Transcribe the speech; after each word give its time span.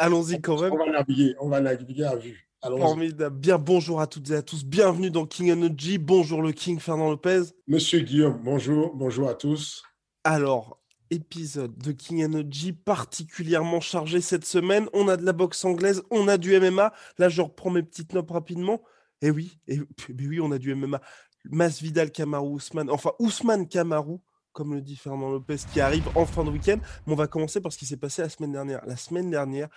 Allons-y 0.00 0.40
quand 0.40 0.58
même. 0.58 0.72
On 0.72 0.78
va 0.78 0.90
naviguer, 0.90 1.34
on 1.40 1.48
va 1.50 1.60
naviguer 1.60 2.04
à 2.04 2.16
vue. 2.16 2.48
Formidable. 2.62 3.36
Bien, 3.36 3.58
bonjour 3.58 4.00
à 4.00 4.06
toutes 4.06 4.30
et 4.30 4.34
à 4.34 4.40
tous. 4.40 4.64
Bienvenue 4.64 5.10
dans 5.10 5.26
King 5.26 5.52
Energy. 5.52 5.98
Bonjour 5.98 6.40
le 6.40 6.52
King 6.52 6.80
Fernand 6.80 7.10
Lopez. 7.10 7.42
Monsieur 7.66 8.00
Guillaume, 8.00 8.40
bonjour, 8.42 8.94
bonjour 8.94 9.28
à 9.28 9.34
tous. 9.34 9.82
Alors, 10.24 10.80
épisode 11.10 11.76
de 11.76 11.92
King 11.92 12.24
Energy 12.24 12.72
particulièrement 12.72 13.80
chargé 13.80 14.22
cette 14.22 14.46
semaine. 14.46 14.88
On 14.94 15.06
a 15.06 15.18
de 15.18 15.26
la 15.26 15.34
boxe 15.34 15.66
anglaise, 15.66 16.02
on 16.10 16.28
a 16.28 16.38
du 16.38 16.58
MMA. 16.58 16.94
Là, 17.18 17.28
je 17.28 17.42
reprends 17.42 17.68
mes 17.68 17.82
petites 17.82 18.14
notes 18.14 18.30
rapidement. 18.30 18.80
Et 19.20 19.30
oui, 19.30 19.58
et 19.68 19.80
mais 20.08 20.26
oui, 20.26 20.40
on 20.40 20.50
a 20.50 20.56
du 20.56 20.74
MMA. 20.74 21.02
Masvidal, 21.44 22.10
Kamaru, 22.10 22.54
Ousmane, 22.54 22.88
enfin 22.88 23.12
Ousmane 23.18 23.68
Kamaru, 23.68 24.20
comme 24.52 24.74
le 24.74 24.80
dit 24.80 24.96
Fernand 24.96 25.30
Lopez, 25.30 25.58
qui 25.72 25.80
arrive 25.80 26.08
en 26.14 26.26
fin 26.26 26.44
de 26.44 26.50
week-end. 26.50 26.78
Mais 27.06 27.12
on 27.12 27.16
va 27.16 27.26
commencer 27.26 27.60
par 27.60 27.72
ce 27.72 27.78
qui 27.78 27.86
s'est 27.86 27.96
passé 27.96 28.22
la 28.22 28.28
semaine 28.28 28.52
dernière. 28.52 28.84
La 28.86 28.96
semaine 28.96 29.30
dernière, 29.30 29.68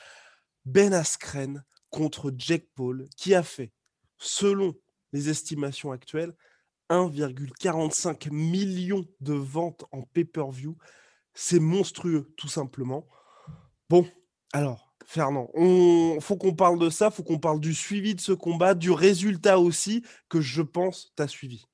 Ben 0.65 0.93
Askren 0.93 1.63
contre 1.89 2.33
Jake 2.37 2.67
Paul, 2.75 3.07
qui 3.17 3.35
a 3.35 3.43
fait, 3.43 3.71
selon 4.17 4.73
les 5.11 5.29
estimations 5.29 5.91
actuelles, 5.91 6.33
1,45 6.89 8.31
million 8.31 9.05
de 9.21 9.33
ventes 9.33 9.85
en 9.91 10.01
pay-per-view. 10.01 10.77
C'est 11.33 11.59
monstrueux, 11.59 12.33
tout 12.37 12.47
simplement. 12.47 13.07
Bon, 13.89 14.07
alors, 14.51 14.93
Fernand, 15.05 15.49
on 15.53 16.19
faut 16.21 16.37
qu'on 16.37 16.53
parle 16.53 16.79
de 16.79 16.89
ça, 16.89 17.11
faut 17.11 17.23
qu'on 17.23 17.39
parle 17.39 17.59
du 17.59 17.73
suivi 17.73 18.15
de 18.15 18.21
ce 18.21 18.31
combat, 18.31 18.73
du 18.73 18.91
résultat 18.91 19.59
aussi, 19.59 20.03
que 20.29 20.41
je 20.41 20.61
pense 20.61 21.13
tu 21.15 21.23
as 21.23 21.27
suivi. 21.27 21.65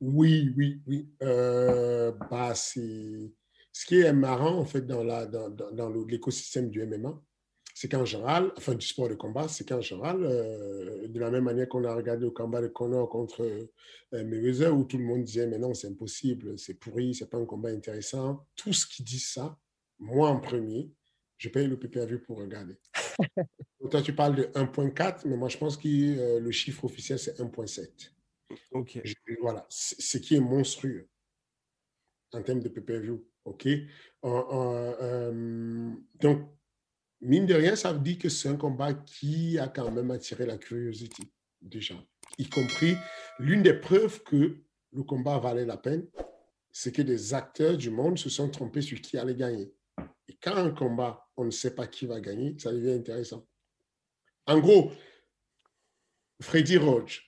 Oui, 0.00 0.52
oui, 0.56 0.80
oui. 0.86 1.08
Euh, 1.22 2.12
bah, 2.30 2.54
c'est... 2.54 3.32
Ce 3.72 3.84
qui 3.86 4.00
est 4.00 4.12
marrant, 4.12 4.56
en 4.58 4.64
fait, 4.64 4.82
dans, 4.86 5.02
la, 5.04 5.26
dans, 5.26 5.50
dans, 5.50 5.70
dans 5.72 5.88
le- 5.90 6.04
l'écosystème 6.06 6.70
du 6.70 6.82
MMA, 6.82 7.20
c'est 7.74 7.90
qu'en 7.90 8.06
général, 8.06 8.52
enfin 8.56 8.74
du 8.74 8.86
sport 8.86 9.08
de 9.10 9.14
combat, 9.14 9.48
c'est 9.48 9.68
qu'en 9.68 9.82
général, 9.82 10.22
euh, 10.24 11.08
de 11.08 11.20
la 11.20 11.30
même 11.30 11.44
manière 11.44 11.68
qu'on 11.68 11.84
a 11.84 11.94
regardé 11.94 12.24
le 12.24 12.30
combat 12.30 12.62
de 12.62 12.68
Conor 12.68 13.08
contre 13.10 13.42
euh, 13.42 14.24
Mayweather, 14.24 14.74
où 14.74 14.84
tout 14.84 14.96
le 14.96 15.04
monde 15.04 15.24
disait, 15.24 15.46
mais 15.46 15.58
non, 15.58 15.74
c'est 15.74 15.88
impossible, 15.88 16.58
c'est 16.58 16.74
pourri, 16.74 17.14
c'est 17.14 17.28
pas 17.28 17.36
un 17.36 17.44
combat 17.44 17.68
intéressant. 17.70 18.46
Tout 18.56 18.72
ce 18.72 18.86
qui 18.86 19.02
dit 19.02 19.18
ça, 19.18 19.58
moi 19.98 20.30
en 20.30 20.40
premier, 20.40 20.90
je 21.36 21.50
paye 21.50 21.66
le 21.68 21.78
PPV 21.78 22.18
pour 22.18 22.38
regarder. 22.38 22.78
Donc, 23.80 23.90
toi, 23.90 24.02
tu 24.02 24.14
parles 24.14 24.36
de 24.36 24.44
1.4, 24.54 25.26
mais 25.26 25.36
moi, 25.36 25.48
je 25.50 25.58
pense 25.58 25.76
que 25.76 25.86
euh, 25.88 26.40
le 26.40 26.50
chiffre 26.50 26.84
officiel, 26.84 27.18
c'est 27.18 27.38
1.7. 27.40 28.15
Voilà, 29.40 29.66
ce 29.68 30.18
qui 30.18 30.36
est 30.36 30.40
monstrueux 30.40 31.08
en 32.32 32.42
termes 32.42 32.60
de 32.60 32.68
pay-per-view. 32.68 33.24
OK? 33.44 33.68
En, 34.22 34.96
euh, 35.00 35.90
donc, 36.20 36.48
mine 37.20 37.46
de 37.46 37.54
rien, 37.54 37.76
ça 37.76 37.92
veut 37.92 38.00
dire 38.00 38.18
que 38.18 38.28
c'est 38.28 38.48
un 38.48 38.56
combat 38.56 38.92
qui 38.94 39.58
a 39.58 39.68
quand 39.68 39.90
même 39.90 40.10
attiré 40.10 40.46
la 40.46 40.58
curiosité 40.58 41.22
des 41.60 41.80
gens. 41.80 42.04
Y 42.38 42.48
compris, 42.48 42.96
l'une 43.38 43.62
des 43.62 43.74
preuves 43.74 44.22
que 44.24 44.58
le 44.92 45.02
combat 45.02 45.38
valait 45.38 45.64
la 45.64 45.76
peine, 45.76 46.06
c'est 46.72 46.92
que 46.92 47.02
des 47.02 47.34
acteurs 47.34 47.76
du 47.76 47.90
monde 47.90 48.18
se 48.18 48.28
sont 48.28 48.50
trompés 48.50 48.82
sur 48.82 49.00
qui 49.00 49.16
allait 49.16 49.34
gagner. 49.34 49.72
Et 50.28 50.36
quand 50.42 50.56
un 50.56 50.70
combat, 50.70 51.26
on 51.36 51.44
ne 51.44 51.50
sait 51.50 51.74
pas 51.74 51.86
qui 51.86 52.06
va 52.06 52.20
gagner, 52.20 52.56
ça 52.58 52.72
devient 52.72 52.92
intéressant. 52.92 53.46
En 54.46 54.58
gros, 54.58 54.92
Freddy 56.40 56.76
Roach, 56.76 57.25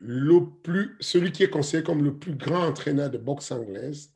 le 0.00 0.48
plus, 0.62 0.96
celui 1.00 1.32
qui 1.32 1.42
est 1.42 1.50
considéré 1.50 1.84
comme 1.84 2.04
le 2.04 2.16
plus 2.16 2.34
grand 2.34 2.66
entraîneur 2.66 3.10
de 3.10 3.18
boxe 3.18 3.50
anglaise, 3.50 4.12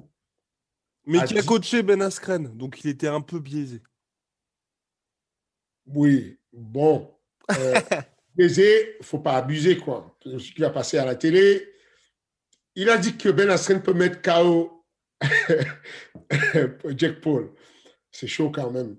Mais 1.07 1.19
a 1.19 1.25
qui 1.27 1.39
a 1.39 1.43
coaché 1.43 1.83
Ben 1.83 2.01
Askren, 2.03 2.57
donc 2.57 2.83
il 2.85 2.91
était 2.91 3.09
un 3.09 3.21
peu 3.21 3.41
biaisé. 3.41 3.83
oui, 5.87 6.39
bon, 6.53 7.13
euh, 7.51 7.75
baiser, 8.37 8.97
faut 9.03 9.19
pas 9.19 9.37
abuser, 9.37 9.77
quoi. 9.79 10.17
Ce 10.25 10.53
qui 10.53 10.65
a 10.65 10.71
passé 10.71 10.99
à 10.99 11.05
la 11.05 11.17
télé, 11.17 11.69
il 12.75 12.89
a 12.89 12.97
dit 12.97 13.17
que 13.17 13.29
Ben 13.29 13.51
Askren 13.51 13.83
peut 13.83 13.95
mettre 13.95 14.23
KO 14.23 14.85
Jack 16.97 17.21
Paul. 17.21 17.53
C'est 18.11 18.27
chaud 18.27 18.51
quand 18.51 18.71
même. 18.71 18.97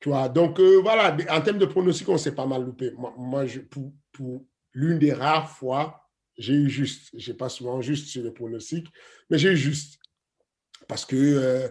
Tu 0.00 0.08
vois, 0.10 0.28
donc 0.28 0.60
euh, 0.60 0.80
voilà, 0.82 1.16
en 1.30 1.40
termes 1.40 1.58
de 1.58 1.66
pronostic, 1.66 2.08
on 2.08 2.18
s'est 2.18 2.34
pas 2.34 2.46
mal 2.46 2.62
loupé. 2.64 2.92
Moi, 2.92 3.14
moi, 3.16 3.46
je, 3.46 3.60
pour, 3.60 3.92
pour 4.12 4.44
l'une 4.72 4.98
des 4.98 5.12
rares 5.12 5.50
fois, 5.50 6.03
j'ai 6.36 6.54
eu 6.54 6.68
juste. 6.70 7.10
J'ai 7.14 7.34
pas 7.34 7.48
souvent 7.48 7.80
juste 7.82 8.08
sur 8.08 8.22
les 8.22 8.30
pronostics, 8.32 8.88
mais 9.30 9.38
j'ai 9.38 9.52
eu 9.52 9.56
juste. 9.56 9.98
Parce 10.88 11.04
que 11.06 11.16
euh, 11.16 11.68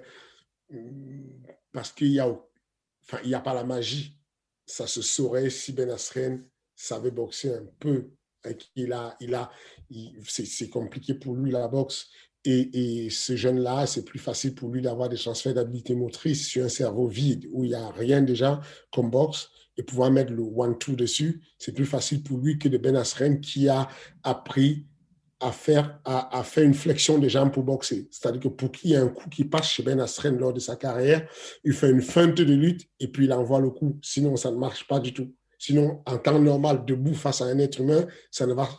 parce 1.71 1.91
qu'il 1.91 2.07
y 2.11 2.19
a, 2.19 2.27
enfin, 3.03 3.19
a 3.33 3.39
pas 3.39 3.53
la 3.53 3.63
magie. 3.63 4.17
Ça 4.65 4.87
se 4.87 5.01
saurait 5.01 5.49
si 5.49 5.73
Ben 5.73 5.89
Askren 5.89 6.45
savait 6.75 7.11
boxer 7.11 7.53
un 7.53 7.65
peu. 7.79 8.11
A, 8.45 8.49
il 8.75 8.93
a, 8.93 9.17
il- 9.89 10.19
c'est 10.27 10.45
c'est 10.45 10.69
compliqué 10.69 11.13
pour 11.13 11.35
lui 11.35 11.51
la 11.51 11.67
boxe. 11.67 12.09
Et, 12.45 13.05
et 13.05 13.09
ce 13.09 13.37
jeune-là, 13.37 13.85
c'est 13.87 14.03
plus 14.03 14.19
facile 14.19 14.53
pour 14.53 14.69
lui 14.69 14.81
d'avoir 14.81 15.07
des 15.07 15.15
transferts 15.17 15.53
d'habilité 15.53 15.95
motrice 15.95 16.45
sur 16.47 16.65
un 16.65 16.69
cerveau 16.69 17.07
vide 17.07 17.47
où 17.53 17.63
il 17.63 17.69
n'y 17.69 17.75
a 17.75 17.89
rien 17.91 18.21
déjà 18.21 18.59
comme 18.91 19.09
boxe 19.09 19.49
et 19.77 19.83
pouvoir 19.83 20.11
mettre 20.11 20.31
le 20.31 20.43
one-two 20.43 20.95
dessus, 20.95 21.41
c'est 21.57 21.73
plus 21.73 21.85
facile 21.85 22.23
pour 22.23 22.37
lui 22.37 22.57
que 22.57 22.67
de 22.67 22.77
Ben 22.77 22.95
Askren 22.95 23.39
qui 23.41 23.69
a 23.69 23.87
appris 24.23 24.85
à 25.39 25.51
faire, 25.51 25.99
à, 26.05 26.41
faire 26.43 26.63
une 26.63 26.73
flexion 26.73 27.17
des 27.17 27.29
jambes 27.29 27.51
pour 27.51 27.63
boxer. 27.63 28.07
C'est-à-dire 28.11 28.41
que 28.41 28.47
pour 28.47 28.71
qu'il 28.71 28.91
y 28.91 28.93
ait 28.93 28.97
un 28.97 29.09
coup 29.09 29.29
qui 29.29 29.43
passe 29.43 29.67
chez 29.67 29.83
Ben 29.83 29.99
Askren 29.99 30.37
lors 30.37 30.53
de 30.53 30.59
sa 30.59 30.77
carrière, 30.77 31.27
il 31.65 31.73
fait 31.73 31.89
une 31.89 32.01
feinte 32.01 32.35
de 32.35 32.53
lutte 32.53 32.87
et 32.99 33.09
puis 33.09 33.25
il 33.25 33.33
envoie 33.33 33.59
le 33.59 33.69
coup. 33.69 33.99
Sinon, 34.01 34.37
ça 34.37 34.51
ne 34.51 34.57
marche 34.57 34.87
pas 34.87 34.99
du 34.99 35.13
tout. 35.13 35.33
Sinon, 35.59 36.01
en 36.05 36.17
temps 36.17 36.39
normal, 36.39 36.85
debout 36.85 37.13
face 37.13 37.41
à 37.41 37.45
un 37.45 37.59
être 37.59 37.81
humain, 37.81 38.05
ça 38.31 38.45
ne 38.45 38.53
va, 38.53 38.69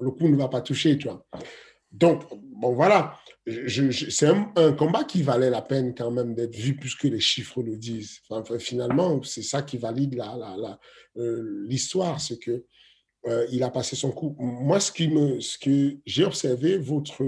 le 0.00 0.10
coup 0.10 0.28
ne 0.28 0.36
va 0.36 0.48
pas 0.48 0.60
toucher, 0.62 0.96
tu 0.96 1.08
vois. 1.08 1.26
Donc, 1.92 2.24
bon, 2.42 2.72
voilà. 2.72 3.18
C'est 3.46 4.26
un, 4.26 4.72
combat 4.72 5.04
qui 5.04 5.22
valait 5.22 5.50
la 5.50 5.62
peine 5.62 5.94
quand 5.94 6.10
même 6.10 6.34
d'être 6.34 6.54
vu 6.54 6.76
puisque 6.76 7.04
les 7.04 7.20
chiffres 7.20 7.62
le 7.62 7.76
disent. 7.76 8.20
Finalement, 8.58 9.22
c'est 9.22 9.42
ça 9.42 9.62
qui 9.62 9.76
valide 9.78 10.20
euh, 11.16 11.64
l'histoire, 11.66 12.20
c'est 12.20 12.38
que 12.38 12.64
euh, 13.26 13.46
il 13.50 13.62
a 13.62 13.70
passé 13.70 13.96
son 13.96 14.12
coup. 14.12 14.36
Moi, 14.38 14.78
ce, 14.78 14.92
qui 14.92 15.08
me, 15.08 15.40
ce 15.40 15.58
que 15.58 15.96
j'ai 16.06 16.24
observé, 16.24 16.78
votre 16.78 17.24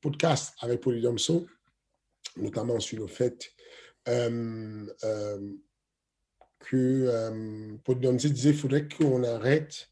podcast 0.00 0.54
avec 0.60 0.80
Polydomso, 0.80 1.46
notamment 2.36 2.80
sur 2.80 2.98
le 2.98 3.06
fait 3.06 3.52
euh, 4.08 4.86
que 6.60 7.78
disait 8.28 8.50
qu'il 8.50 8.58
faudrait 8.58 8.88
qu'on 8.88 9.22
arrête 9.22 9.88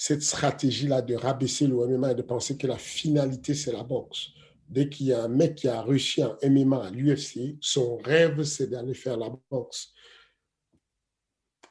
cette 0.00 0.22
stratégie-là 0.22 1.02
de 1.02 1.16
rabaisser 1.16 1.66
le 1.66 1.74
MMA 1.74 2.12
et 2.12 2.14
de 2.14 2.22
penser 2.22 2.56
que 2.56 2.68
la 2.68 2.78
finalité, 2.78 3.52
c'est 3.52 3.72
la 3.72 3.82
boxe. 3.82 4.28
Dès 4.68 4.88
qu'il 4.88 5.06
y 5.06 5.12
a 5.12 5.24
un 5.24 5.28
mec 5.28 5.56
qui 5.56 5.66
a 5.66 5.82
réussi 5.82 6.22
en 6.22 6.36
MMA 6.40 6.84
à 6.86 6.90
l'UFC, 6.90 7.56
son 7.60 7.96
rêve, 7.96 8.44
c'est 8.44 8.68
d'aller 8.68 8.94
faire 8.94 9.16
la 9.16 9.28
boxe. 9.50 9.92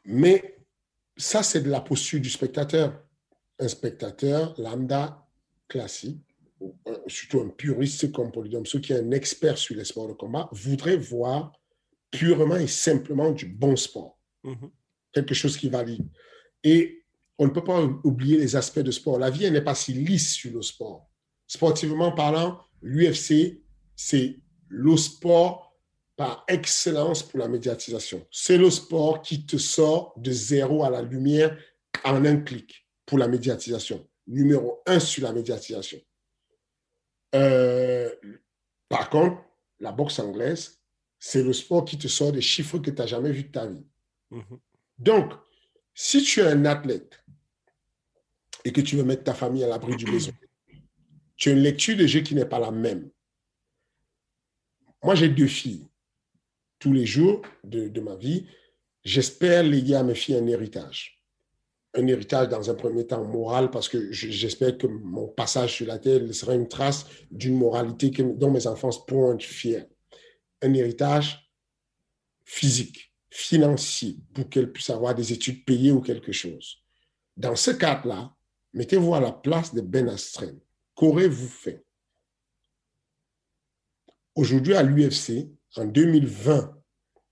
Mais 0.04 0.58
ça, 1.16 1.42
c'est 1.42 1.62
de 1.62 1.70
la 1.70 1.80
posture 1.80 2.20
du 2.20 2.30
spectateur. 2.30 3.02
Un 3.60 3.70
spectateur 3.70 4.54
lambda 4.60 5.26
classique, 5.70 6.20
un- 6.86 7.00
surtout 7.08 7.40
un 7.40 7.48
puriste 7.48 8.12
comme 8.12 8.34
Polydomso, 8.34 8.82
qui 8.82 8.92
est 8.92 9.00
un 9.00 9.12
expert 9.12 9.58
sur 9.58 9.74
les 9.78 9.86
sports 9.86 10.10
de 10.10 10.14
combat, 10.14 10.50
voudrait 10.52 10.98
voir 10.98 11.54
purement 12.12 12.58
et 12.58 12.68
simplement 12.68 13.32
du 13.32 13.46
bon 13.46 13.78
sport. 13.78 14.20
Mhm. 14.44 14.70
Quelque 15.14 15.34
chose 15.34 15.56
qui 15.56 15.70
valide. 15.70 16.06
Et 16.62 17.06
on 17.40 17.46
ne 17.46 17.52
peut 17.52 17.64
pas 17.64 17.82
oublier 18.04 18.38
les 18.38 18.56
aspects 18.56 18.80
de 18.80 18.92
sport. 18.92 19.20
La 19.20 19.30
vie, 19.30 19.46
elle 19.46 19.54
n'est 19.54 19.62
pas 19.62 19.76
si 19.76 19.94
lisse 19.94 20.34
sur 20.34 20.52
le 20.52 20.62
sport. 20.62 21.08
Sportivement 21.46 22.12
parlant, 22.12 22.60
l'UFC, 22.82 23.62
c'est 23.96 24.40
le 24.70 24.98
sport 24.98 25.76
par 26.16 26.44
excellence 26.48 27.22
pour 27.22 27.40
la 27.40 27.48
médiatisation. 27.48 28.26
C'est 28.32 28.58
le 28.58 28.70
sport 28.72 29.22
qui 29.22 29.46
te 29.46 29.58
sort 29.58 30.14
de 30.18 30.32
zéro 30.32 30.84
à 30.84 30.90
la 30.90 31.02
lumière 31.02 31.56
en 32.04 32.26
un 32.26 32.38
clic 32.38 32.88
pour 33.06 33.20
la 33.20 33.28
médiatisation. 33.28 34.06
Numéro 34.26 34.82
un 34.88 35.00
sur 35.00 35.24
la 35.24 35.32
médiatisation. 35.32 36.00
Euh, 37.36 38.10
par 38.90 39.10
contre, 39.10 39.38
la 39.80 39.92
boxe 39.92 40.20
anglaise, 40.20 40.82
c'est 41.20 41.44
le 41.44 41.54
sport 41.54 41.86
qui 41.86 41.98
te 41.98 42.08
sort 42.08 42.32
des 42.32 42.42
chiffres 42.42 42.80
que 42.80 42.90
tu 42.90 42.98
n'as 42.98 43.08
jamais 43.08 43.32
vus 43.32 43.44
de 43.44 43.52
ta 43.52 43.68
vie. 43.68 43.86
Mhm. 44.32 44.60
Donc, 44.98 45.34
si 45.94 46.22
tu 46.24 46.40
es 46.40 46.48
un 46.48 46.66
athlète 46.66 47.24
et 48.68 48.74
que 48.74 48.82
tu 48.82 48.98
veux 48.98 49.06
mettre 49.06 49.24
ta 49.24 49.34
famille 49.34 49.64
à 49.64 49.68
l'abri 49.70 49.96
du 49.96 50.04
besoin, 50.04 50.34
tu 51.38 51.50
as 51.50 51.54
une 51.54 51.60
lecture 51.60 51.96
de 51.96 52.06
jeu 52.06 52.20
qui 52.20 52.36
n'est 52.36 52.46
pas 52.46 52.60
la 52.60 52.70
même. 52.70 53.10
Moi, 55.02 55.16
j'ai 55.16 55.30
deux 55.30 55.48
filles. 55.48 55.88
Tous 56.78 56.92
les 56.92 57.06
jours 57.06 57.44
de, 57.64 58.02
ma 58.02 58.16
vie, 58.18 58.46
j'espère 59.06 59.64
léguer 59.64 59.96
à 59.96 60.04
mes 60.04 60.16
filles 60.16 60.36
un 60.36 60.48
héritage. 60.48 61.24
Un 61.94 62.08
héritage 62.08 62.50
dans 62.50 62.70
un 62.70 62.74
premier 62.74 63.08
temps 63.08 63.24
moral, 63.24 63.72
parce 63.72 63.88
que 63.88 64.12
j'espère 64.12 64.78
que 64.78 64.88
mon 64.88 65.30
passage 65.30 65.76
sur 65.76 65.88
la 65.88 65.98
terre 65.98 66.22
sera 66.34 66.54
une 66.54 66.68
trace 66.68 67.06
d'une 67.32 67.58
moralité 67.58 68.10
dont 68.10 68.52
mes 68.52 68.68
enfants 68.68 68.90
pourront 69.08 69.36
être 69.36 69.44
fiers. 69.44 69.86
Un 70.62 70.74
héritage 70.74 71.50
physique, 72.44 73.14
financier, 73.30 74.18
pour 74.34 74.50
qu'elles 74.50 74.74
puissent 74.74 74.90
avoir 74.90 75.16
des 75.16 75.32
études 75.32 75.64
payées 75.64 75.94
ou 75.94 76.02
quelque 76.02 76.34
chose. 76.34 76.84
Dans 77.38 77.56
ce 77.56 77.72
cadre-là, 77.72 78.37
mettez-vous 78.78 79.14
à 79.16 79.20
la 79.20 79.32
place 79.32 79.74
de 79.74 79.82
Ben 79.82 80.08
Astren 80.08 80.58
qu'aurez-vous 80.98 81.48
fait? 81.48 81.86
Aujourd'hui, 84.36 84.74
à 84.74 84.84
l'UFC, 84.84 85.48
en 85.78 85.86
2020, 85.86 86.76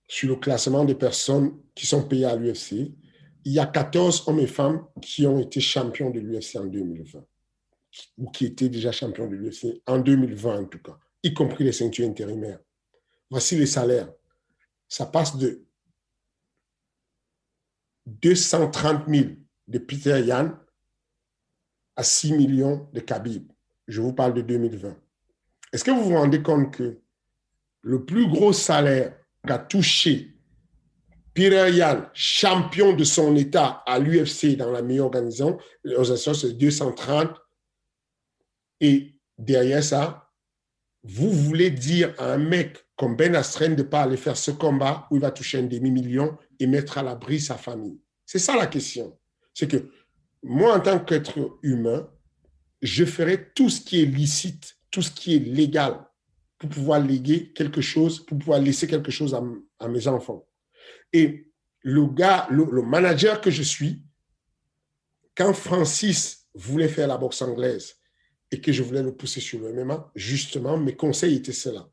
sur 0.08 0.28
le 0.28 0.36
classement 0.36 0.84
des 0.84 0.94
personnes 0.94 1.60
qui 1.74 1.86
sont 1.86 2.06
payées 2.06 2.24
à 2.24 2.36
l'UFC, 2.36 2.92
il 3.44 3.52
y 3.52 3.58
a 3.58 3.66
14 3.66 4.28
hommes 4.28 4.38
et 4.38 4.46
femmes 4.46 4.86
qui 5.02 5.26
ont 5.26 5.38
été 5.38 5.60
champions 5.60 6.10
de 6.10 6.20
l'UFC 6.20 6.56
en 6.56 6.64
2020, 6.64 7.24
ou 8.18 8.30
qui 8.30 8.46
étaient 8.46 8.68
déjà 8.68 8.92
champions 8.92 9.28
de 9.28 9.34
l'UFC 9.34 9.82
en 9.86 9.98
2020 9.98 10.60
en 10.60 10.64
tout 10.64 10.80
cas, 10.80 10.98
y 11.22 11.34
compris 11.34 11.64
les 11.64 11.72
ceintures 11.72 12.08
intérimaires. 12.08 12.60
Voici 13.30 13.56
les 13.56 13.66
salaires. 13.66 14.12
Ça 14.88 15.06
passe 15.06 15.36
de 15.36 15.64
230 18.06 19.08
000 19.08 19.30
de 19.66 19.78
Peter 19.78 20.20
Yan 20.24 20.56
à 21.96 22.02
6 22.02 22.32
millions 22.32 22.88
de 22.92 23.00
Khabib. 23.00 23.50
Je 23.88 24.00
vous 24.00 24.12
parle 24.12 24.34
de 24.34 24.42
2020. 24.42 24.96
Est-ce 25.72 25.84
que 25.84 25.90
vous 25.90 26.04
vous 26.04 26.16
rendez 26.16 26.42
compte 26.42 26.74
que 26.74 26.98
le 27.82 28.04
plus 28.04 28.28
gros 28.28 28.52
salaire 28.52 29.16
qu'a 29.46 29.58
touché 29.58 30.36
Peter 31.36 31.70
Yan, 31.70 32.06
champion 32.14 32.94
de 32.94 33.04
son 33.04 33.36
État 33.36 33.82
à 33.86 33.98
l'UFC 33.98 34.56
dans 34.56 34.70
la 34.70 34.80
meilleure 34.80 35.06
organisation, 35.06 35.58
c'est 36.32 36.56
230. 36.56 37.30
Et 38.80 39.20
derrière 39.36 39.84
ça, 39.84 40.32
vous 41.04 41.30
voulez 41.30 41.70
dire 41.70 42.14
à 42.16 42.32
un 42.32 42.38
mec 42.38 42.86
comme 42.96 43.16
Ben 43.16 43.36
Astren 43.36 43.76
de 43.76 43.82
ne 43.82 43.86
pas 43.86 44.02
aller 44.02 44.16
faire 44.16 44.36
ce 44.36 44.50
combat 44.50 45.06
où 45.10 45.16
il 45.16 45.20
va 45.20 45.30
toucher 45.30 45.58
un 45.58 45.64
demi-million 45.64 46.38
et 46.58 46.66
mettre 46.66 46.96
à 46.96 47.02
l'abri 47.02 47.38
sa 47.38 47.56
famille. 47.56 48.00
C'est 48.24 48.38
ça 48.38 48.56
la 48.56 48.66
question. 48.66 49.18
C'est 49.52 49.68
que 49.68 49.90
moi, 50.42 50.76
en 50.76 50.80
tant 50.80 50.98
qu'être 51.00 51.58
humain, 51.62 52.08
je 52.82 53.04
ferai 53.04 53.52
tout 53.52 53.68
ce 53.68 53.80
qui 53.80 54.02
est 54.02 54.06
licite, 54.06 54.76
tout 54.90 55.02
ce 55.02 55.10
qui 55.10 55.36
est 55.36 55.40
légal 55.40 56.06
pour 56.58 56.70
pouvoir 56.70 57.00
léguer 57.00 57.52
quelque 57.52 57.80
chose, 57.80 58.24
pour 58.24 58.38
pouvoir 58.38 58.60
laisser 58.60 58.86
quelque 58.86 59.10
chose 59.10 59.34
à, 59.34 59.88
mes 59.88 60.08
enfants. 60.08 60.46
Et 61.12 61.50
le 61.82 62.06
gars, 62.06 62.46
le, 62.50 62.82
manager 62.82 63.40
que 63.40 63.50
je 63.50 63.62
suis, 63.62 64.02
quand 65.34 65.52
Francis 65.52 66.46
voulait 66.54 66.88
faire 66.88 67.08
la 67.08 67.18
boxe 67.18 67.42
anglaise 67.42 67.96
et 68.50 68.60
que 68.60 68.72
je 68.72 68.82
voulais 68.82 69.02
le 69.02 69.14
pousser 69.14 69.40
sur 69.40 69.60
le 69.60 69.72
MMA, 69.72 70.10
justement, 70.14 70.78
mes 70.78 70.96
conseils 70.96 71.36
étaient 71.36 71.52
cela. 71.52 71.88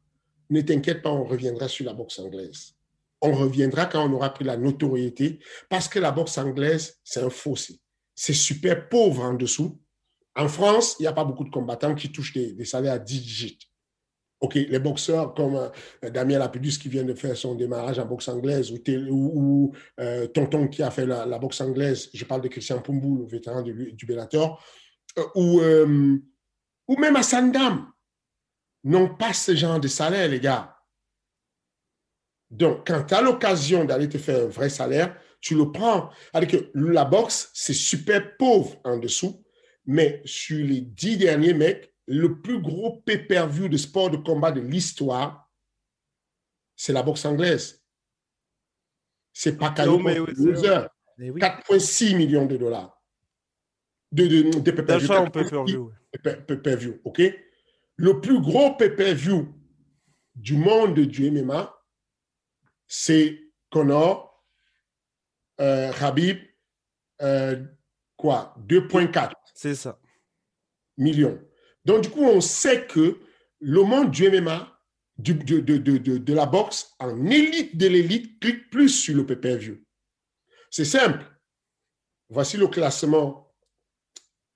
Ne 0.49 0.61
t'inquiète 0.61 1.01
pas, 1.01 1.11
on 1.11 1.25
reviendra 1.25 1.67
sur 1.67 1.85
la 1.85 1.93
boxe 1.93 2.19
anglaise. 2.19 2.75
On 3.21 3.33
reviendra 3.33 3.85
quand 3.85 4.07
on 4.07 4.13
aura 4.13 4.33
pris 4.33 4.45
la 4.45 4.57
notoriété, 4.57 5.39
parce 5.69 5.87
que 5.87 5.99
la 5.99 6.11
boxe 6.11 6.37
anglaise, 6.37 6.99
c'est 7.03 7.21
un 7.21 7.29
fossé. 7.29 7.79
C'est 8.15 8.33
super 8.33 8.89
pauvre 8.89 9.23
en 9.23 9.33
dessous. 9.33 9.79
En 10.35 10.47
France, 10.47 10.95
il 10.99 11.03
n'y 11.03 11.07
a 11.07 11.13
pas 11.13 11.25
beaucoup 11.25 11.43
de 11.43 11.49
combattants 11.49 11.95
qui 11.95 12.11
touchent 12.11 12.33
des, 12.33 12.65
salaires 12.65 12.93
à 12.93 12.99
10 12.99 13.21
digits. 13.21 13.59
OK, 14.39 14.55
les 14.55 14.79
boxeurs 14.79 15.33
comme 15.33 15.55
euh, 15.55 16.09
Damien 16.09 16.37
Lapidus 16.37 16.77
qui 16.77 16.89
vient 16.89 17.03
de 17.03 17.13
faire 17.13 17.37
son 17.37 17.55
démarrage 17.55 17.97
en 17.99 18.05
boxe 18.05 18.27
anglaise 18.27 18.73
ou, 19.09 19.73
euh, 19.99 20.27
Tonton 20.27 20.67
qui 20.67 20.83
a 20.83 20.91
fait 20.91 21.05
la, 21.05 21.39
boxe 21.39 21.61
anglaise, 21.61 22.09
je 22.13 22.25
parle 22.25 22.41
de 22.41 22.49
Christian 22.49 22.81
Pumbou, 22.81 23.19
le 23.19 23.25
vétéran 23.25 23.61
du, 23.61 24.05
Bellator, 24.05 24.61
euh, 25.17 25.23
ou, 25.35 25.61
ou 26.87 26.97
même 26.97 27.15
à 27.15 27.23
Sandam, 27.23 27.87
n'ont 28.83 29.15
pas 29.15 29.33
ce 29.33 29.55
genre 29.55 29.79
de 29.79 29.87
salaire, 29.87 30.27
les 30.27 30.39
gars. 30.39 30.75
Donc, 32.49 32.85
quand 32.85 33.03
tu 33.03 33.13
as 33.13 33.21
l'occasion 33.21 33.85
d'aller 33.85 34.09
te 34.09 34.17
faire 34.17 34.43
un 34.43 34.47
vrai 34.47 34.69
salaire, 34.69 35.17
tu 35.43 35.55
le 35.55 35.71
prends. 35.71 36.09
Alors 36.31 36.49
que 36.49 36.71
la 36.73 37.05
boxe, 37.05 37.51
c'est 37.53 37.73
super 37.73 38.37
pauvre 38.37 38.79
en 38.85 38.97
dessous. 38.97 39.43
Mais 39.85 40.21
sur 40.23 40.65
les 40.65 40.79
dix 40.81 41.17
derniers 41.17 41.53
mecs, 41.53 41.93
le 42.07 42.41
plus 42.41 42.61
gros 42.61 43.01
pay-per-view 43.01 43.67
de 43.67 43.77
sport 43.77 44.09
de 44.09 44.17
combat 44.17 44.51
de 44.51 44.61
l'histoire, 44.61 45.51
c'est 46.75 46.93
la 46.93 47.03
boxe 47.03 47.25
anglaise. 47.25 47.83
C'est 49.33 49.57
pas 49.57 49.71
Caillou 49.71 49.99
4,6 49.99 52.15
millions 52.15 52.45
de 52.45 52.57
dollars 52.57 53.03
de, 54.13 54.27
de, 54.27 54.59
de 54.59 54.71
pay-per-view. 54.71 55.91
Pay-per-view, 56.47 57.01
OK? 57.03 57.21
Le 57.97 58.21
plus 58.21 58.39
gros 58.39 58.75
pay-per-view 58.75 59.53
du 60.35 60.55
monde 60.55 60.99
du 60.99 61.31
MMA, 61.31 61.75
c'est 62.87 63.39
Connor, 63.69 64.32
euh, 65.59 65.91
Habib, 65.99 66.37
euh, 67.21 67.63
quoi, 68.17 68.55
2,4. 68.67 69.31
C'est 69.53 69.75
ça. 69.75 69.99
Millions. 70.97 71.39
Donc, 71.85 72.03
du 72.03 72.09
coup, 72.09 72.23
on 72.23 72.41
sait 72.41 72.85
que 72.85 73.19
le 73.59 73.83
monde 73.83 74.11
du 74.11 74.29
MMA, 74.29 74.69
du, 75.17 75.33
de, 75.33 75.59
de, 75.59 75.77
de, 75.77 76.17
de, 76.17 76.33
la 76.33 76.45
boxe, 76.45 76.93
en 76.99 77.25
élite 77.27 77.77
de 77.77 77.87
l'élite, 77.87 78.39
clique 78.39 78.69
plus 78.69 78.89
sur 78.89 79.15
le 79.15 79.25
pay-per-view. 79.25 79.83
C'est 80.69 80.85
simple. 80.85 81.23
Voici 82.29 82.57
le 82.57 82.67
classement 82.67 83.53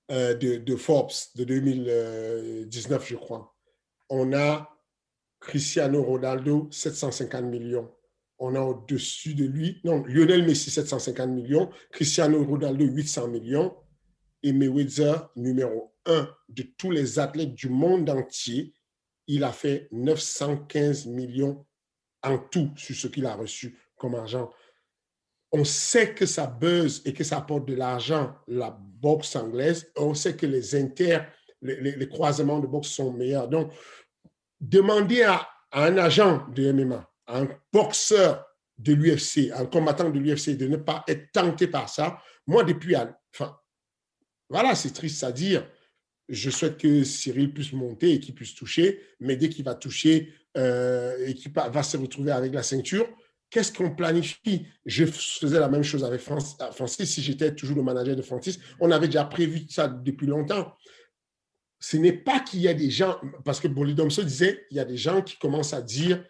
euh, 0.09 0.33
de, 0.33 0.75
Forbes 0.75 1.11
de 1.35 1.43
2019, 1.43 3.07
je 3.07 3.15
crois. 3.15 3.55
On 4.09 4.33
a 4.33 4.73
Cristiano 5.39 6.01
Ronaldo, 6.01 6.69
750 6.71 7.43
millions. 7.45 7.93
On 8.39 8.55
a 8.55 8.61
au-dessus 8.61 9.33
de 9.33 9.45
lui, 9.45 9.81
non, 9.83 10.03
Lionel 10.05 10.45
Messi, 10.45 10.69
750 10.69 11.29
millions. 11.29 11.69
Cristiano 11.91 12.43
Ronaldo, 12.43 12.85
800 12.85 13.29
millions 13.29 13.75
et 14.43 14.53
Mayweather, 14.53 15.29
numéro 15.35 15.93
un 16.05 16.29
de 16.49 16.63
tous 16.77 16.91
les 16.91 17.19
athlètes 17.19 17.53
du 17.53 17.69
monde 17.69 18.09
entier, 18.09 18.73
il 19.27 19.43
a 19.43 19.51
fait 19.51 19.89
915 19.91 21.07
millions 21.07 21.65
en 22.23 22.37
tout 22.37 22.71
sur 22.75 22.95
ce 22.95 23.07
qu'il 23.07 23.25
a 23.25 23.35
reçu 23.35 23.77
comme 23.97 24.15
argent. 24.15 24.51
On 25.51 25.63
sait 25.63 26.13
que 26.13 26.25
ça 26.25 26.47
buzz 26.47 27.01
et 27.05 27.13
que 27.13 27.23
ça 27.23 27.37
apporte 27.37 27.67
de 27.67 27.75
l'argent, 27.75 28.35
la 28.47 28.71
boxe 28.79 29.35
anglaise. 29.35 29.91
On 29.95 30.13
sait 30.13 30.35
que 30.35 30.45
les 30.45 30.75
inter, 30.75 31.19
les, 31.61 32.09
croisements 32.09 32.59
de 32.59 32.67
boxe 32.67 32.89
sont 32.89 33.13
meilleurs. 33.13 33.47
Donc, 33.47 33.71
demandez 34.59 35.23
à, 35.23 35.47
un 35.73 35.97
agent 35.97 36.47
de 36.49 36.71
MMA, 36.71 37.09
un 37.27 37.47
boxeur 37.73 38.45
de 38.77 38.93
l'UFC, 38.93 39.51
un 39.53 39.65
combattant 39.65 40.09
de 40.09 40.19
l'UFC 40.19 40.57
de 40.57 40.67
ne 40.67 40.77
pas 40.77 41.03
être 41.07 41.31
tenté 41.31 41.67
par 41.67 41.89
ça. 41.89 42.21
Moi, 42.45 42.63
depuis, 42.63 42.95
enfin, 43.33 43.57
voilà, 44.49 44.75
c'est 44.75 44.91
triste 44.91 45.23
à 45.23 45.31
dire. 45.31 45.67
Je 46.29 46.49
souhaite 46.49 46.77
que 46.77 47.03
Cyril 47.03 47.53
puisse 47.53 47.71
monter 47.73 48.13
et 48.13 48.19
qu'il 48.19 48.35
puisse 48.35 48.53
toucher, 48.53 49.01
mais 49.19 49.37
dès 49.37 49.49
qu'il 49.49 49.63
va 49.63 49.75
toucher 49.75 50.33
euh, 50.57 51.25
et 51.25 51.33
qu'il 51.33 51.51
va 51.53 51.83
se 51.83 51.97
retrouver 51.97 52.31
avec 52.31 52.53
la 52.53 52.63
ceinture, 52.63 53.07
qu'est-ce 53.49 53.71
qu'on 53.71 53.95
planifie? 53.95 54.67
Je 54.85 55.05
faisais 55.05 55.59
la 55.59 55.69
même 55.69 55.83
chose 55.83 56.03
avec 56.03 56.21
Francis. 56.21 57.09
Si 57.09 57.21
j'étais 57.21 57.55
toujours 57.55 57.77
le 57.77 57.83
manager 57.83 58.15
de 58.15 58.21
Francis, 58.21 58.59
on 58.79 58.91
avait 58.91 59.07
déjà 59.07 59.25
prévu 59.25 59.65
ça 59.69 59.87
depuis 59.87 60.27
longtemps. 60.27 60.75
Ce 61.79 61.95
n'est 61.95 62.13
pas 62.13 62.39
qu'il 62.39 62.61
y 62.61 62.67
a 62.67 62.73
des 62.73 62.89
gens, 62.89 63.17
parce 63.45 63.59
que 63.59 63.67
se 63.67 64.21
disait, 64.21 64.65
il 64.71 64.77
y 64.77 64.79
a 64.79 64.85
des 64.85 64.97
gens 64.97 65.21
qui 65.21 65.37
commencent 65.37 65.73
à 65.73 65.81
dire 65.81 66.23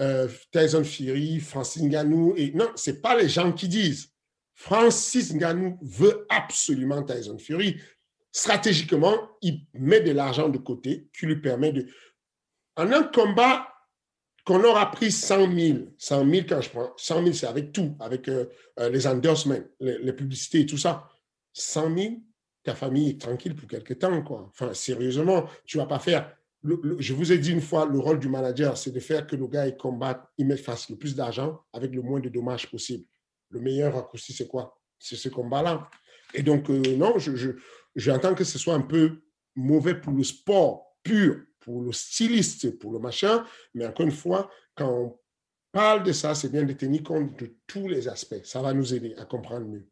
euh, 0.00 0.28
Tyson 0.50 0.84
Fury, 0.84 1.40
Francis 1.40 1.82
Ngannou, 1.82 2.34
et 2.36 2.52
non, 2.52 2.68
ce 2.76 2.90
n'est 2.90 2.96
pas 2.98 3.16
les 3.16 3.28
gens 3.28 3.52
qui 3.52 3.68
disent. 3.68 4.10
Francis 4.54 5.34
Ngannou 5.34 5.78
veut 5.82 6.26
absolument 6.28 7.02
Tyson 7.02 7.38
Fury. 7.38 7.80
Stratégiquement, 8.32 9.14
il 9.42 9.66
met 9.74 10.00
de 10.00 10.12
l'argent 10.12 10.48
de 10.48 10.58
côté 10.58 11.08
qui 11.16 11.26
lui 11.26 11.40
permet 11.40 11.72
de, 11.72 11.86
en 12.76 12.90
un 12.90 13.04
combat 13.04 13.68
qu'on 14.44 14.62
aura 14.62 14.90
pris 14.90 15.10
100 15.10 15.52
000, 15.56 15.78
100 15.96 16.30
000 16.30 16.46
quand 16.48 16.60
je 16.60 16.70
prends, 16.70 16.92
100 16.96 17.22
000 17.22 17.32
c'est 17.32 17.46
avec 17.46 17.72
tout, 17.72 17.96
avec 17.98 18.28
euh, 18.28 18.46
euh, 18.78 18.90
les 18.90 19.06
endorsements, 19.06 19.58
les, 19.80 20.12
publicités 20.12 20.60
et 20.60 20.66
tout 20.66 20.76
ça. 20.76 21.08
100 21.54 21.96
000, 21.96 22.14
ta 22.62 22.74
famille 22.74 23.10
est 23.10 23.20
tranquille 23.20 23.54
pour 23.54 23.68
quelque 23.68 23.94
temps, 23.94 24.22
quoi. 24.22 24.50
Enfin, 24.50 24.74
sérieusement, 24.74 25.48
tu 25.64 25.78
vas 25.78 25.86
pas 25.86 25.98
faire. 25.98 26.36
Je 26.98 27.12
vous 27.12 27.32
ai 27.32 27.38
dit 27.38 27.52
une 27.52 27.60
fois, 27.60 27.86
le 27.86 27.98
rôle 27.98 28.18
du 28.18 28.28
manager, 28.28 28.76
c'est 28.78 28.90
de 28.90 29.00
faire 29.00 29.26
que 29.26 29.36
nos 29.36 29.48
gars 29.48 29.66
ils 29.66 29.76
combattent, 29.76 30.26
ils 30.38 30.46
mettent 30.46 30.60
face 30.60 30.88
le 30.88 30.96
plus 30.96 31.14
d'argent 31.14 31.60
avec 31.72 31.94
le 31.94 32.00
moins 32.00 32.20
de 32.20 32.28
dommages 32.28 32.70
possible. 32.70 33.04
Le 33.50 33.60
meilleur 33.60 33.94
raccourci, 33.94 34.32
c'est 34.32 34.48
quoi? 34.48 34.80
C'est 34.98 35.16
ce 35.16 35.28
combat-là. 35.28 35.88
Et 36.32 36.42
donc, 36.42 36.70
euh, 36.70 36.96
non, 36.96 37.18
je, 37.18 37.36
je, 37.36 37.50
j'entends 37.94 38.34
que 38.34 38.44
ce 38.44 38.58
soit 38.58 38.74
un 38.74 38.80
peu 38.80 39.20
mauvais 39.54 39.94
pour 39.94 40.12
le 40.12 40.24
sport 40.24 40.96
pur, 41.02 41.42
pour 41.60 41.82
le 41.82 41.92
styliste, 41.92 42.78
pour 42.78 42.92
le 42.92 42.98
machin. 42.98 43.44
Mais 43.74 43.86
encore 43.86 44.06
une 44.06 44.12
fois, 44.12 44.50
quand 44.74 44.88
on 44.90 45.18
parle 45.70 46.02
de 46.02 46.12
ça, 46.12 46.34
c'est 46.34 46.48
bien 46.48 46.64
de 46.64 46.72
tenir 46.72 47.02
compte 47.02 47.38
de 47.38 47.56
tous 47.66 47.88
les 47.88 48.08
aspects. 48.08 48.42
Ça 48.44 48.62
va 48.62 48.72
nous 48.72 48.94
aider 48.94 49.14
à 49.18 49.26
comprendre 49.26 49.66
mieux. 49.66 49.86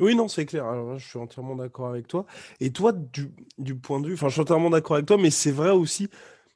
Oui, 0.00 0.14
non, 0.14 0.28
c'est 0.28 0.44
clair. 0.44 0.98
Je 0.98 1.06
suis 1.06 1.18
entièrement 1.18 1.56
d'accord 1.56 1.88
avec 1.88 2.06
toi. 2.06 2.26
Et 2.60 2.70
toi, 2.70 2.92
du, 2.92 3.74
point 3.76 4.00
de 4.00 4.08
vue, 4.08 4.14
enfin, 4.14 4.28
je 4.28 4.32
suis 4.34 4.42
entièrement 4.42 4.70
d'accord 4.70 4.96
avec 4.96 5.06
toi, 5.06 5.16
mais 5.16 5.30
c'est 5.30 5.50
vrai 5.50 5.70
aussi, 5.70 6.08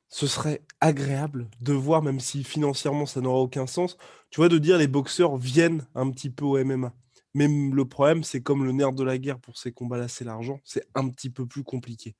ce 0.08 0.26
serait 0.26 0.62
agréable 0.80 1.48
de 1.60 1.72
voir, 1.72 2.02
même 2.02 2.20
si 2.20 2.44
financièrement 2.44 3.06
ça 3.06 3.20
n'aura 3.20 3.38
aucun 3.40 3.66
sens, 3.66 3.96
tu 4.30 4.40
vois, 4.40 4.48
de 4.48 4.58
dire 4.58 4.78
les 4.78 4.88
boxeurs 4.88 5.36
viennent 5.36 5.86
un 5.94 6.10
petit 6.10 6.30
peu 6.30 6.44
au 6.44 6.58
MMA. 6.58 6.92
Mais 7.34 7.48
le 7.48 7.84
problème, 7.84 8.24
c'est 8.24 8.42
comme 8.42 8.64
le 8.64 8.72
nerf 8.72 8.92
de 8.92 9.04
la 9.04 9.16
guerre 9.18 9.38
pour 9.38 9.56
ces 9.56 9.72
combats-là, 9.72 10.08
c'est 10.08 10.24
l'argent, 10.24 10.60
c'est 10.64 10.86
un 10.94 11.08
petit 11.08 11.30
peu 11.30 11.46
plus 11.46 11.62
compliqué. 11.64 12.16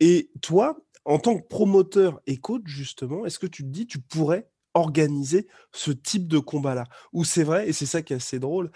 Et 0.00 0.30
toi, 0.42 0.78
en 1.04 1.18
tant 1.18 1.38
que 1.38 1.46
promoteur 1.46 2.20
et 2.26 2.38
coach, 2.38 2.64
justement, 2.66 3.26
est-ce 3.26 3.38
que 3.38 3.46
tu 3.46 3.62
te 3.64 3.68
dis, 3.68 3.86
tu 3.86 4.00
pourrais 4.00 4.48
organiser 4.74 5.46
ce 5.72 5.92
type 5.92 6.28
de 6.28 6.38
combat-là? 6.38 6.84
Ou 7.12 7.24
c'est 7.24 7.44
vrai, 7.44 7.68
et 7.68 7.72
c'est 7.72 7.86
ça 7.86 8.02
qui 8.02 8.12
est 8.12 8.16
assez 8.16 8.38
drôle, 8.38 8.70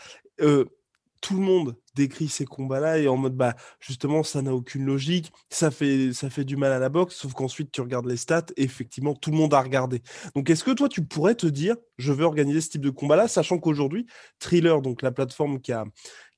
tout 1.22 1.34
le 1.34 1.40
monde 1.40 1.76
décrit 1.94 2.28
ces 2.28 2.44
combats-là 2.44 2.98
et 2.98 3.08
en 3.08 3.16
mode 3.16 3.36
bah 3.36 3.54
justement 3.80 4.22
ça 4.22 4.42
n'a 4.42 4.54
aucune 4.54 4.84
logique, 4.84 5.32
ça 5.48 5.70
fait 5.70 6.44
du 6.44 6.56
mal 6.56 6.72
à 6.72 6.78
la 6.78 6.88
boxe, 6.90 7.14
sauf 7.14 7.32
qu'ensuite 7.32 7.70
tu 7.72 7.80
regardes 7.80 8.06
les 8.06 8.18
stats 8.18 8.46
et 8.56 8.64
effectivement 8.64 9.14
tout 9.14 9.30
le 9.30 9.36
monde 9.36 9.54
a 9.54 9.62
regardé. 9.62 10.02
Donc 10.34 10.50
est-ce 10.50 10.64
que 10.64 10.72
toi 10.72 10.88
tu 10.88 11.02
pourrais 11.04 11.34
te 11.34 11.46
dire 11.46 11.76
je 11.96 12.12
veux 12.12 12.24
organiser 12.24 12.60
ce 12.60 12.70
type 12.70 12.82
de 12.82 12.90
combat-là, 12.90 13.28
sachant 13.28 13.58
qu'aujourd'hui 13.58 14.06
Thriller, 14.38 14.82
donc 14.82 15.00
la 15.00 15.12
plateforme 15.12 15.60
qui 15.60 15.72
a 15.72 15.86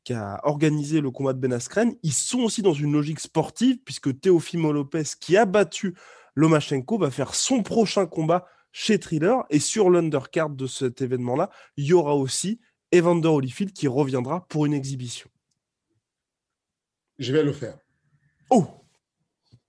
qui 0.04 0.12
a 0.12 0.38
organisé 0.44 1.00
le 1.00 1.10
combat 1.10 1.32
de 1.32 1.38
Ben 1.38 1.52
Askren, 1.52 1.94
ils 2.02 2.12
sont 2.12 2.40
aussi 2.40 2.60
dans 2.60 2.74
une 2.74 2.92
logique 2.92 3.20
sportive 3.20 3.78
puisque 3.84 4.20
Teofimo 4.20 4.70
Lopez 4.70 5.04
qui 5.18 5.38
a 5.38 5.46
battu 5.46 5.94
Lomachenko 6.34 6.98
va 6.98 7.10
faire 7.10 7.34
son 7.34 7.62
prochain 7.62 8.04
combat 8.04 8.46
chez 8.70 8.98
Thriller 8.98 9.44
et 9.50 9.60
sur 9.60 9.88
l'undercard 9.88 10.50
de 10.50 10.66
cet 10.66 11.00
événement-là, 11.00 11.48
il 11.76 11.86
y 11.86 11.92
aura 11.92 12.16
aussi 12.16 12.60
Evander 12.94 13.28
Holyfield 13.28 13.72
qui 13.72 13.88
reviendra 13.88 14.46
pour 14.48 14.66
une 14.66 14.74
exhibition. 14.74 15.28
Je 17.18 17.32
vais 17.32 17.42
le 17.42 17.52
faire. 17.52 17.78
Oh 18.50 18.66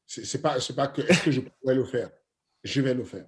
C'est 0.06 0.42
pas, 0.42 0.58
pas 0.76 0.88
que 0.88 1.02
est-ce 1.02 1.24
que 1.24 1.32
je 1.32 1.42
pourrais 1.42 1.76
le 1.76 1.86
faire? 1.86 2.10
Je 2.64 2.82
vais 2.82 2.94
le 2.94 3.04
faire. 3.04 3.28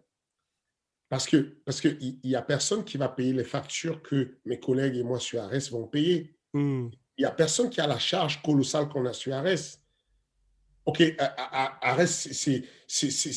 Parce 1.09 1.25
que 1.25 1.37
parce 1.65 1.79
qu'il 1.79 2.19
n'y 2.23 2.35
a 2.35 2.41
personne 2.41 2.83
qui 2.83 2.97
va 2.97 3.07
payer 3.07 3.33
les 3.33 3.43
factures 3.43 4.01
que 4.01 4.39
mes 4.45 4.59
collègues 4.59 4.97
et 4.97 5.03
moi 5.03 5.19
sur 5.19 5.41
Ares 5.41 5.69
vont 5.71 5.87
payer. 5.87 6.37
Hmm. 6.53 6.89
Il 7.17 7.21
n'y 7.21 7.25
a 7.25 7.31
personne 7.31 7.69
qui 7.69 7.79
a 7.79 7.87
la 7.87 7.99
charge 7.99 8.41
colossale 8.41 8.89
qu'on 8.89 9.05
a 9.05 9.13
sur 9.13 9.33
Ares. 9.33 9.79
OK, 10.85 11.03
Ares, 11.19 12.07
c'est 12.07 12.63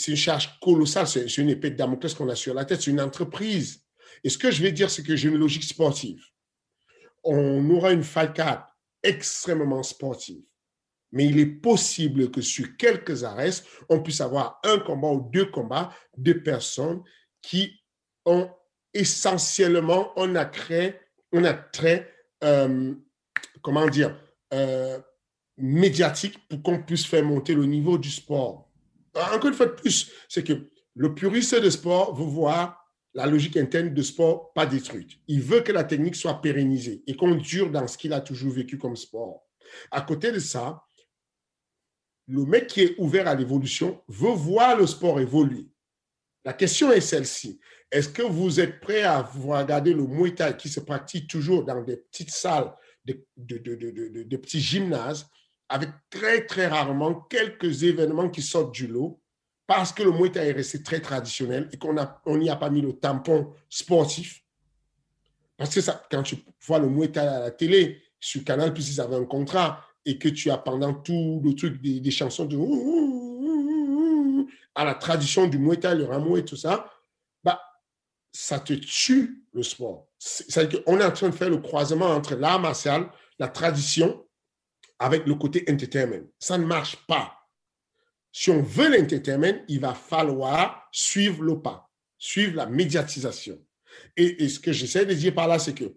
une 0.08 0.16
charge 0.16 0.58
colossale, 0.60 1.06
c'est 1.06 1.38
une 1.38 1.48
épée 1.48 1.70
de 1.70 1.76
Damoclès 1.76 2.14
qu'on 2.14 2.28
a 2.28 2.36
sur 2.36 2.54
la 2.54 2.64
tête, 2.64 2.80
c'est 2.82 2.90
une 2.90 3.00
entreprise. 3.00 3.84
Et 4.22 4.28
ce 4.28 4.38
que 4.38 4.50
je 4.50 4.62
vais 4.62 4.72
dire, 4.72 4.90
c'est 4.90 5.02
que 5.02 5.16
j'ai 5.16 5.28
une 5.28 5.36
logique 5.36 5.64
sportive 5.64 6.29
on 7.24 7.68
aura 7.70 7.92
une 7.92 8.02
fight 8.02 8.40
extrêmement 9.02 9.82
sportive. 9.82 10.42
Mais 11.12 11.26
il 11.26 11.38
est 11.40 11.46
possible 11.46 12.30
que 12.30 12.40
sur 12.40 12.76
quelques 12.76 13.24
arrêts, 13.24 13.50
on 13.88 14.00
puisse 14.00 14.20
avoir 14.20 14.60
un 14.64 14.78
combat 14.78 15.08
ou 15.08 15.28
deux 15.32 15.46
combats 15.46 15.92
de 16.16 16.32
personnes 16.32 17.02
qui 17.42 17.72
ont 18.24 18.48
essentiellement 18.94 20.16
un 20.18 20.36
attrait, 20.36 21.00
un 21.32 21.44
attrait 21.44 22.12
euh, 22.44 22.94
comment 23.62 23.88
dire, 23.88 24.16
euh, 24.52 24.98
médiatique 25.56 26.38
pour 26.48 26.62
qu'on 26.62 26.82
puisse 26.82 27.06
faire 27.06 27.24
monter 27.24 27.54
le 27.54 27.64
niveau 27.66 27.98
du 27.98 28.10
sport. 28.10 28.70
Encore 29.14 29.48
une 29.48 29.54
fois 29.54 29.66
de 29.66 29.72
plus, 29.72 30.10
c'est 30.28 30.44
que 30.44 30.70
le 30.94 31.14
puriste 31.14 31.60
de 31.60 31.70
sport 31.70 32.14
veut 32.14 32.24
voir 32.24 32.79
la 33.14 33.26
logique 33.26 33.56
interne 33.56 33.92
de 33.92 34.02
sport 34.02 34.52
pas 34.52 34.66
détruite. 34.66 35.12
Il 35.26 35.42
veut 35.42 35.60
que 35.60 35.72
la 35.72 35.84
technique 35.84 36.16
soit 36.16 36.40
pérennisée 36.40 37.02
et 37.06 37.16
qu'on 37.16 37.34
dure 37.34 37.70
dans 37.70 37.86
ce 37.86 37.98
qu'il 37.98 38.12
a 38.12 38.20
toujours 38.20 38.52
vécu 38.52 38.78
comme 38.78 38.96
sport. 38.96 39.46
À 39.90 40.00
côté 40.02 40.32
de 40.32 40.38
ça, 40.38 40.84
le 42.28 42.44
mec 42.44 42.68
qui 42.68 42.82
est 42.82 42.94
ouvert 42.98 43.26
à 43.26 43.34
l'évolution 43.34 44.00
veut 44.08 44.30
voir 44.30 44.76
le 44.76 44.86
sport 44.86 45.18
évoluer. 45.20 45.68
La 46.44 46.52
question 46.52 46.92
est 46.92 47.00
celle-ci. 47.00 47.60
Est-ce 47.90 48.08
que 48.08 48.22
vous 48.22 48.60
êtes 48.60 48.80
prêt 48.80 49.02
à 49.02 49.22
regarder 49.22 49.92
le 49.92 50.06
Muay 50.06 50.34
Thai 50.34 50.56
qui 50.56 50.68
se 50.68 50.80
pratique 50.80 51.28
toujours 51.28 51.64
dans 51.64 51.82
des 51.82 51.96
petites 51.96 52.30
salles, 52.30 52.72
de, 53.04 53.26
de 53.36 54.36
petits 54.36 54.60
gymnases, 54.60 55.26
avec 55.68 55.90
très, 56.08 56.46
très 56.46 56.68
rarement 56.68 57.14
quelques 57.22 57.82
événements 57.82 58.30
qui 58.30 58.42
sortent 58.42 58.74
du 58.74 58.86
lot 58.86 59.19
parce 59.70 59.92
que 59.92 60.02
le 60.02 60.10
Muay 60.10 60.32
Thai 60.32 60.48
est 60.48 60.52
resté 60.52 60.82
très 60.82 60.98
traditionnel 60.98 61.68
et 61.72 61.76
qu'on 61.76 61.94
n'y 62.36 62.50
a 62.50 62.56
pas 62.56 62.70
mis 62.70 62.80
le 62.80 62.92
tampon 62.92 63.52
sportif. 63.68 64.42
Parce 65.56 65.72
que 65.72 65.80
quand 66.10 66.24
tu 66.24 66.38
vois 66.66 66.80
le 66.80 66.88
Muay 66.88 67.12
Thai 67.12 67.20
à 67.20 67.38
la 67.38 67.50
télé, 67.52 68.02
sur 68.18 68.42
Canal, 68.42 68.74
puis 68.74 68.82
ils 68.82 69.00
avaient 69.00 69.14
un 69.14 69.24
contrat 69.26 69.86
et 70.04 70.18
que 70.18 70.28
tu 70.28 70.50
as 70.50 70.58
pendant 70.58 70.92
tout 70.92 71.40
le 71.44 71.54
truc 71.54 71.80
des, 71.80 72.10
chansons 72.10 72.46
de 72.46 72.58
à 74.74 74.84
la 74.84 74.96
tradition 74.96 75.46
du 75.46 75.60
Muay 75.60 75.76
Thai, 75.76 75.94
le 75.94 76.04
rameau 76.04 76.36
et 76.36 76.44
tout 76.44 76.56
ça, 76.56 76.90
bah, 77.44 77.60
ça 78.32 78.58
te 78.58 78.72
tue 78.72 79.44
le 79.52 79.62
sport. 79.62 80.08
C'est 80.18 80.84
qu'on 80.84 80.98
est 80.98 81.04
en 81.04 81.12
train 81.12 81.28
de 81.28 81.34
faire 81.36 81.48
le 81.48 81.58
croisement 81.58 82.06
entre 82.06 82.34
l'art 82.34 82.58
martial, 82.58 83.08
la 83.38 83.46
tradition, 83.46 84.26
avec 84.98 85.26
le 85.26 85.36
côté 85.36 85.64
entertainment. 85.70 86.26
Ça 86.40 86.58
ne 86.58 86.66
marche 86.66 86.96
pas. 87.06 87.39
Si 88.32 88.50
on 88.50 88.62
veut 88.62 88.96
l'entertainment, 88.96 89.64
il 89.68 89.80
va 89.80 89.94
falloir 89.94 90.88
suivre 90.92 91.42
le 91.42 91.60
pas, 91.60 91.90
suivre 92.18 92.56
la 92.56 92.66
médiatisation. 92.66 93.58
Et, 94.16 94.48
ce 94.48 94.60
que 94.60 94.72
j'essaie 94.72 95.06
de 95.06 95.14
dire 95.14 95.34
par 95.34 95.48
là, 95.48 95.58
c'est 95.58 95.74
que 95.74 95.96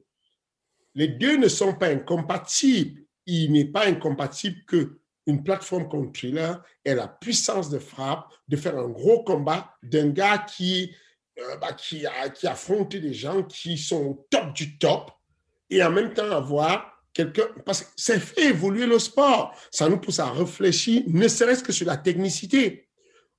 les 0.96 1.08
deux 1.08 1.38
ne 1.38 1.48
sont 1.48 1.74
pas 1.74 1.90
incompatibles. 1.90 3.02
Il 3.25 3.52
n'est 3.52 3.66
pas 3.66 3.86
incompatible 3.86 4.58
que 4.68 5.00
une 5.25 5.44
plateforme 5.44 5.88
comme 5.88 6.12
Thriller 6.12 6.62
ait 6.84 6.96
la 6.96 7.08
puissance 7.08 7.70
de 7.70 7.80
frappe 7.80 8.28
de 8.48 8.58
faire 8.58 8.78
un 8.78 8.90
gros 8.90 9.24
combat 9.24 9.74
d'un 9.82 10.10
gars 10.10 10.40
qui, 10.40 10.94
euh, 11.40 11.58
bah, 11.58 11.74
qui, 11.74 12.06
a, 12.06 12.30
qui 12.30 12.46
affronte 12.46 12.96
des 12.96 13.13
gens 13.13 13.44
qui 13.44 13.78
sont 13.78 14.04
au 14.04 14.28
top 14.30 14.54
du 14.54 14.78
top 14.78 15.12
et 15.70 15.82
en 15.82 15.92
même 15.92 16.13
temps 16.13 16.30
avoir 16.30 16.92
parce 17.65 17.82
que 17.82 17.88
ça 17.96 18.20
fait 18.20 18.50
évoluer 18.50 18.86
le 18.86 19.00
sport. 19.00 19.55
Ça 19.72 19.88
nous 19.89 19.98
pousse 19.98 20.20
à 20.20 20.32
réfléchir, 20.32 21.03
ne 21.08 21.27
serait-ce 21.27 21.63
que 21.63 21.72
sur 21.72 21.86
la 21.86 21.98
technicité. 21.98 22.88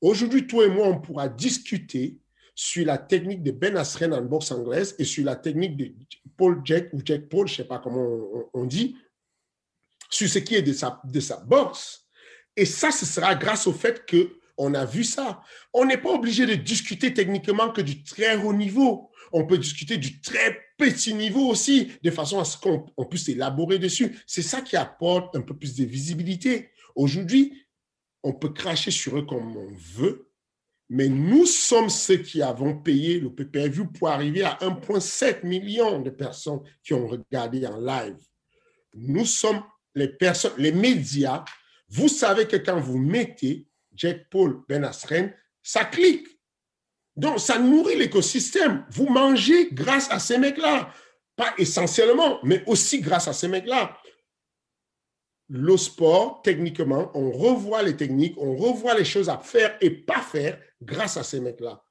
Aujourd'hui, 0.00 0.47
toi 0.47 0.66
et 0.66 0.69
moi, 0.69 0.87
on 0.88 1.00
pourra 1.00 1.28
discuter 1.28 2.19
sur 2.54 2.87
la 2.87 2.99
technique 2.99 3.43
de 3.43 3.50
Ben 3.50 3.76
Askren 3.76 4.14
en 4.14 4.23
boxe 4.23 4.52
anglaise 4.52 4.95
et 4.99 5.04
sur 5.04 5.25
la 5.25 5.35
technique 5.35 5.76
de 5.76 5.93
Paul 6.37 6.61
Jack 6.64 6.93
ou 6.93 7.00
Jack 7.04 7.28
Paul, 7.28 7.49
je 7.49 7.54
ne 7.54 7.57
sais 7.57 7.64
pas 7.64 7.81
comment 7.81 8.49
on, 8.52 8.64
dit, 8.64 8.97
sur 10.09 10.28
ce 10.28 10.38
qui 10.38 10.54
est 10.54 10.62
de 10.62 10.73
sa, 10.73 11.00
de 11.04 11.21
sa 11.21 11.38
boxe. 11.38 12.07
Et 12.57 12.66
ça, 12.66 12.93
ce 12.93 13.04
sera 13.04 13.35
grâce 13.35 13.66
au 13.66 13.73
fait 13.73 14.07
que 14.07 14.38
on 14.56 14.75
a 14.75 14.84
vu 14.84 15.04
ça. 15.04 15.42
On 15.73 15.84
n'est 15.84 15.99
pas 15.99 16.11
obligé 16.11 16.46
de 16.46 16.54
discuter 16.54 17.12
techniquement 17.12 17.70
que 17.70 17.80
du 17.80 18.02
très 18.02 18.37
haut 18.37 18.52
niveau. 18.52 19.11
On 19.32 19.46
peut 19.46 19.58
discuter 19.58 19.96
du 19.96 20.20
très 20.20 20.61
petit 20.78 21.14
niveau 21.14 21.49
aussi, 21.49 21.92
de 22.02 22.11
façon 22.11 22.38
à 22.38 22.44
ce 22.44 22.56
qu'on 22.58 23.04
puisse 23.08 23.28
élaborer 23.28 23.78
dessus. 23.78 24.16
C'est 24.26 24.42
ça 24.42 24.61
qui 24.61 24.76
apporte 24.76 25.34
un 25.37 25.40
peu 25.40 25.56
plus 25.56 25.75
de 25.76 25.84
visibilité. 25.84 26.70
Aujourd'hui, 26.94 27.66
on 28.23 28.32
peut 28.32 28.50
cracher 28.50 28.90
sur 28.90 29.18
eux 29.18 29.26
comme 29.26 29.56
on 29.56 29.73
veut, 29.73 30.30
mais 30.88 31.08
nous 31.08 31.46
sommes 31.46 31.90
ceux 31.90 32.18
qui 32.18 32.42
avons 32.42 32.76
payé 32.76 33.18
le 33.18 33.34
PPV 33.34 33.84
pour 33.99 34.08
arriver 34.08 34.44
à 34.44 34.58
1,7 34.61 35.44
million 35.44 36.00
de 36.00 36.11
personnes 36.11 36.61
qui 36.82 36.94
ont 36.94 37.06
regardé 37.06 37.66
en 37.66 37.78
live. 37.78 38.16
Nous 38.94 39.25
sommes 39.25 39.62
les 39.94 40.08
personnes, 40.08 40.52
les 40.58 40.73
médias. 40.73 41.44
Vous 41.88 42.08
savez 42.08 42.46
que 42.46 42.56
quand 42.56 42.80
vous 42.80 42.99
mettez 42.99 43.66
Jack 43.95 44.29
Paul 44.31 44.63
Ben 44.69 44.85
Asren, 44.85 45.33
ça 45.63 45.85
clique. 45.85 46.29
Donc, 47.17 47.39
ça 47.39 47.59
nourrit 47.59 47.97
l'écosystème. 47.97 48.85
Vous 48.91 49.07
mangez 49.07 49.71
grâce 49.73 50.11
à 50.11 50.19
ces 50.19 50.39
mecs-là. 50.39 50.93
Pas 51.37 51.55
essentiellement, 51.59 52.41
mais 52.43 52.65
aussi 52.67 53.01
grâce 53.01 53.29
à 53.29 53.33
ces 53.33 53.49
mecs-là. 53.49 53.97
Le 55.49 55.77
sport, 55.77 56.43
techniquement, 56.43 57.11
on 57.15 57.31
revoit 57.31 57.83
les 57.83 57.97
techniques, 57.97 58.37
on 58.39 58.57
revoit 58.57 58.95
les 58.95 59.05
choses 59.05 59.29
à 59.29 59.39
faire 59.39 59.77
et 59.81 59.91
pas 59.91 60.21
faire 60.21 60.59
grâce 60.83 61.17
à 61.17 61.23
ces 61.23 61.41
mecs-là. 61.41 61.85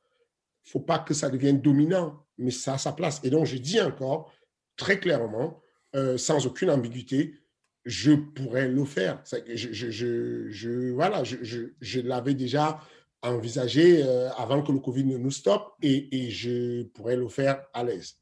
il 0.66 0.68
ne 0.68 0.72
faut 0.72 0.80
pas 0.80 1.00
que 1.00 1.14
ça 1.14 1.30
devienne 1.30 1.62
dominant, 1.62 2.26
mais 2.38 2.52
ça 2.52 2.74
a 2.74 2.78
sa 2.78 2.94
place. 2.94 3.22
Et 3.24 3.30
donc, 3.30 3.46
je 3.46 3.58
dis 3.58 3.80
encore 3.80 4.34
très 4.76 5.00
clairement, 5.00 5.62
euh, 5.96 6.18
sans 6.18 6.46
aucune 6.48 6.72
ambiguïté, 6.72 7.36
je 7.86 8.12
pourrais 8.14 8.68
le 8.68 8.86
faire. 8.86 9.22
Je, 9.54 9.74
je, 9.74 10.50
je, 10.50 10.92
voilà, 10.92 11.24
je, 11.24 12.00
l'avais 12.00 12.34
déjà 12.34 12.80
envisagé 13.22 14.04
euh, 14.04 14.30
avant 14.34 14.62
que 14.64 14.72
le 14.72 14.80
Covid 14.80 15.06
ne 15.06 15.18
nous 15.18 15.32
stoppe 15.32 15.74
et, 15.82 16.26
et 16.26 16.30
je 16.30 16.84
pourrais 16.84 17.16
le 17.16 17.28
faire 17.30 17.64
à 17.74 17.84
l'aise. 17.84 18.18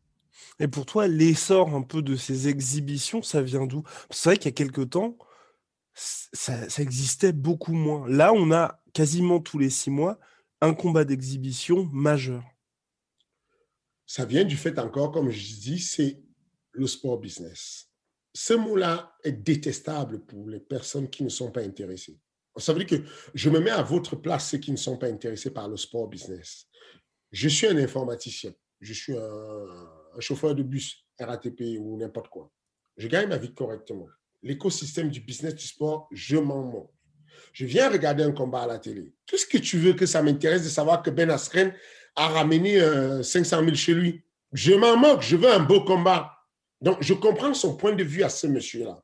Et 0.59 0.67
pour 0.67 0.85
toi, 0.85 1.07
l'essor 1.07 1.73
un 1.73 1.81
peu 1.81 2.01
de 2.01 2.15
ces 2.15 2.47
exhibitions, 2.47 3.21
ça 3.21 3.41
vient 3.41 3.65
d'où? 3.65 3.83
C'est 4.09 4.29
vrai 4.29 4.37
qu'il 4.37 4.45
y 4.45 4.53
a 4.53 4.55
quelques 4.55 4.91
temps, 4.91 5.17
ça, 5.93 6.69
ça, 6.69 6.81
existait 6.81 7.33
beaucoup 7.33 7.73
moins. 7.73 8.07
Là, 8.07 8.33
on 8.33 8.51
a 8.51 8.81
quasiment 8.93 9.39
tous 9.39 9.59
les 9.59 9.69
six 9.69 9.89
mois 9.89 10.19
un 10.61 10.73
combat 10.73 11.03
d'exhibition 11.03 11.89
majeur. 11.91 12.43
Ça 14.05 14.25
vient 14.25 14.43
du 14.43 14.57
fait 14.57 14.77
encore, 14.79 15.11
comme 15.11 15.29
je 15.29 15.55
dis, 15.55 15.79
c'est 15.79 16.21
le 16.73 16.87
sport 16.87 17.19
business. 17.19 17.90
Ce 18.33 18.53
mot-là 18.53 19.13
est 19.23 19.31
détestable 19.33 20.25
pour 20.25 20.47
les 20.47 20.59
personnes 20.59 21.09
qui 21.09 21.23
ne 21.23 21.29
sont 21.29 21.51
pas 21.51 21.61
intéressées. 21.61 22.17
Ça 22.57 22.73
veut 22.73 22.83
dire 22.83 22.99
que 22.99 23.05
je 23.33 23.49
me 23.49 23.59
mets 23.59 23.71
à 23.71 23.81
votre 23.81 24.15
place 24.15 24.49
ceux 24.49 24.57
qui 24.57 24.71
ne 24.71 24.77
sont 24.77 24.97
pas 24.97 25.07
intéressés 25.07 25.51
par 25.51 25.67
le 25.69 25.77
sport 25.77 26.07
business. 26.07 26.67
Je 27.31 27.47
suis 27.47 27.67
un 27.67 27.77
informaticien, 27.77 28.51
je 28.79 28.93
suis 28.93 29.17
un, 29.17 30.19
chauffeur 30.19 30.53
de 30.53 30.63
bus, 30.63 31.05
RATP 31.19 31.77
ou 31.79 31.97
n'importe 31.97 32.27
quoi. 32.27 32.51
Je 32.97 33.07
gagne 33.07 33.29
ma 33.29 33.37
vie 33.37 33.53
correctement. 33.53 34.07
L'écosystème 34.43 35.09
du 35.09 35.21
business 35.21 35.55
du 35.55 35.65
sport, 35.65 36.09
je 36.11 36.35
m'en 36.35 36.63
moque. 36.63 36.91
Je 37.53 37.65
viens 37.65 37.89
regarder 37.89 38.23
un 38.23 38.31
combat 38.31 38.63
à 38.63 38.67
la 38.67 38.79
télé. 38.79 39.13
Tout 39.25 39.37
ce 39.37 39.45
que 39.45 39.57
tu 39.57 39.77
veux 39.77 39.93
que 39.93 40.05
ça 40.05 40.21
m'intéresse 40.21 40.63
de 40.63 40.69
savoir 40.69 41.01
que 41.01 41.09
Ben 41.09 41.29
Askren 41.29 41.73
a 42.15 42.27
ramené 42.27 42.79
500 43.23 43.57
euh, 43.59 43.65
000 43.65 43.75
chez 43.75 43.93
lui? 43.93 44.23
Je 44.51 44.73
m'en 44.73 44.97
moque, 44.97 45.21
je 45.21 45.37
veux 45.37 45.49
un 45.49 45.59
beau 45.59 45.83
combat. 45.85 46.40
Donc, 46.81 46.97
je 47.01 47.13
comprends 47.13 47.53
son 47.53 47.77
point 47.77 47.93
de 47.93 48.03
vue 48.03 48.23
à 48.23 48.29
ce 48.29 48.47
monsieur-là. 48.47 49.03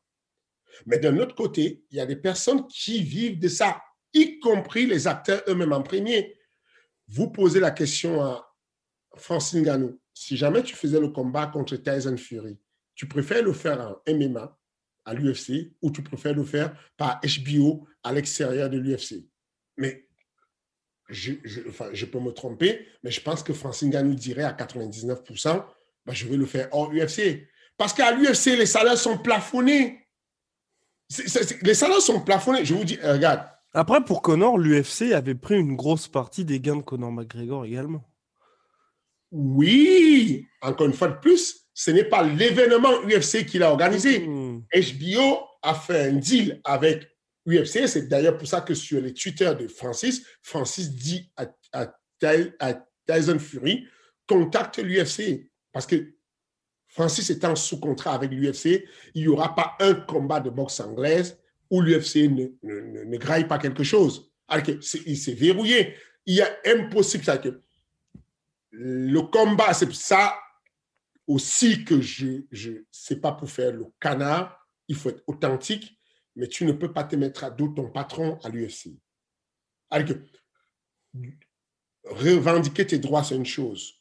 Mais 0.85 0.99
d'un 0.99 1.17
autre 1.17 1.35
côté, 1.35 1.83
il 1.91 1.97
y 1.97 1.99
a 1.99 2.05
des 2.05 2.15
personnes 2.15 2.67
qui 2.67 3.03
vivent 3.03 3.39
de 3.39 3.47
ça, 3.47 3.81
y 4.13 4.39
compris 4.39 4.85
les 4.85 5.07
acteurs 5.07 5.43
eux-mêmes 5.47 5.73
en 5.73 5.83
premier. 5.83 6.37
Vous 7.07 7.29
posez 7.29 7.59
la 7.59 7.71
question 7.71 8.21
à 8.23 8.53
Francine 9.15 9.63
Ganou. 9.63 9.99
Si 10.13 10.37
jamais 10.37 10.63
tu 10.63 10.75
faisais 10.75 10.99
le 10.99 11.09
combat 11.09 11.47
contre 11.47 11.75
Tyson 11.75 12.17
Fury, 12.17 12.57
tu 12.95 13.07
préfères 13.07 13.43
le 13.43 13.53
faire 13.53 13.79
en 13.79 14.13
MMA 14.13 14.57
à 15.05 15.13
l'UFC 15.13 15.73
ou 15.81 15.91
tu 15.91 16.01
préfères 16.01 16.33
le 16.33 16.43
faire 16.43 16.75
par 16.97 17.21
HBO 17.21 17.87
à 18.03 18.11
l'extérieur 18.11 18.69
de 18.69 18.77
l'UFC 18.77 19.27
Mais 19.77 20.07
je, 21.09 22.05
peux 22.05 22.19
me 22.19 22.31
tromper, 22.31 22.85
mais 23.03 23.11
je 23.11 23.21
pense 23.21 23.43
que 23.43 23.53
Francine 23.53 23.89
Ganou 23.89 24.15
dirait 24.15 24.43
à 24.43 24.51
99%, 24.51 25.65
bah, 26.05 26.13
je 26.13 26.27
vais 26.27 26.37
le 26.37 26.45
faire 26.45 26.67
hors 26.71 26.91
UFC. 26.91 27.47
Parce 27.77 27.93
qu'à 27.93 28.11
l'UFC, 28.11 28.57
les 28.57 28.65
salaires 28.65 28.97
sont 28.97 29.17
plafonnés. 29.17 30.07
les 31.61 31.73
salaires 31.73 32.01
sont 32.01 32.21
plafonnés. 32.21 32.65
Je 32.65 32.73
vous 32.73 32.83
dis, 32.83 32.97
euh, 33.03 33.13
regarde. 33.13 33.47
Après, 33.73 34.03
pour 34.03 34.21
Connor, 34.21 34.57
l'UFC 34.57 35.13
avait 35.13 35.35
pris 35.35 35.55
une 35.55 35.75
grosse 35.75 36.07
partie 36.07 36.43
des 36.43 36.59
gains 36.59 36.77
de 36.77 36.81
Connor 36.81 37.11
McGregor 37.11 37.65
également. 37.65 38.03
Oui, 39.31 40.47
encore 40.61 40.87
une 40.87 40.93
fois 40.93 41.09
de 41.09 41.19
plus, 41.19 41.67
ce 41.73 41.91
n'est 41.91 42.05
pas 42.05 42.23
l'événement 42.23 43.01
UFC 43.03 43.45
qu'il 43.45 43.61
a 43.61 43.69
organisé. 43.69 44.19
HBO 44.19 44.31
hmm. 44.31 44.63
a 45.61 45.75
fait 45.75 46.09
un 46.09 46.13
deal 46.13 46.61
avec 46.63 47.07
UFC. 47.45 47.87
C'est 47.87 48.07
d'ailleurs 48.07 48.37
pour 48.37 48.47
ça 48.47 48.61
que 48.61 48.73
sur 48.73 49.01
les 49.01 49.13
Twitter 49.13 49.53
de 49.59 49.67
Francis, 49.67 50.25
Francis 50.41 50.91
dit 50.91 51.31
à, 51.35 51.45
à, 51.73 51.93
Tyson 53.05 53.39
Fury, 53.39 53.85
contacte 54.27 54.79
l'UFC. 54.79 55.51
Parce 55.71 55.85
que 55.85 56.16
Francis 56.97 57.29
étant 57.29 57.55
sous 57.55 57.79
contrat 57.79 58.15
avec 58.15 58.31
l'UFC, 58.31 58.83
il 59.13 59.21
n'y 59.21 59.27
aura 59.27 59.53
pas 59.53 59.75
un 59.79 59.93
combat 59.93 60.39
de 60.39 60.49
boxe 60.49 60.79
anglaise 60.79 61.37
où 61.69 61.79
l'UFC 61.79 62.27
ne, 62.27 62.47
ne, 62.63 63.17
graille 63.17 63.47
pas 63.47 63.59
quelque 63.59 63.83
chose. 63.83 64.31
Alors 64.47 64.65
il 64.67 65.17
s'est 65.17 65.33
verrouillé. 65.33 65.93
Il 66.25 66.39
est 66.39 66.59
impossible 66.65 67.23
ça 67.23 67.37
que 67.37 67.61
le 68.71 69.21
combat, 69.21 69.75
c'est 69.75 69.93
ça 69.93 70.39
aussi 71.27 71.85
que 71.85 72.01
je, 72.01 72.41
je 72.51 72.71
c'est 72.91 73.21
pas 73.21 73.33
pour 73.33 73.51
faire 73.51 73.73
le 73.73 73.85
canard, 74.01 74.67
il 74.87 74.95
faut 74.95 75.09
être 75.09 75.23
authentique, 75.27 75.99
mais 76.35 76.47
tu 76.47 76.65
ne 76.65 76.71
peux 76.71 76.91
pas 76.91 77.03
te 77.03 77.15
mettre 77.15 77.43
à 77.43 77.51
dos 77.51 77.67
ton 77.67 77.91
patron 77.91 78.39
à 78.43 78.49
l'UFC. 78.49 78.87
Alors 79.91 80.17
revendiquer 82.05 82.87
tes 82.87 82.97
droits, 82.97 83.23
c'est 83.23 83.35
une 83.35 83.45
chose, 83.45 83.96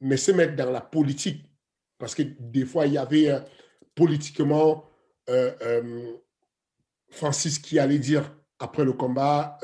mais 0.00 0.16
se 0.16 0.32
mettre 0.32 0.56
dans 0.56 0.70
la 0.70 0.80
politique, 0.80 1.44
parce 1.98 2.14
que 2.14 2.22
des 2.22 2.64
fois, 2.64 2.86
il 2.86 2.94
y 2.94 2.98
avait 2.98 3.30
euh, 3.30 3.40
politiquement 3.94 4.84
euh, 5.28 5.52
euh, 5.62 6.12
Francis 7.10 7.58
qui 7.58 7.78
allait 7.78 7.98
dire 7.98 8.34
après 8.58 8.84
le 8.84 8.92
combat, 8.92 9.58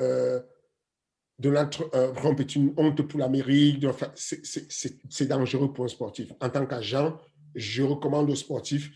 Donald 1.39 1.71
Trump 1.71 2.41
est 2.41 2.57
une 2.57 2.73
honte 2.79 3.03
pour 3.03 3.21
l'Amérique. 3.21 3.85
Enfin, 3.85 4.11
c'est 4.15 5.27
dangereux 5.29 5.71
pour 5.73 5.85
un 5.85 5.89
sportif. 5.89 6.33
En 6.41 6.49
tant 6.49 6.65
qu'agent, 6.65 7.19
je 7.55 7.83
recommande 7.83 8.31
aux 8.31 8.35
sportifs 8.35 8.91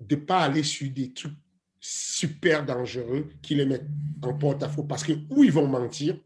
de 0.00 0.16
ne 0.16 0.20
pas 0.20 0.40
aller 0.40 0.62
sur 0.62 0.90
des 0.90 1.14
trucs 1.14 1.32
super 1.80 2.64
dangereux 2.64 3.30
qui 3.40 3.54
les 3.54 3.64
mettent 3.64 3.88
en 4.22 4.34
porte-à-faux 4.34 4.84
parce 4.84 5.02
que 5.02 5.12
où 5.30 5.44
ils 5.44 5.52
vont 5.52 5.66
mentir, 5.66 6.20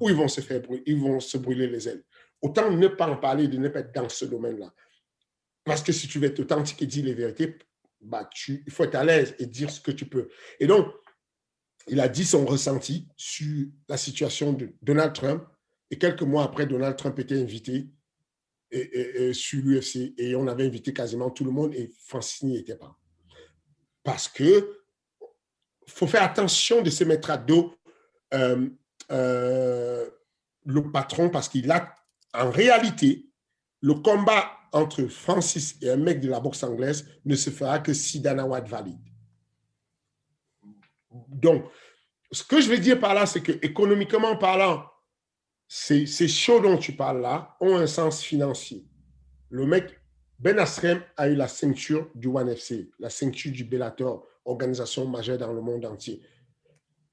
ou 0.00 0.08
ils 0.08 0.14
vont 0.14 0.28
se 0.28 0.40
faire 0.40 0.62
ils 0.86 0.98
vont 0.98 1.20
se 1.20 1.36
brûler 1.36 1.66
les 1.66 1.88
ailes. 1.88 2.04
Autant 2.42 2.70
ne 2.70 2.88
pas 2.88 3.08
en 3.08 3.16
parler, 3.16 3.48
de 3.48 3.58
ne 3.58 3.68
pas 3.68 3.80
être 3.80 3.94
dans 3.94 4.08
ce 4.08 4.24
domaine-là. 4.24 4.72
Parce 5.64 5.82
que 5.82 5.92
si 5.92 6.06
tu 6.06 6.18
veux 6.18 6.28
être 6.28 6.40
authentique 6.40 6.80
et 6.82 6.86
dire 6.86 7.04
les 7.04 7.14
vérités, 7.14 7.56
bah, 8.00 8.28
tu, 8.32 8.62
il 8.66 8.72
faut 8.72 8.84
être 8.84 8.94
à 8.94 9.04
l'aise 9.04 9.34
et 9.38 9.46
dire 9.46 9.70
ce 9.70 9.80
que 9.80 9.90
tu 9.90 10.06
peux. 10.06 10.28
Et 10.60 10.66
donc, 10.66 10.86
il 11.88 12.00
a 12.00 12.08
dit 12.08 12.24
son 12.24 12.44
ressenti 12.44 13.08
sur 13.16 13.66
la 13.88 13.96
situation 13.96 14.52
de 14.52 14.74
Donald 14.82 15.12
Trump. 15.12 15.44
Et 15.90 15.98
quelques 15.98 16.22
mois 16.22 16.44
après, 16.44 16.66
Donald 16.66 16.96
Trump 16.96 17.18
était 17.18 17.40
invité 17.40 17.88
sur 19.32 19.60
l'UFC. 19.62 20.14
Et 20.18 20.34
on 20.36 20.46
avait 20.46 20.66
invité 20.66 20.92
quasiment 20.92 21.30
tout 21.30 21.44
le 21.44 21.50
monde 21.50 21.74
et 21.74 21.92
Francis 22.06 22.42
n'y 22.42 22.58
était 22.58 22.76
pas. 22.76 22.98
Parce 24.02 24.28
que 24.28 24.82
faut 25.88 26.06
faire 26.06 26.22
attention 26.22 26.82
de 26.82 26.90
se 26.90 27.04
mettre 27.04 27.30
à 27.30 27.38
dos 27.38 27.74
euh, 28.34 28.68
euh, 29.10 30.08
le 30.64 30.90
patron 30.90 31.30
parce 31.30 31.48
qu'il 31.48 31.70
a, 31.70 31.94
en 32.34 32.50
réalité, 32.50 33.26
le 33.80 33.94
combat 33.94 34.50
entre 34.72 35.06
Francis 35.06 35.76
et 35.80 35.90
un 35.90 35.96
mec 35.96 36.20
de 36.20 36.28
la 36.28 36.40
boxe 36.40 36.62
anglaise 36.62 37.08
ne 37.24 37.34
se 37.34 37.50
fera 37.50 37.78
que 37.78 37.92
si 37.92 38.20
Dana 38.20 38.46
White 38.46 38.68
valide. 38.68 39.00
Donc, 41.28 41.64
ce 42.30 42.42
que 42.42 42.60
je 42.60 42.68
veux 42.68 42.78
dire 42.78 42.98
par 42.98 43.14
là, 43.14 43.26
c'est 43.26 43.42
que 43.42 43.52
économiquement 43.64 44.36
parlant, 44.36 44.84
ces, 45.68 46.06
ces 46.06 46.28
shows 46.28 46.60
dont 46.60 46.76
tu 46.76 46.92
parles 46.92 47.20
là 47.20 47.56
ont 47.60 47.76
un 47.76 47.86
sens 47.86 48.22
financier. 48.22 48.86
Le 49.48 49.66
mec, 49.66 49.98
Ben 50.38 50.58
Asrem 50.58 51.02
a 51.16 51.28
eu 51.28 51.34
la 51.34 51.48
ceinture 51.48 52.10
du 52.14 52.28
One 52.28 52.48
FC, 52.48 52.90
la 52.98 53.10
ceinture 53.10 53.52
du 53.52 53.64
Bellator, 53.64 54.26
organisation 54.44 55.06
majeure 55.06 55.38
dans 55.38 55.52
le 55.52 55.60
monde 55.60 55.84
entier. 55.86 56.22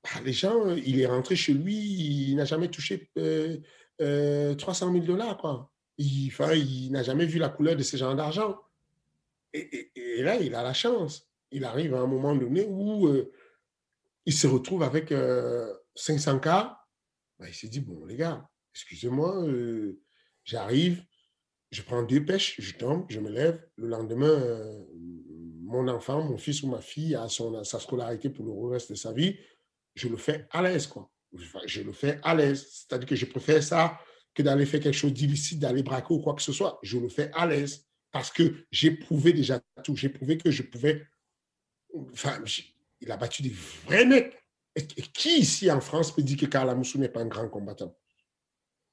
Bah, 0.04 0.21
les 0.26 0.34
gens, 0.34 0.69
il 0.76 0.99
est 0.99 1.06
rentré 1.06 1.36
chez 1.36 1.54
lui, 1.54 1.76
il 1.76 2.36
n'a 2.36 2.45
jamais 2.45 2.69
touché 2.69 3.10
300 3.15 3.62
euh, 4.04 4.56
000 4.58 4.96
euh, 4.96 5.00
dollars, 5.00 5.38
quoi. 5.38 5.72
Il, 5.98 6.32
il 6.56 6.92
n'a 6.92 7.04
jamais 7.04 7.26
vu 7.26 7.39
la 7.39 7.50
couleur 7.50 7.76
de 7.76 7.84
ce 7.84 7.98
genre 7.98 8.16
d'argent. 8.16 8.58
Et, 9.54 9.92
là, 10.24 10.38
il 10.38 10.56
a 10.56 10.63
la 10.63 10.74
chance. 10.74 11.30
Il 11.52 11.66
arrive 11.66 11.94
à 11.94 12.00
un 12.00 12.08
moment 12.08 12.36
donné 12.36 12.66
où 12.68 13.08
euh, 13.08 13.32
il 14.26 14.34
se 14.34 14.48
retrouve 14.48 14.82
avec 14.84 15.12
500K. 15.12 16.48
Euh, 16.48 16.70
ben, 17.39 17.48
il 17.48 17.54
s'est 17.54 17.68
dit, 17.68 17.80
bon, 17.80 18.06
les 18.06 18.16
gars, 18.16 18.50
excusez-moi, 18.74 19.46
j'arrive, 20.44 21.04
je 21.70 21.82
prends 21.84 22.02
deux 22.02 22.26
pêches, 22.26 22.60
je 22.60 22.74
tombe, 22.74 23.06
je 23.10 23.20
me 23.20 23.30
lève. 23.30 23.63
Le 23.76 23.88
lendemain, 23.88 24.84
mon 25.62 25.88
enfant, 25.88 26.24
mon 26.24 26.38
fils 26.38 26.63
ou 26.63 26.70
ma 26.70 26.82
fille 26.82 27.16
a 27.16 27.28
son, 27.30 27.63
sa 27.63 27.80
scolarité 27.80 28.30
pour 28.30 28.46
le 28.46 28.70
reste 28.70 28.89
de 28.92 28.96
sa 28.96 29.12
vie. 29.12 29.38
Je 29.94 30.08
le 30.08 30.18
fais 30.18 30.48
à 30.50 30.63
l'aise, 30.63 30.88
quoi. 30.88 31.12
Je 31.65 31.82
le 31.82 31.93
fais 31.93 32.19
à 32.24 32.36
l'aise. 32.36 32.67
C'est-à-dire 32.69 33.08
que 33.08 33.15
je 33.15 33.26
préfère 33.26 33.62
ça 33.63 34.00
que 34.34 34.43
d'aller 34.43 34.65
faire 34.65 34.80
quelque 34.80 34.96
chose 34.96 35.13
d'illicite, 35.13 35.60
d'aller 35.60 35.84
braquer 35.84 36.13
ou 36.13 36.19
quoi 36.19 36.34
que 36.34 36.41
ce 36.41 36.52
soit. 36.52 36.80
Je 36.84 36.98
le 36.98 37.10
fais 37.10 37.32
à 37.34 37.46
l'aise 37.46 37.86
parce 38.12 38.32
que 38.32 38.65
j'ai 38.72 38.91
prouvé 38.91 39.34
déjà 39.34 39.60
tout. 39.84 39.96
J'ai 39.96 40.10
prouvé 40.10 40.38
que 40.38 40.52
je 40.52 40.63
pouvais. 40.63 41.06
Enfin, 42.12 42.41
il 43.02 43.12
a 43.12 43.17
battu 43.17 43.41
des 43.41 43.54
vrais 43.86 44.06
mecs. 44.06 44.38
Qui 45.13 45.39
ici 45.39 45.69
en 45.69 45.82
France 45.82 46.15
peut 46.15 46.24
dire 46.24 46.38
que 46.38 46.46
Karla 46.48 46.74
Moussou 46.74 46.98
n'est 46.98 47.10
pas 47.10 47.22
un 47.22 47.28
grand 47.28 47.48
combattant? 47.48 47.96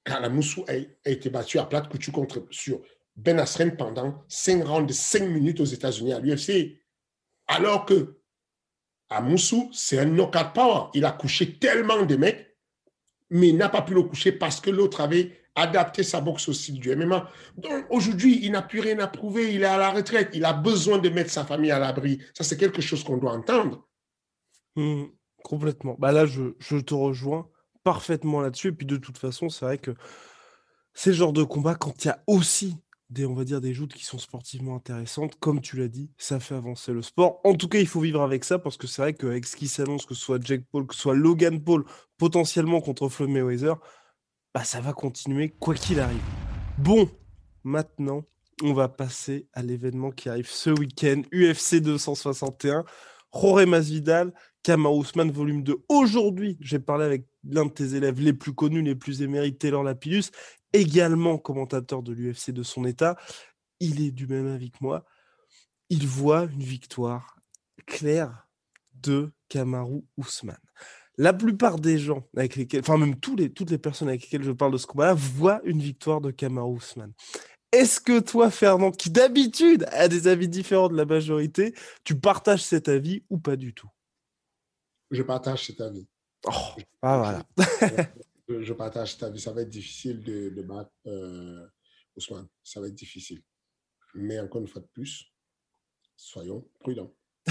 Karla 0.05 0.29
Moussou 0.29 0.65
a, 0.69 0.75
été 1.09 1.31
battu 1.31 1.59
à 1.59 1.65
plate 1.65 1.89
couture 1.89 2.13
contre, 2.13 2.47
sur 2.51 2.83
Ben 3.17 3.39
Asren 3.39 3.77
pendant 3.77 4.23
5 4.29 4.65
rounds 4.65 4.87
de 4.87 4.93
5 4.93 5.27
minutes 5.27 5.61
aux 5.61 5.65
États-Unis 5.65 6.13
à 6.13 6.21
l'UFC. 6.21 6.83
Alors 7.47 7.87
que 7.87 8.20
à 9.11 9.21
Moussou, 9.21 9.69
c'est 9.73 9.99
un 9.99 10.07
knockout 10.07 10.53
power. 10.55 10.91
Il 10.95 11.05
a 11.05 11.13
couché 11.13 11.59
tellement 11.59 12.03
de 12.03 12.17
mecs 12.17 12.51
mais 13.31 13.53
n'a 13.53 13.69
pas 13.69 13.83
pu 13.83 13.95
le 13.95 14.03
coucher 14.03 14.33
parce 14.33 14.61
que 14.61 14.71
l'autre 14.71 15.01
avait 15.01 15.39
adapté 15.55 16.03
sa 16.03 16.21
boxe 16.21 16.49
au 16.49 16.53
style 16.53 16.81
du 16.81 16.95
MMA. 16.95 17.29
Donc 17.57 17.87
aujourd'hui, 17.91 18.41
il 18.43 18.53
n'a 18.53 18.63
plus 18.63 18.81
rien 18.81 18.99
à 18.99 19.07
prouver, 19.07 19.55
il 19.55 19.63
est 19.63 19.67
à 19.67 19.79
la 19.79 19.91
retraite, 19.91 20.31
il 20.35 20.45
a 20.45 20.53
besoin 20.53 20.99
de 20.99 21.09
mettre 21.09 21.31
sa 21.31 21.45
famille 21.45 21.71
à 21.71 21.79
l'abri. 21.79 22.21
Ça, 22.35 22.45
c'est 22.45 22.57
quelque 22.57 22.83
chose 22.83 23.05
qu'on 23.05 23.17
doit 23.17 23.33
entendre. 23.33 23.87
Mmh, 24.77 25.05
complètement. 25.45 25.97
Bah 25.99 26.13
là, 26.13 26.27
je, 26.27 26.55
je 26.59 26.77
te 26.77 26.95
rejoins 26.95 27.49
parfaitement 27.85 28.41
là-dessus. 28.41 28.69
Et 28.69 28.73
puis 28.73 28.87
de 28.87 28.97
toute 28.97 29.19
façon, 29.19 29.49
c'est 29.49 29.65
vrai 29.65 29.79
que 29.79 29.93
c'est 30.93 31.11
le 31.11 31.17
genre 31.17 31.33
de 31.33 31.45
combat 31.45 31.75
quand 31.75 32.05
il 32.05 32.09
y 32.09 32.11
a 32.11 32.23
aussi 32.27 32.77
des, 33.11 33.27
on 33.27 33.35
va 33.35 33.45
dire, 33.45 33.61
des 33.61 33.75
joutes 33.75 33.93
qui 33.93 34.05
sont 34.05 34.19
sportivement 34.19 34.77
intéressantes, 34.77 35.39
comme 35.41 35.61
tu 35.61 35.77
l'as 35.77 35.89
dit, 35.89 36.11
ça 36.17 36.41
fait 36.41 36.55
avancer 36.55 36.93
le 36.93 37.03
sport. 37.03 37.41
En 37.45 37.55
tout 37.55 37.69
cas, 37.69 37.79
il 37.79 37.87
faut 37.87 38.01
vivre 38.01 38.23
avec 38.23 38.45
ça 38.45 38.59
parce 38.59 38.77
que 38.77 38.87
c'est 38.87 39.03
vrai 39.03 39.15
qu'avec 39.15 39.47
ce 39.47 39.57
qui 39.57 39.69
s'annonce, 39.69 40.07
que 40.07 40.15
ce 40.15 40.21
soit 40.21 40.45
Jake 40.45 40.65
Paul, 40.71 40.87
que 40.87 40.95
ce 40.95 41.01
soit 41.01 41.15
Logan 41.15 41.61
Paul, 41.63 41.85
potentiellement 42.19 42.81
contre 42.81 43.09
Floyd 43.09 43.31
Mayweather, 43.31 43.77
bah, 44.55 44.65
ça 44.65 44.81
va 44.81 44.93
continuer 44.93 45.51
quoi 45.51 45.75
qu'il 45.75 46.01
arrive. 46.01 46.23
Bon, 46.79 47.11
maintenant, 47.65 48.25
on 48.63 48.73
va 48.73 48.89
passer 48.89 49.49
à 49.53 49.63
l'événement 49.63 50.11
qui 50.11 50.29
arrive 50.29 50.49
ce 50.49 50.71
week-end, 50.71 51.23
UFC 51.33 51.77
261. 51.77 52.85
Jorge 53.33 53.65
Masvidal, 53.65 54.33
Kama 54.63 54.91
Ousmane, 54.91 55.31
volume 55.31 55.63
2. 55.63 55.77
Aujourd'hui, 55.89 56.59
j'ai 56.61 56.79
parlé 56.79 57.05
avec 57.05 57.27
l'un 57.45 57.67
de 57.67 57.71
tes 57.71 57.95
élèves 57.95 58.21
les 58.21 58.33
plus 58.33 58.53
connus, 58.53 58.83
les 58.83 58.95
plus 58.95 59.23
émérites, 59.23 59.59
Taylor 59.59 59.83
Lapillus, 59.83 60.31
également 60.73 61.39
commentateur 61.39 62.03
de 62.03 62.13
l'UFC 62.13 62.51
de 62.51 62.63
son 62.63 62.85
état. 62.85 63.17
Il 63.81 64.01
est 64.01 64.11
du 64.11 64.27
même 64.27 64.47
avis 64.47 64.71
que 64.71 64.79
moi. 64.81 65.05
Il 65.89 66.07
voit 66.07 66.45
une 66.45 66.63
victoire 66.63 67.37
claire 67.87 68.49
de 68.95 69.33
Kamaru 69.49 70.03
Ousmane. 70.17 70.57
La 71.17 71.33
plupart 71.33 71.79
des 71.79 71.99
gens 71.99 72.25
avec 72.37 72.57
lesquels, 72.57 72.81
enfin 72.81 72.97
même 72.97 73.19
tous 73.19 73.37
les, 73.37 73.53
toutes 73.53 73.71
les 73.71 73.79
personnes 73.79 74.09
avec 74.09 74.23
lesquelles 74.23 74.45
je 74.45 74.53
parle 74.53 74.73
de 74.73 74.79
ce 74.79 74.87
combat-là, 74.87 75.15
voient 75.15 75.61
une 75.65 75.81
victoire 75.81 76.21
de 76.21 76.31
Kamaru 76.31 76.77
Ousmane. 76.77 77.13
Est-ce 77.73 78.01
que 78.01 78.19
toi, 78.19 78.51
Fernand, 78.51 78.91
qui 78.91 79.11
d'habitude 79.11 79.87
a 79.93 80.09
des 80.09 80.27
avis 80.27 80.49
différents 80.49 80.89
de 80.89 80.97
la 80.97 81.05
majorité, 81.05 81.75
tu 82.05 82.19
partages 82.19 82.65
cet 82.65 82.89
avis 82.89 83.23
ou 83.31 83.39
pas 83.39 83.57
du 83.57 83.75
tout? 83.75 83.89
Je 85.11 85.23
partage 85.23 85.67
cet 85.67 85.81
avis. 85.81 86.07
Oh, 86.47 86.51
ah 87.03 87.43
voilà. 87.57 88.07
je 88.61 88.73
partage 88.73 89.13
cet 89.13 89.23
avis. 89.23 89.41
Ça 89.41 89.53
va 89.53 89.63
être 89.63 89.71
difficile 89.71 90.23
de, 90.23 90.51
de 90.51 90.63
battre 90.63 90.93
euh, 91.07 91.67
Ousmane. 92.17 92.49
Ça 92.63 92.81
va 92.81 92.89
être 92.89 92.95
difficile. 92.95 93.43
Mais 94.15 94.41
encore 94.41 94.61
une 94.61 94.69
fois 94.69 94.83
de 94.83 94.89
plus, 94.89 95.33
soyons 96.17 96.69
prudents. 96.81 97.15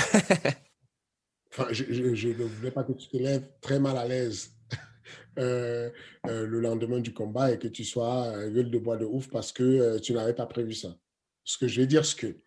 enfin, 1.51 1.67
je, 1.71 1.83
ne 1.85 2.43
voulais 2.43 2.71
pas 2.71 2.83
que 2.83 2.93
tu 2.93 3.07
te 3.07 3.17
lèves 3.17 3.49
très 3.61 3.79
mal 3.79 3.97
à 3.97 4.07
l'aise 4.07 4.55
euh, 5.39 5.89
euh, 6.27 6.45
le 6.45 6.59
lendemain 6.59 6.99
du 6.99 7.13
combat 7.13 7.51
et 7.51 7.59
que 7.59 7.67
tu 7.67 7.83
sois 7.83 8.49
gueule 8.49 8.69
de 8.69 8.79
bois 8.79 8.97
de 8.97 9.05
ouf 9.05 9.29
parce 9.29 9.51
que 9.51 9.97
tu 9.99 10.13
n'avais 10.13 10.35
pas 10.35 10.45
prévu 10.45 10.73
ça. 10.73 10.97
Ce 11.43 11.57
que 11.57 11.67
je 11.67 11.81
vais 11.81 11.87
dire, 11.87 12.05
c'est 12.05 12.17
que, 12.17 12.41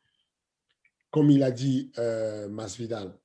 comme 1.10 1.30
il 1.30 1.42
a 1.42 1.50
dit 1.50 1.90
Masvidal, 2.50 3.18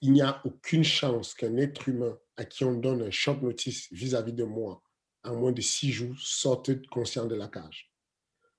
il 0.00 0.12
n'y 0.12 0.22
a 0.22 0.40
aucune 0.44 0.84
chance 0.84 1.34
qu'un 1.34 1.56
être 1.56 1.88
humain 1.88 2.16
à 2.36 2.44
qui 2.44 2.64
on 2.64 2.74
donne 2.74 3.02
un 3.02 3.10
short 3.10 3.42
notice 3.42 3.88
vis-à-vis 3.92 4.32
de 4.32 4.44
moi 4.44 4.82
en 5.24 5.34
moins 5.34 5.52
de 5.52 5.60
six 5.60 5.90
jours 5.90 6.14
sorte 6.18 6.86
conscient 6.88 7.26
de 7.26 7.34
la 7.34 7.48
cage. 7.48 7.92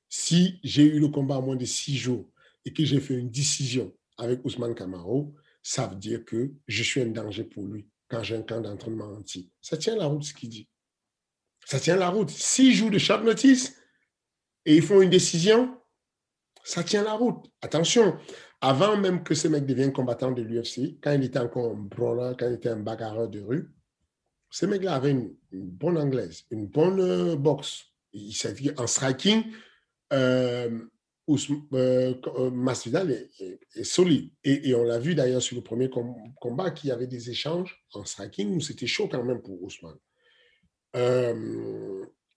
Si 0.09 0.59
j'ai 0.63 0.83
eu 0.83 0.99
le 0.99 1.07
combat 1.07 1.37
en 1.37 1.41
moins 1.41 1.55
de 1.55 1.65
six 1.65 1.97
jours 1.97 2.29
et 2.65 2.73
que 2.73 2.83
j'ai 2.83 2.99
fait 2.99 3.13
une 3.13 3.29
décision 3.29 3.95
avec 4.17 4.43
Ousmane 4.43 4.75
Camaro, 4.75 5.33
ça 5.63 5.87
veut 5.87 5.95
dire 5.95 6.25
que 6.25 6.51
je 6.67 6.83
suis 6.83 7.01
un 7.01 7.07
danger 7.07 7.43
pour 7.43 7.63
lui 7.63 7.87
quand 8.07 8.23
j'ai 8.23 8.35
un 8.35 8.41
camp 8.41 8.59
d'entraînement 8.59 9.13
anti. 9.13 9.51
Ça 9.61 9.77
tient 9.77 9.95
la 9.95 10.05
route 10.05 10.23
ce 10.23 10.33
qu'il 10.33 10.49
dit. 10.49 10.67
Ça 11.65 11.79
tient 11.79 11.95
la 11.95 12.09
route. 12.09 12.29
Six 12.29 12.73
jours 12.73 12.89
de 12.89 12.97
short 12.97 13.23
notice 13.23 13.75
et 14.65 14.75
ils 14.75 14.81
font 14.81 15.01
une 15.01 15.09
décision, 15.09 15.79
ça 16.63 16.83
tient 16.83 17.03
la 17.03 17.13
route. 17.13 17.45
Attention, 17.61 18.17
avant 18.61 18.97
même 18.97 19.23
que 19.23 19.35
ce 19.35 19.47
mec 19.47 19.65
devienne 19.65 19.93
combattant 19.93 20.31
de 20.31 20.41
l'UFC, 20.41 20.99
quand 21.01 21.11
il 21.13 21.23
était 21.23 21.39
encore 21.39 21.71
un 21.71 21.75
brawler, 21.75 22.33
quand 22.37 22.47
il 22.47 22.53
était 22.53 22.69
un 22.69 22.79
bagarreur 22.79 23.29
de 23.29 23.39
rue, 23.39 23.69
ce 24.49 24.65
mec-là 24.65 24.95
avait 24.95 25.11
une, 25.11 25.35
bonne 25.51 25.97
anglaise, 25.97 26.45
une 26.51 26.67
bonne 26.67 26.99
euh, 26.99 27.35
boxe. 27.35 27.85
Il 28.13 28.33
s'est 28.33 28.53
dit 28.53 28.71
en 28.77 28.87
striking, 28.87 29.43
euh, 30.11 30.79
euh, 31.29 32.15
euh 32.25 32.51
Masvidal 32.51 33.11
est, 33.11 33.83
solide. 33.83 34.31
Et, 34.43 34.73
on 34.73 34.83
l'a 34.83 34.97
vu 34.97 35.13
d'ailleurs 35.13 35.43
sur 35.43 35.55
le 35.55 35.61
premier 35.61 35.89
combat 35.89 36.71
qu'il 36.71 36.89
y 36.89 36.91
avait 36.91 37.07
des 37.07 37.29
échanges 37.29 37.85
en 37.93 38.03
striking 38.03 38.55
où 38.55 38.59
c'était 38.59 38.87
chaud 38.87 39.07
quand 39.07 39.23
même 39.23 39.41
pour 39.41 39.61
Ousmane. 39.61 39.99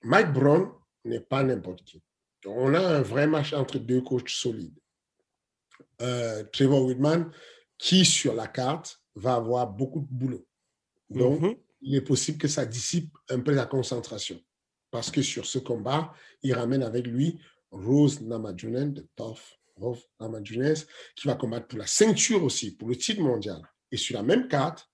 Mike 0.03 0.33
Brown 0.35 0.69
n'est 1.07 1.21
pas 1.21 1.43
n'importe 1.43 1.83
qui. 1.85 2.03
On 2.45 2.75
a 2.75 2.81
un 2.81 3.01
vrai 3.01 3.27
match 3.27 3.55
entre 3.55 3.79
deux 3.79 4.03
coachs 4.03 4.29
solides. 4.29 4.79
Euh, 6.01 6.45
Trevor 6.53 6.85
Whitman, 6.85 7.31
qui 7.79 8.05
sur 8.05 8.35
la 8.35 8.47
carte 8.47 9.01
va 9.15 9.35
avoir 9.35 9.69
beaucoup 9.69 10.01
de 10.01 10.09
boulot. 10.11 10.47
Donc, 11.11 11.41
mhm. 11.41 11.55
il 11.83 11.95
est 11.95 12.03
possible 12.03 12.39
que 12.39 12.49
ça 12.49 12.65
dissipe 12.65 13.17
un 13.29 13.41
peu 13.41 13.53
la 13.53 13.67
concentration. 13.67 14.41
Parce 14.91 15.11
que 15.11 15.23
sur 15.23 15.47
ce 15.47 15.59
combat, 15.59 16.13
il 16.43 16.55
ramène 16.55 16.83
avec 16.83 17.07
lui 17.07 17.39
Rose 17.71 18.21
Namajunen 18.21 18.93
de 18.93 19.09
Tough 19.17 19.41
Rose 19.77 20.07
Namajunen, 20.21 20.77
qui 21.17 21.27
va 21.27 21.35
combattre 21.35 21.69
pour 21.69 21.79
la 21.79 21.87
ceinture 21.87 22.43
aussi, 22.45 22.77
pour 22.77 22.89
le 22.89 22.97
titre 22.97 23.21
mondial. 23.21 23.61
Et 23.91 23.97
sur 23.97 24.17
la 24.17 24.23
même 24.23 24.49
carte, 24.49 24.89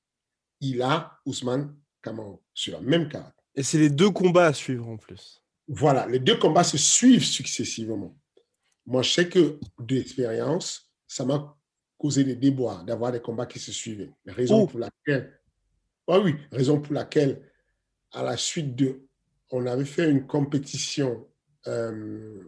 il 0.61 0.83
a 0.83 1.19
Ousmane 1.25 1.77
Kamau, 2.03 2.43
sur 2.55 2.75
la 2.75 2.81
même 2.81 3.09
carte. 3.09 3.35
Et 3.55 3.63
c'est 3.63 3.79
les 3.79 3.91
deux 3.91 4.11
combats 4.11 4.47
à 4.47 4.53
suivre 4.53 4.89
en 4.89 4.97
plus. 4.97 5.43
Voilà, 5.67 6.07
les 6.07 6.19
deux 6.19 6.39
combats 6.39 6.65
se 6.65 6.79
suivent 6.79 7.25
successivement. 7.25 8.17
Moi, 8.89 9.03
je 9.03 9.13
sais 9.13 9.29
que 9.29 9.61
d'expérience, 9.79 10.91
ça 11.07 11.27
m'a 11.27 11.55
causé 11.99 12.25
des 12.25 12.37
déboires 12.37 12.85
d'avoir 12.85 13.13
des 13.13 13.21
combats 13.21 13.45
qui 13.45 13.59
se 13.59 13.71
suivaient. 13.71 14.15
Raison 14.25 14.67
pour 14.67 14.81
laquelle, 14.81 15.39
ah 16.09 16.19
oui, 16.19 16.35
raison 16.51 16.81
pour 16.81 16.95
laquelle, 16.95 17.53
à 18.13 18.23
la 18.23 18.39
suite 18.39 18.75
de, 18.75 19.07
on 19.51 19.67
avait 19.67 19.85
fait 19.85 20.11
une 20.11 20.27
compétition 20.27 21.29
euh, 21.67 22.43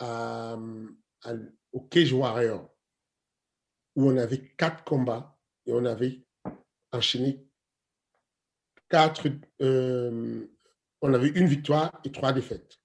au 0.00 1.80
Cage 1.90 2.14
Warrior 2.14 2.74
où 3.94 4.10
on 4.10 4.16
avait 4.16 4.54
quatre 4.56 4.84
combats 4.84 5.38
et 5.66 5.72
on 5.74 5.84
avait 5.84 6.24
enchaîné 6.92 7.46
quatre, 8.88 9.28
euh, 9.60 10.46
on 11.02 11.12
avait 11.12 11.28
une 11.28 11.46
victoire 11.46 12.00
et 12.04 12.10
trois 12.10 12.32
défaites. 12.32 12.78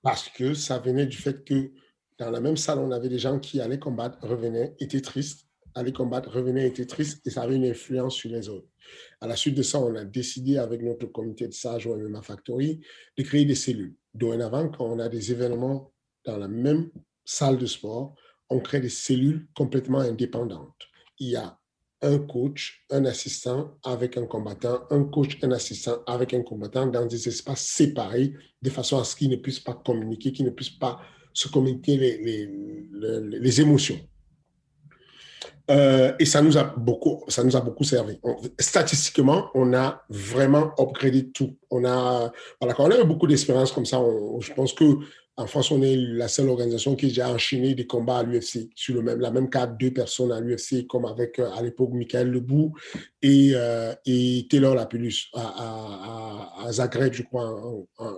Parce 0.00 0.30
que 0.30 0.54
ça 0.54 0.78
venait 0.78 1.04
du 1.04 1.18
fait 1.18 1.44
que 1.44 1.72
dans 2.20 2.30
la 2.30 2.40
même 2.40 2.58
salle, 2.58 2.78
on 2.80 2.90
avait 2.90 3.08
des 3.08 3.18
gens 3.18 3.38
qui 3.38 3.62
allaient 3.62 3.78
combattre, 3.78 4.18
revenaient, 4.20 4.76
étaient 4.78 5.00
tristes, 5.00 5.48
allaient 5.74 5.92
combattre, 5.92 6.30
revenaient, 6.30 6.66
étaient 6.66 6.84
tristes, 6.84 7.26
et 7.26 7.30
ça 7.30 7.42
avait 7.42 7.56
une 7.56 7.64
influence 7.64 8.14
sur 8.14 8.30
les 8.30 8.50
autres. 8.50 8.68
À 9.22 9.26
la 9.26 9.36
suite 9.36 9.54
de 9.54 9.62
ça, 9.62 9.80
on 9.80 9.94
a 9.94 10.04
décidé 10.04 10.58
avec 10.58 10.82
notre 10.82 11.06
comité 11.06 11.48
de 11.48 11.54
sage 11.54 11.86
au 11.86 11.96
MMA 11.96 12.20
Factory 12.20 12.80
de 13.16 13.22
créer 13.22 13.46
des 13.46 13.54
cellules. 13.54 13.94
Dorénavant, 14.12 14.68
quand 14.68 14.84
on 14.84 14.98
a 14.98 15.08
des 15.08 15.32
événements 15.32 15.92
dans 16.26 16.36
la 16.36 16.46
même 16.46 16.90
salle 17.24 17.56
de 17.56 17.64
sport, 17.64 18.14
on 18.50 18.60
crée 18.60 18.80
des 18.80 18.90
cellules 18.90 19.48
complètement 19.54 20.00
indépendantes. 20.00 20.88
Il 21.20 21.30
y 21.30 21.36
a 21.36 21.58
un 22.02 22.18
coach, 22.18 22.84
un 22.90 23.06
assistant 23.06 23.78
avec 23.82 24.18
un 24.18 24.26
combattant, 24.26 24.82
un 24.90 25.04
coach, 25.04 25.38
un 25.42 25.52
assistant 25.52 26.02
avec 26.06 26.34
un 26.34 26.42
combattant 26.42 26.86
dans 26.86 27.06
des 27.06 27.28
espaces 27.28 27.64
séparés 27.64 28.34
de 28.60 28.68
façon 28.68 28.98
à 28.98 29.04
ce 29.04 29.16
qu'ils 29.16 29.30
ne 29.30 29.36
puissent 29.36 29.60
pas 29.60 29.74
communiquer, 29.74 30.32
qu'ils 30.32 30.46
ne 30.46 30.50
puissent 30.50 30.78
pas 30.78 31.00
se 31.32 31.48
communiquer 31.48 31.96
les, 31.96 32.18
les, 32.18 33.38
les, 33.38 33.60
émotions. 33.60 33.98
Euh, 35.70 36.12
et 36.18 36.24
ça 36.24 36.42
nous 36.42 36.58
a 36.58 36.64
beaucoup, 36.64 37.22
ça 37.28 37.44
nous 37.44 37.56
a 37.56 37.60
beaucoup 37.60 37.84
servi. 37.84 38.18
statistiquement, 38.58 39.50
on 39.54 39.72
a 39.72 40.02
vraiment 40.08 40.72
upgradé 40.78 41.30
tout. 41.30 41.56
On 41.70 41.84
a, 41.84 42.32
on 42.60 42.68
a 42.68 43.04
beaucoup 43.04 43.26
d'expérience 43.26 43.70
comme 43.70 43.86
ça, 43.86 44.00
je 44.40 44.52
pense 44.52 44.72
que 44.72 44.84
en 45.36 45.46
France, 45.46 45.70
on 45.70 45.80
est 45.80 45.96
la 45.96 46.28
seule 46.28 46.48
organisation 46.48 46.96
qui 46.96 47.06
a 47.06 47.08
déjà 47.08 47.30
enchaîné 47.30 47.74
des 47.74 47.86
combats 47.86 48.18
à 48.18 48.22
l'UFC 48.22 48.68
sur 48.74 48.94
le 48.94 49.02
même, 49.02 49.20
la 49.20 49.30
même 49.30 49.48
carte, 49.48 49.78
deux 49.78 49.92
personnes 49.92 50.32
à 50.32 50.40
l'UFC, 50.40 50.86
comme 50.86 51.06
avec 51.06 51.38
euh, 51.38 51.50
à 51.52 51.62
l'époque 51.62 51.90
Michael 51.92 52.30
Lebou 52.30 52.74
et, 53.22 53.52
euh, 53.54 53.94
et 54.04 54.46
Taylor 54.50 54.74
Lapulus 54.74 55.30
à, 55.34 56.64
à, 56.66 56.72
Zagreb, 56.72 57.14
je 57.14 57.22
crois. 57.22 57.48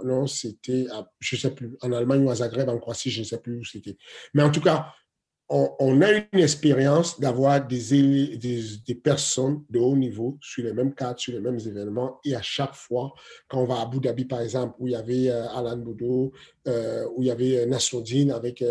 non, 0.05 0.27
c'était, 0.27 0.87
je 1.21 1.37
sais 1.37 1.55
plus, 1.55 1.77
en 1.81 1.93
Allemagne 1.93 2.25
ou 2.25 2.31
à 2.31 2.35
Zagreb, 2.37 2.69
en 2.69 2.79
Croatie, 2.79 3.11
je 3.11 3.21
ne 3.21 3.25
sais 3.25 3.39
plus 3.39 3.59
où 3.59 3.65
c'était. 3.65 3.97
Mais 4.35 4.43
en 4.43 4.51
tout 4.51 4.61
cas, 4.61 4.93
on, 5.49 6.01
a 6.01 6.13
une 6.13 6.41
expérience 6.41 7.21
d'avoir 7.21 7.67
des, 7.67 8.37
des, 8.37 8.95
personnes 8.95 9.65
de 9.69 9.79
haut 9.79 9.97
niveau 9.97 10.39
sur 10.41 10.65
les 10.65 10.73
mêmes 10.73 10.95
cadres, 10.95 11.21
sur 11.21 11.33
les 11.35 11.41
mêmes 11.41 11.59
événements. 11.59 12.21
Et 12.25 12.35
à 12.35 12.43
chaque 12.43 12.75
fois, 12.75 13.13
quand 13.49 13.61
on 13.61 13.67
va 13.67 13.77
à 13.77 13.83
Abu 13.83 14.01
Dhabi, 14.01 14.25
par 14.25 14.41
exemple, 14.41 14.75
où 14.79 14.89
il 14.89 14.93
y 14.93 14.97
avait 14.97 15.29
euh, 15.29 15.47
Alan 15.49 15.77
Bodo, 15.77 16.33
euh, 16.67 17.07
où 17.15 17.23
il 17.23 17.29
y 17.29 17.31
avait 17.31 17.59
euh, 17.59 17.67
Nasruddin 17.67 18.31
avec 18.31 18.65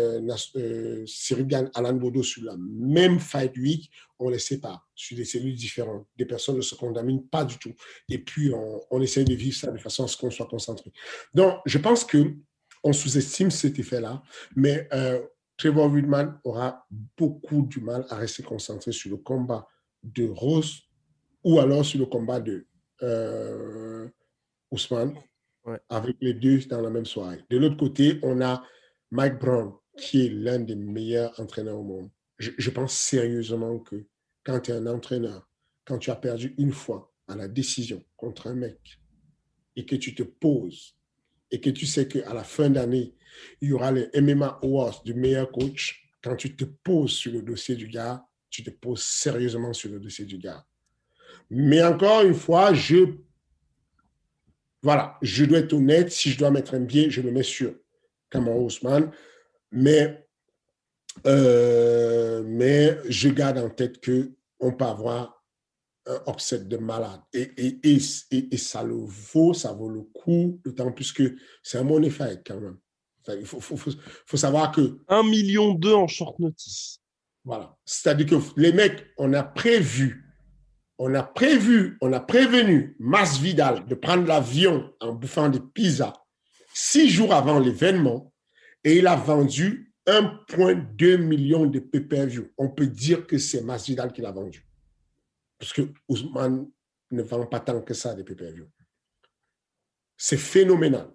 Cyril 1.06 1.70
Alan 1.74 1.92
Bodo 1.92 2.22
sur 2.22 2.42
la 2.44 2.56
même 2.58 3.20
fight 3.20 3.56
week, 3.56 3.90
on 4.18 4.28
les 4.28 4.38
sépare 4.38 4.88
sur 4.94 5.16
des 5.16 5.24
cellules 5.24 5.54
différentes. 5.54 6.06
Des 6.16 6.26
personnes 6.26 6.56
ne 6.56 6.62
se 6.62 6.74
contaminent 6.74 7.26
pas 7.28 7.44
du 7.44 7.58
tout. 7.58 7.74
Et 8.08 8.18
puis, 8.18 8.52
on, 8.52 8.80
on 8.90 9.00
essaie 9.00 9.24
de 9.24 9.34
vivre 9.34 9.56
ça 9.56 9.70
de 9.70 9.78
façon 9.78 10.04
à 10.04 10.08
ce 10.08 10.16
qu'on 10.16 10.30
soit 10.30 10.46
concentré. 10.46 10.90
Donc, 11.34 11.58
je 11.64 11.78
pense 11.78 12.04
que 12.04 12.34
on 12.84 12.92
sous-estime 12.92 13.52
cet 13.52 13.78
effet-là, 13.78 14.24
mais 14.56 14.88
Trevor 15.56 15.90
Whitman 15.92 16.40
aura 16.44 16.86
beaucoup 17.16 17.62
du 17.62 17.80
mal 17.80 18.04
à 18.10 18.16
rester 18.16 18.42
concentré 18.42 18.92
sur 18.92 19.10
le 19.10 19.16
combat 19.18 19.66
de 20.02 20.28
Rose 20.28 20.82
ou 21.44 21.58
alors 21.58 21.84
sur 21.84 22.00
le 22.00 22.06
combat 22.06 22.40
de 22.40 22.66
euh, 23.02 24.08
Ousmane, 24.70 25.14
avec 25.88 26.16
les 26.20 26.34
deux 26.34 26.60
dans 26.66 26.80
la 26.80 26.90
même 26.90 27.06
soirée. 27.06 27.44
De 27.50 27.58
l'autre 27.58 27.76
côté, 27.76 28.18
on 28.22 28.40
a 28.40 28.64
Mike 29.10 29.38
Brown, 29.38 29.72
qui 29.96 30.26
est 30.26 30.30
l'un 30.30 30.60
des 30.60 30.74
meilleurs 30.74 31.38
entraîneurs 31.38 31.78
au 31.78 31.84
monde. 31.84 32.10
Je, 32.38 32.50
je 32.56 32.70
pense 32.70 32.94
sérieusement 32.94 33.78
que 33.80 34.06
quand 34.44 34.60
tu 34.60 34.70
es 34.70 34.74
un 34.74 34.86
entraîneur, 34.86 35.48
quand 35.84 35.98
tu 35.98 36.10
as 36.10 36.16
perdu 36.16 36.54
une 36.58 36.72
fois 36.72 37.12
à 37.28 37.36
la 37.36 37.48
décision 37.48 38.02
contre 38.16 38.48
un 38.48 38.54
mec 38.54 39.00
et 39.76 39.84
que 39.84 39.96
tu 39.96 40.14
te 40.14 40.22
poses 40.22 40.96
et 41.52 41.60
que 41.60 41.70
tu 41.70 41.86
sais 41.86 42.08
qu'à 42.08 42.32
la 42.32 42.42
fin 42.42 42.70
d'année, 42.70 43.14
il 43.60 43.68
y 43.68 43.72
aura 43.72 43.92
les 43.92 44.08
MMA 44.20 44.58
Awards 44.62 45.02
du 45.04 45.14
meilleur 45.14 45.52
coach, 45.52 46.08
quand 46.22 46.34
tu 46.34 46.56
te 46.56 46.64
poses 46.64 47.12
sur 47.12 47.32
le 47.32 47.42
dossier 47.42 47.76
du 47.76 47.88
gars, 47.88 48.26
tu 48.48 48.64
te 48.64 48.70
poses 48.70 49.02
sérieusement 49.02 49.72
sur 49.72 49.90
le 49.90 50.00
dossier 50.00 50.24
du 50.24 50.38
gars. 50.38 50.64
Mais 51.50 51.82
encore 51.82 52.22
une 52.22 52.34
fois, 52.34 52.72
je, 52.72 53.16
voilà, 54.82 55.18
je 55.20 55.44
dois 55.44 55.58
être 55.58 55.74
honnête. 55.74 56.10
Si 56.10 56.30
je 56.30 56.38
dois 56.38 56.50
mettre 56.50 56.74
un 56.74 56.80
biais, 56.80 57.10
je 57.10 57.20
le 57.20 57.30
mets 57.30 57.42
sur 57.42 57.74
Cameron 58.30 58.64
Ousmane. 58.64 59.10
Mais, 59.70 60.26
euh, 61.26 62.42
mais 62.46 62.98
je 63.08 63.28
garde 63.28 63.58
en 63.58 63.68
tête 63.68 64.02
qu'on 64.04 64.72
peut 64.72 64.84
avoir 64.84 65.41
un 66.06 66.32
upset 66.32 66.60
de 66.60 66.76
malade. 66.76 67.20
Et, 67.32 67.50
et, 67.56 67.78
et, 67.82 68.54
et, 68.54 68.56
ça 68.56 68.82
le 68.82 68.96
vaut, 68.96 69.54
ça 69.54 69.72
vaut 69.72 69.88
le 69.88 70.02
coup, 70.02 70.60
d'autant 70.64 70.92
plus 70.92 71.12
que 71.12 71.36
c'est 71.62 71.78
un 71.78 71.84
money 71.84 72.10
fight 72.10 72.40
quand 72.46 72.60
même. 72.60 72.78
il 73.28 73.46
faut, 73.46 73.60
faut, 73.60 73.76
faut, 73.76 74.36
savoir 74.36 74.72
que... 74.72 74.98
Un 75.08 75.22
million 75.22 75.74
d'eux 75.74 75.94
en 75.94 76.08
short 76.08 76.38
notice. 76.38 76.98
Voilà. 77.44 77.76
C'est-à-dire 77.84 78.26
que 78.26 78.60
les 78.60 78.72
mecs, 78.72 79.06
on 79.18 79.32
a 79.32 79.42
prévu, 79.42 80.24
on 80.98 81.14
a 81.14 81.22
prévu, 81.22 81.98
on 82.00 82.12
a 82.12 82.20
prévenu 82.20 82.96
Vidal 83.40 83.86
de 83.86 83.94
prendre 83.94 84.26
l'avion 84.26 84.92
en 85.00 85.12
bouffant 85.12 85.48
des 85.48 85.60
pizzas 85.60 86.12
six 86.74 87.08
jours 87.08 87.34
avant 87.34 87.58
l'événement 87.58 88.32
et 88.84 88.98
il 88.98 89.06
a 89.06 89.16
vendu 89.16 89.92
1,2 90.06 91.16
million 91.16 91.66
de 91.66 91.78
pay-per-view. 91.78 92.52
On 92.58 92.68
peut 92.68 92.86
dire 92.86 93.26
que 93.26 93.38
c'est 93.38 93.62
Vidal 93.86 94.12
qui 94.12 94.20
l'a 94.20 94.32
vendu. 94.32 94.66
Parce 95.62 95.74
que 95.74 95.82
Ousmane 96.08 96.68
ne 97.12 97.22
vend 97.22 97.46
pas 97.46 97.60
tant 97.60 97.80
que 97.82 97.94
ça 97.94 98.16
des 98.16 98.24
pay-per-view. 98.24 98.68
C'est 100.16 100.36
phénoménal. 100.36 101.08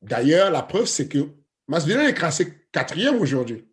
D'ailleurs, 0.00 0.50
la 0.50 0.62
preuve, 0.62 0.86
c'est 0.86 1.06
que 1.06 1.28
Masvidal 1.68 2.08
est 2.08 2.14
classé 2.14 2.66
quatrième 2.72 3.20
aujourd'hui. 3.20 3.68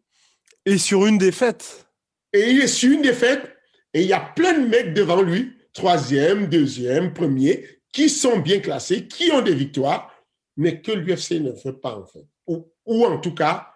Et 0.65 0.77
sur 0.77 1.05
une 1.05 1.17
défaite. 1.17 1.87
Et 2.33 2.51
il 2.51 2.59
est 2.59 2.67
sur 2.67 2.91
une 2.91 3.03
défaite. 3.03 3.55
Et 3.93 4.01
il 4.01 4.07
y 4.07 4.11
a 4.11 4.19
plein 4.19 4.59
de 4.59 4.67
mecs 4.67 4.93
devant 4.93 5.21
lui, 5.21 5.57
troisième, 5.71 6.49
deuxième, 6.49 7.13
premier, 7.13 7.65
qui 7.93 8.09
sont 8.09 8.39
bien 8.39 8.59
classés, 8.59 9.07
qui 9.07 9.31
ont 9.31 9.41
des 9.41 9.55
victoires, 9.55 10.13
mais 10.57 10.81
que 10.81 10.91
l'UFC 10.91 11.39
ne 11.39 11.51
veut 11.51 11.79
pas, 11.79 11.97
en 11.97 12.05
fait. 12.05 12.27
Ou, 12.47 12.69
ou 12.85 13.05
en 13.05 13.17
tout 13.21 13.33
cas, 13.33 13.73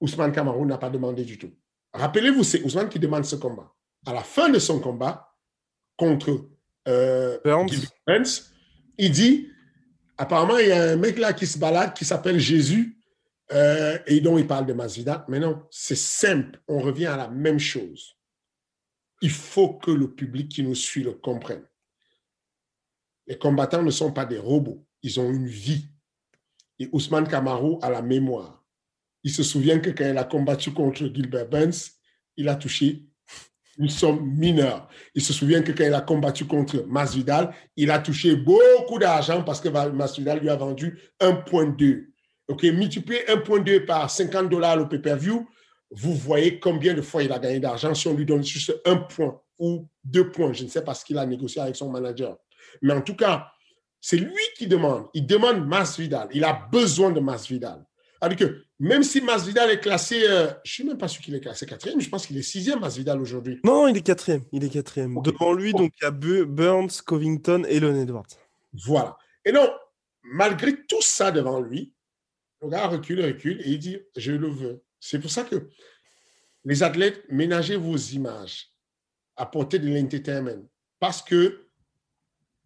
Ousmane 0.00 0.30
Kamarou 0.30 0.64
n'a 0.64 0.78
pas 0.78 0.90
demandé 0.90 1.24
du 1.24 1.38
tout. 1.38 1.50
Rappelez-vous, 1.92 2.44
c'est 2.44 2.62
Ousmane 2.62 2.88
qui 2.88 3.00
demande 3.00 3.24
ce 3.24 3.34
combat. 3.34 3.74
À 4.06 4.12
la 4.12 4.22
fin 4.22 4.48
de 4.48 4.60
son 4.60 4.78
combat, 4.78 5.25
contre 5.96 6.48
euh, 6.88 7.38
il 8.98 9.10
dit, 9.10 9.48
apparemment, 10.16 10.58
il 10.58 10.68
y 10.68 10.72
a 10.72 10.92
un 10.92 10.96
mec 10.96 11.18
là 11.18 11.32
qui 11.32 11.46
se 11.46 11.58
balade 11.58 11.94
qui 11.94 12.04
s'appelle 12.04 12.38
Jésus 12.38 12.98
euh, 13.52 13.98
et 14.06 14.20
dont 14.20 14.38
il 14.38 14.46
parle 14.46 14.66
de 14.66 14.72
Masvidal. 14.72 15.24
Mais 15.28 15.38
non, 15.38 15.62
c'est 15.70 15.96
simple, 15.96 16.60
on 16.68 16.78
revient 16.78 17.06
à 17.06 17.16
la 17.16 17.28
même 17.28 17.58
chose. 17.58 18.16
Il 19.22 19.30
faut 19.30 19.74
que 19.74 19.90
le 19.90 20.14
public 20.14 20.48
qui 20.50 20.62
nous 20.62 20.74
suit 20.74 21.02
le 21.02 21.12
comprenne. 21.12 21.66
Les 23.26 23.38
combattants 23.38 23.82
ne 23.82 23.90
sont 23.90 24.12
pas 24.12 24.24
des 24.24 24.38
robots, 24.38 24.86
ils 25.02 25.18
ont 25.18 25.30
une 25.30 25.48
vie. 25.48 25.88
Et 26.78 26.88
Ousmane 26.92 27.26
Kamaru 27.26 27.78
a 27.82 27.90
la 27.90 28.02
mémoire. 28.02 28.64
Il 29.24 29.32
se 29.32 29.42
souvient 29.42 29.80
que 29.80 29.90
quand 29.90 30.08
il 30.08 30.18
a 30.18 30.24
combattu 30.24 30.72
contre 30.72 31.06
Gilbert 31.06 31.48
Burns, 31.48 31.90
il 32.36 32.48
a 32.48 32.54
touché 32.54 33.08
une 33.78 33.88
somme 33.88 34.24
mineure. 34.36 34.88
Il 35.14 35.22
se 35.22 35.32
souvient 35.32 35.62
que 35.62 35.72
quand 35.72 35.84
il 35.84 35.94
a 35.94 36.00
combattu 36.00 36.46
contre 36.46 36.84
Masvidal, 36.86 37.52
il 37.76 37.90
a 37.90 37.98
touché 37.98 38.36
beaucoup 38.36 38.98
d'argent 38.98 39.42
parce 39.42 39.60
que 39.60 39.68
Masvidal 39.68 40.40
lui 40.40 40.48
a 40.48 40.56
vendu 40.56 40.98
1.2. 41.20 42.06
OK, 42.48 42.62
multipliez 42.64 43.20
1.2 43.28 43.84
par 43.84 44.10
50 44.10 44.48
dollars 44.48 44.80
au 44.80 44.86
pay-per-view, 44.86 45.46
vous 45.90 46.14
voyez 46.14 46.58
combien 46.58 46.94
de 46.94 47.02
fois 47.02 47.22
il 47.22 47.32
a 47.32 47.38
gagné 47.38 47.60
d'argent 47.60 47.94
si 47.94 48.08
on 48.08 48.14
lui 48.14 48.26
donne 48.26 48.44
juste 48.44 48.74
un 48.84 48.96
point 48.96 49.40
ou 49.58 49.88
deux 50.04 50.30
points. 50.30 50.52
Je 50.52 50.64
ne 50.64 50.68
sais 50.68 50.82
pas 50.82 50.94
ce 50.94 51.04
qu'il 51.04 51.18
a 51.18 51.26
négocié 51.26 51.60
avec 51.60 51.76
son 51.76 51.90
manager. 51.90 52.36
Mais 52.82 52.92
en 52.92 53.00
tout 53.00 53.14
cas, 53.14 53.48
c'est 54.00 54.16
lui 54.16 54.42
qui 54.56 54.66
demande. 54.66 55.06
Il 55.14 55.26
demande 55.26 55.66
Masvidal. 55.66 56.28
Il 56.32 56.44
a 56.44 56.68
besoin 56.70 57.10
de 57.10 57.20
Masvidal. 57.20 57.84
Alors 58.20 58.36
que 58.36 58.62
même 58.78 59.02
si 59.02 59.20
Masvidal 59.20 59.70
est 59.70 59.80
classé, 59.80 60.22
euh, 60.26 60.46
je 60.64 60.70
ne 60.70 60.74
suis 60.74 60.84
même 60.84 60.98
pas 60.98 61.08
sûr 61.08 61.22
qu'il 61.22 61.34
est 61.34 61.40
classé 61.40 61.66
quatrième, 61.66 62.00
je 62.00 62.08
pense 62.08 62.26
qu'il 62.26 62.36
est 62.36 62.42
sixième 62.42 62.80
Masvidal 62.80 63.20
aujourd'hui. 63.20 63.60
Non, 63.64 63.88
il 63.88 63.96
est 63.96 64.02
quatrième. 64.02 64.44
Il 64.52 64.64
est 64.64 64.68
quatrième. 64.68 65.20
Devant 65.22 65.52
lui, 65.52 65.72
donc 65.72 65.92
il 66.00 66.04
y 66.04 66.06
a 66.06 66.10
Burns, 66.10 67.02
Covington 67.04 67.64
et 67.68 67.80
Leon 67.80 68.00
Edwards. 68.00 68.26
Voilà. 68.72 69.16
Et 69.44 69.52
donc, 69.52 69.70
malgré 70.22 70.84
tout 70.86 71.02
ça 71.02 71.30
devant 71.30 71.60
lui, 71.60 71.94
le 72.62 72.68
gars 72.68 72.86
recule, 72.86 73.24
recule 73.24 73.60
et 73.62 73.70
il 73.70 73.78
dit 73.78 73.98
Je 74.16 74.32
le 74.32 74.48
veux. 74.48 74.82
C'est 75.00 75.18
pour 75.18 75.30
ça 75.30 75.44
que 75.44 75.68
les 76.64 76.82
athlètes, 76.82 77.22
ménagez 77.28 77.76
vos 77.76 77.96
images, 77.96 78.72
apportez 79.36 79.78
de 79.78 79.88
l'entertainment. 79.88 80.68
Parce 80.98 81.22
que 81.22 81.66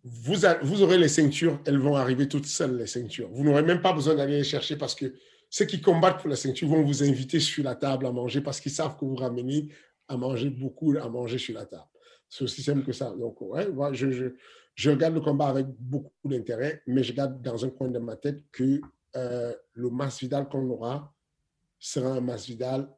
vous, 0.05 0.37
vous 0.63 0.83
aurez 0.83 0.97
les 0.97 1.09
ceintures, 1.09 1.61
elles 1.67 1.79
vont 1.79 1.97
arriver 1.97 2.27
toutes 2.29 2.47
seules, 2.47 2.77
les 2.77 2.87
ceintures. 2.87 3.29
Vous 3.31 3.45
n'aurez 3.45 3.63
même 3.63 3.83
pas 3.83 3.93
besoin 3.93 4.15
d'aller 4.15 4.39
les 4.39 4.45
chercher 4.45 4.77
parce 4.77 4.95
que 4.95 5.15
ceux 5.51 5.65
qui 5.65 5.81
combattent 5.81 6.21
pour 6.21 6.31
la 6.31 6.37
ceinture 6.37 6.69
vont 6.69 6.83
vous 6.83 7.03
inviter 7.03 7.41
sur 7.41 7.65
la 7.65 7.75
table 7.75 8.07
à 8.07 8.13
manger 8.13 8.41
parce 8.41 8.61
qu'ils 8.61 8.73
savent 8.73 8.97
que 8.97 9.05
vous 9.05 9.17
ramenez 9.17 9.69
à 10.09 10.17
manger 10.17 10.49
beaucoup, 10.49 10.97
à 10.97 11.09
manger 11.09 11.39
sur 11.39 11.55
la 11.55 11.67
table. 11.67 11.89
C'est 12.29 12.45
aussi 12.45 12.63
simple 12.63 12.85
que 12.85 12.93
ça. 12.93 13.11
Donc, 13.11 13.41
ouais, 13.43 13.69
je 13.93 14.91
regarde 14.91 15.15
le 15.15 15.21
combat 15.21 15.49
avec 15.49 15.67
beaucoup 15.67 16.29
d'intérêt, 16.29 16.83
mais 16.87 17.03
je 17.03 17.13
garde 17.13 17.43
dans 17.43 17.65
un 17.65 17.71
coin 17.71 17.89
de 17.89 17.99
ma 17.99 18.17
tête 18.17 18.45
que 18.53 18.81
euh, 19.17 19.53
le 19.75 19.91
Masvidal 19.91 20.49
qu'on 20.49 20.71
aura 20.71 21.13
sera 21.81 22.11
un 22.11 22.21
Masvidal 22.21 22.89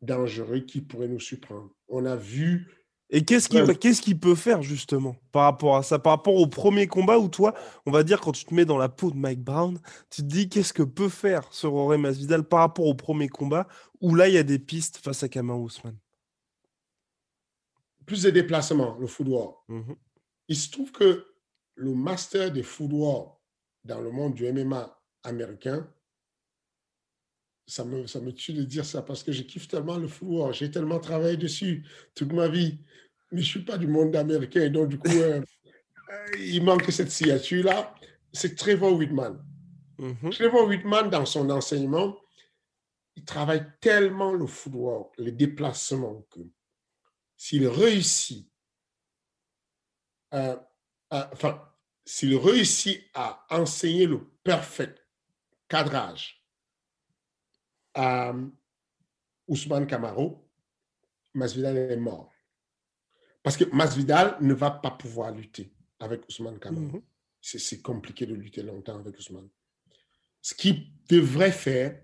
dangereux 0.00 0.60
qui 0.60 0.80
pourrait 0.80 1.08
nous 1.08 1.20
surprendre. 1.20 1.70
On 1.88 2.06
a 2.06 2.14
vu 2.14 2.68
et 3.10 3.24
qu'est-ce 3.24 4.00
qu'il 4.00 4.18
peut 4.18 4.34
faire 4.34 4.62
justement 4.62 5.16
par 5.32 5.42
rapport 5.42 5.76
à 5.76 5.82
ça, 5.82 5.98
par 5.98 6.12
rapport 6.12 6.34
au 6.34 6.46
premier 6.46 6.86
combat 6.86 7.18
où 7.18 7.28
toi, 7.28 7.54
on 7.86 7.90
va 7.90 8.02
dire 8.02 8.20
quand 8.20 8.32
tu 8.32 8.44
te 8.44 8.54
mets 8.54 8.64
dans 8.64 8.78
la 8.78 8.88
peau 8.88 9.10
de 9.10 9.16
Mike 9.16 9.42
Brown, 9.42 9.78
tu 10.10 10.22
te 10.22 10.26
dis 10.26 10.48
qu'est-ce 10.48 10.72
que 10.72 10.82
peut 10.82 11.08
faire 11.08 11.42
ce 11.50 11.66
Rory 11.66 11.98
Masvidal 11.98 12.44
par 12.44 12.60
rapport 12.60 12.86
au 12.86 12.94
premier 12.94 13.28
combat 13.28 13.66
où 14.00 14.14
là 14.14 14.28
il 14.28 14.34
y 14.34 14.38
a 14.38 14.42
des 14.42 14.58
pistes 14.58 14.98
face 14.98 15.22
à 15.22 15.28
Kamau 15.28 15.56
Ousmane. 15.64 15.98
Plus 18.06 18.22
de 18.22 18.30
déplacements, 18.30 18.96
le 18.98 19.06
football. 19.06 19.50
Mmh 19.68 19.92
il 20.50 20.56
se 20.56 20.68
trouve 20.68 20.90
que 20.90 21.26
le 21.76 21.94
master 21.94 22.50
des 22.50 22.64
football 22.64 23.28
dans 23.84 24.00
le 24.00 24.10
monde 24.10 24.34
du 24.34 24.52
MMA 24.52 25.00
américain, 25.22 25.88
ça 27.66 27.84
me, 27.84 28.06
ça 28.06 28.20
me 28.20 28.32
tue 28.32 28.52
de 28.52 28.64
dire 28.64 28.84
ça 28.84 29.02
parce 29.02 29.22
que 29.22 29.32
je 29.32 29.42
kiffe 29.42 29.68
tellement 29.68 29.96
le 29.96 30.08
football. 30.08 30.52
J'ai 30.52 30.70
tellement 30.70 30.98
travaillé 30.98 31.36
dessus 31.36 31.86
toute 32.14 32.32
ma 32.32 32.48
vie. 32.48 32.78
Mais 33.32 33.42
je 33.42 33.46
ne 33.46 33.50
suis 33.50 33.64
pas 33.64 33.78
du 33.78 33.86
monde 33.86 34.14
américain. 34.16 34.68
Donc, 34.70 34.88
du 34.88 34.98
coup, 34.98 35.08
euh, 35.08 35.40
euh, 35.40 36.36
il 36.38 36.64
manque 36.64 36.90
cette 36.90 37.10
signature-là. 37.10 37.94
C'est 38.32 38.56
Trevor 38.56 38.94
Whitman. 38.94 39.44
Mm-hmm. 39.98 40.30
Trevor 40.30 40.66
Whitman, 40.66 41.10
dans 41.10 41.26
son 41.26 41.48
enseignement, 41.50 42.16
il 43.14 43.24
travaille 43.24 43.64
tellement 43.80 44.32
le 44.32 44.46
football, 44.46 45.06
les 45.18 45.32
déplacements, 45.32 46.26
que 46.30 46.40
s'il 47.36 47.66
réussit, 47.68 48.48
enfin, 51.10 51.70
s'il 52.04 52.36
réussit 52.36 53.02
à 53.14 53.46
enseigner 53.50 54.06
le 54.06 54.26
parfait 54.42 54.94
cadrage, 55.68 56.39
à 58.00 58.34
Ousmane 59.46 59.86
Camaro, 59.86 60.48
Masvidal 61.34 61.76
est 61.76 61.96
mort. 61.96 62.32
Parce 63.42 63.58
que 63.58 63.64
Masvidal 63.74 64.38
ne 64.40 64.54
va 64.54 64.70
pas 64.70 64.92
pouvoir 64.92 65.32
lutter 65.32 65.70
avec 65.98 66.26
Ousmane 66.28 66.58
Camaro. 66.58 66.96
Mhm. 66.98 67.02
C'est 67.42 67.82
compliqué 67.82 68.24
de 68.24 68.34
lutter 68.34 68.62
longtemps 68.62 68.98
avec 68.98 69.18
Ousmane. 69.18 69.48
Ce 70.40 70.54
qu'il 70.54 70.86
devrait 71.10 71.52
faire, 71.52 72.00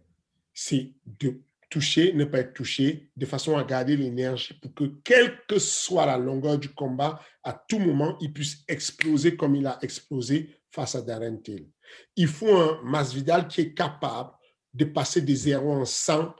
c'est 0.53 0.93
de 1.07 1.41
toucher, 1.71 2.13
ne 2.13 2.27
pas 2.27 2.41
être 2.41 2.53
touché, 2.53 3.11
de 3.17 3.25
façon 3.27 3.57
à 3.57 3.65
garder 3.65 3.97
l'énergie 3.97 4.55
pour 4.55 4.75
que, 4.75 4.85
quelle 5.03 5.47
que 5.47 5.59
soit 5.59 6.07
la 6.07 6.19
longueur 6.19 6.59
du 6.59 6.69
combat, 6.75 7.21
à 7.43 7.53
tout 7.53 7.79
moment, 7.79 8.19
il 8.21 8.33
puisse 8.35 8.65
exploser 8.69 9.35
comme 9.37 9.57
il 9.57 9.67
a 9.67 9.79
explosé 9.83 10.55
face 10.71 10.95
à 10.95 11.03
Darren 11.03 11.39
Till. 11.39 11.71
Il 12.17 12.29
faut 12.29 12.55
un 12.55 12.83
Masvidal 12.83 13.49
qui 13.49 13.63
est 13.63 13.75
capable 13.75 14.33
de 14.77 14.85
passer 14.85 15.23
des 15.23 15.35
0 15.35 15.73
en 15.73 15.85
100 15.85 16.35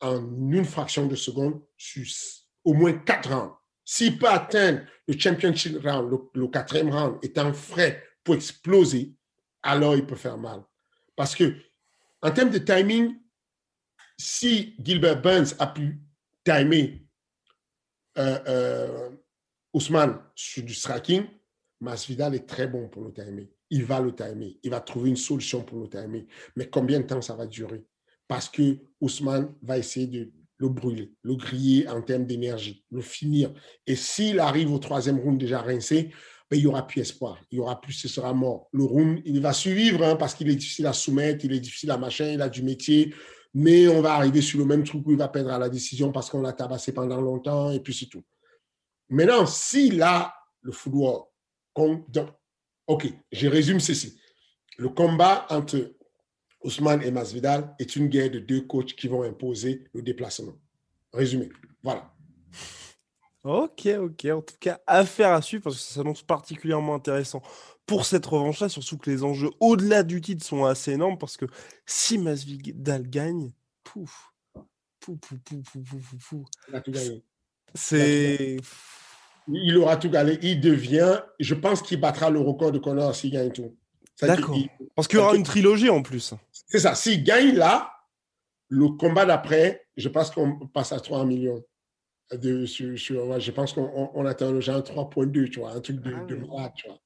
en 0.00 0.16
une 0.50 0.64
fraction 0.64 1.06
de 1.06 1.14
seconde 1.14 1.60
sur 1.76 2.04
au 2.64 2.72
moins 2.72 2.92
4 2.92 3.30
rounds. 3.30 3.54
S'il 3.84 4.18
peut 4.18 4.28
atteindre 4.28 4.80
le 5.06 5.18
championship 5.18 5.76
round, 5.84 6.18
le, 6.34 6.48
quatrième 6.48 6.90
round, 6.90 7.18
étant 7.22 7.52
frais 7.52 8.02
pour 8.22 8.34
exploser, 8.34 9.14
alors 9.62 9.94
il 9.94 10.06
peut 10.06 10.16
faire 10.16 10.38
mal. 10.38 10.62
Parce 11.14 11.34
que, 11.34 11.54
en 12.22 12.30
termes 12.30 12.50
de 12.50 12.58
timing, 12.58 13.16
si 14.18 14.74
Gilbert 14.82 15.20
Burns 15.20 15.54
a 15.58 15.66
pu 15.66 16.00
timer 16.42 17.06
euh, 18.16 18.38
euh, 18.48 19.10
Ousmane 19.74 20.18
sur 20.34 20.62
du 20.62 20.72
striking, 20.72 21.26
Masvidal 21.80 22.34
est 22.34 22.46
très 22.46 22.66
bon 22.66 22.88
pour 22.88 23.04
le 23.04 23.12
timer. 23.12 23.53
Il 23.70 23.84
va 23.84 24.00
le 24.00 24.14
timer. 24.14 24.58
Il 24.62 24.70
va 24.70 24.80
trouver 24.80 25.10
une 25.10 25.16
solution 25.16 25.62
pour 25.62 25.80
le 25.80 25.88
timer. 25.88 26.26
Mais 26.56 26.68
combien 26.68 27.00
de 27.00 27.06
temps 27.06 27.20
ça 27.20 27.34
va 27.34 27.46
durer? 27.46 27.84
Parce 28.28 28.48
que 28.48 28.78
Ousmane 29.00 29.54
va 29.62 29.78
essayer 29.78 30.06
de 30.06 30.32
le 30.58 30.68
brûler, 30.68 31.12
le 31.22 31.34
griller 31.34 31.88
en 31.88 32.00
termes 32.00 32.26
d'énergie, 32.26 32.84
le 32.90 33.00
finir. 33.00 33.52
Et 33.86 33.96
s'il 33.96 34.38
arrive 34.38 34.72
au 34.72 34.78
troisième 34.78 35.18
round 35.18 35.38
déjà 35.38 35.60
rincé, 35.60 36.10
ben, 36.50 36.56
il 36.56 36.60
n'y 36.60 36.66
aura 36.66 36.86
plus 36.86 37.00
espoir. 37.00 37.40
Il 37.50 37.58
y 37.58 37.60
aura 37.60 37.80
plus, 37.80 37.92
ce 37.92 38.08
sera 38.08 38.32
mort. 38.32 38.68
Le 38.72 38.84
round, 38.84 39.20
il 39.24 39.40
va 39.40 39.52
suivre 39.52 40.04
hein, 40.04 40.16
parce 40.16 40.34
qu'il 40.34 40.48
est 40.48 40.54
difficile 40.54 40.86
à 40.86 40.92
soumettre, 40.92 41.44
il 41.44 41.52
est 41.52 41.60
difficile 41.60 41.90
à 41.90 41.98
machin, 41.98 42.26
il 42.26 42.40
a 42.40 42.48
du 42.48 42.62
métier 42.62 43.12
mais 43.54 43.86
on 43.86 44.02
va 44.02 44.14
arriver 44.14 44.42
sur 44.42 44.58
le 44.58 44.64
même 44.64 44.82
truc 44.82 45.06
où 45.06 45.12
il 45.12 45.16
va 45.16 45.28
perdre 45.28 45.52
à 45.52 45.58
la 45.58 45.68
décision 45.68 46.10
parce 46.10 46.28
qu'on 46.28 46.40
l'a 46.40 46.52
tabassé 46.52 46.92
pendant 46.92 47.20
longtemps 47.20 47.70
et 47.70 47.78
puis 47.78 47.94
c'est 47.94 48.06
tout. 48.06 48.24
Maintenant, 49.08 49.46
s'il 49.46 50.02
a 50.02 50.34
le 50.60 50.72
football, 50.72 51.22
ok, 52.86 53.12
je 53.32 53.48
résume 53.48 53.80
ceci. 53.80 54.18
Le 54.76 54.88
combat 54.88 55.46
entre 55.50 55.94
Ousmane 56.62 57.02
et 57.02 57.10
Masvidal 57.10 57.74
est 57.78 57.96
une 57.96 58.08
guerre 58.08 58.30
de 58.30 58.38
deux 58.38 58.62
coachs 58.62 58.94
qui 58.94 59.08
vont 59.08 59.22
imposer 59.22 59.84
le 59.92 60.02
déplacement. 60.02 60.54
Résumé. 61.12 61.50
Voilà. 61.82 62.12
Ok, 63.44 63.86
ok. 63.86 64.24
En 64.26 64.40
tout 64.40 64.56
cas, 64.58 64.80
affaire 64.86 65.32
à 65.32 65.42
suivre 65.42 65.64
parce 65.64 65.76
que 65.76 65.82
ça 65.82 65.94
s'annonce 65.96 66.22
particulièrement 66.22 66.94
intéressant 66.94 67.42
pour 67.86 68.06
cette 68.06 68.24
revanche-là, 68.24 68.70
surtout 68.70 68.96
que 68.96 69.10
les 69.10 69.22
enjeux 69.22 69.50
au-delà 69.60 70.02
du 70.02 70.22
titre 70.22 70.44
sont 70.44 70.64
assez 70.64 70.92
énormes 70.92 71.18
parce 71.18 71.36
que 71.36 71.44
si 71.84 72.16
Masvidal 72.16 73.08
gagne, 73.08 73.52
pouf, 73.82 74.32
pouf, 75.00 75.18
pouf, 75.18 75.38
pouf, 75.44 75.90
pouf, 75.90 76.14
pouf, 76.28 76.46
gagné. 76.88 77.22
C'est. 77.74 78.56
Il 79.48 79.76
aura 79.78 79.96
tout 79.96 80.10
gagné. 80.10 80.38
Il 80.42 80.60
devient, 80.60 81.20
je 81.38 81.54
pense 81.54 81.82
qu'il 81.82 82.00
battra 82.00 82.30
le 82.30 82.40
record 82.40 82.72
de 82.72 82.78
Connor 82.78 83.14
s'il 83.14 83.32
gagne 83.32 83.52
tout. 83.52 83.76
D'accord. 84.22 84.56
Parce 84.94 85.08
qu'il 85.08 85.18
y 85.18 85.22
aura 85.22 85.34
une 85.34 85.42
trilogie 85.42 85.90
en 85.90 86.02
plus. 86.02 86.34
C'est 86.66 86.78
ça. 86.78 86.94
S'il 86.94 87.24
gagne 87.24 87.54
là, 87.54 87.90
le 88.68 88.88
combat 88.90 89.26
d'après, 89.26 89.86
je 89.96 90.08
pense 90.08 90.30
qu'on 90.30 90.58
passe 90.68 90.92
à 90.92 91.00
3 91.00 91.24
millions. 91.26 91.62
De, 92.32 92.64
sur, 92.64 92.98
sur, 92.98 93.38
je 93.38 93.50
pense 93.50 93.74
qu'on 93.74 94.24
atteint 94.26 94.50
le 94.50 94.60
genre 94.60 94.80
3.2, 94.80 95.50
tu 95.50 95.60
vois, 95.60 95.72
un 95.72 95.80
truc 95.80 96.00
de, 96.00 96.14
Ah 96.16 96.24
de 96.24 96.34
oui. 96.36 96.48
malade, 96.48 96.72
tu 96.74 96.88
vois. 96.88 96.98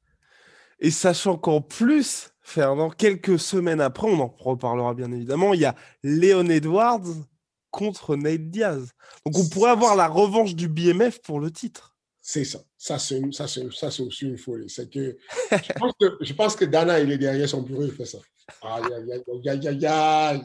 Et 0.78 0.92
sachant 0.92 1.36
qu'en 1.36 1.60
plus, 1.60 2.30
Fernand, 2.40 2.88
quelques 2.88 3.38
semaines 3.38 3.80
après, 3.80 4.08
on 4.08 4.20
en 4.20 4.28
reparlera 4.38 4.94
bien 4.94 5.10
évidemment, 5.10 5.54
il 5.54 5.60
y 5.60 5.64
a 5.64 5.74
Léon 6.04 6.46
Edwards 6.48 7.02
contre 7.70 8.14
Nate 8.14 8.48
Diaz. 8.48 8.92
Donc 9.26 9.36
on 9.38 9.48
pourrait 9.48 9.72
avoir 9.72 9.96
la 9.96 10.06
revanche 10.06 10.54
du 10.54 10.68
BMF 10.68 11.20
pour 11.20 11.40
le 11.40 11.50
titre. 11.50 11.87
C'est 12.30 12.44
ça. 12.44 12.58
Ça, 12.76 12.98
c'est 12.98 13.22
ça, 13.32 13.48
c'est- 13.48 13.72
ça, 13.72 13.90
c'est 13.90 14.02
aussi 14.02 14.26
une 14.26 14.36
folie. 14.36 14.68
C'est 14.68 14.90
que 14.92 15.16
je, 15.50 15.72
pense 15.72 15.94
que 15.98 16.18
je 16.20 16.32
pense 16.34 16.56
que 16.56 16.66
Dana, 16.66 17.00
il 17.00 17.10
est 17.10 17.16
derrière 17.16 17.48
son 17.48 17.62
bureau, 17.62 17.84
il 17.84 17.90
fait 17.90 18.04
ça. 18.04 18.18
Aïe, 18.60 18.82
aïe, 18.84 19.12
aïe, 19.12 19.48
aïe, 19.48 19.68
aïe, 19.68 19.86
aïe. 19.86 20.42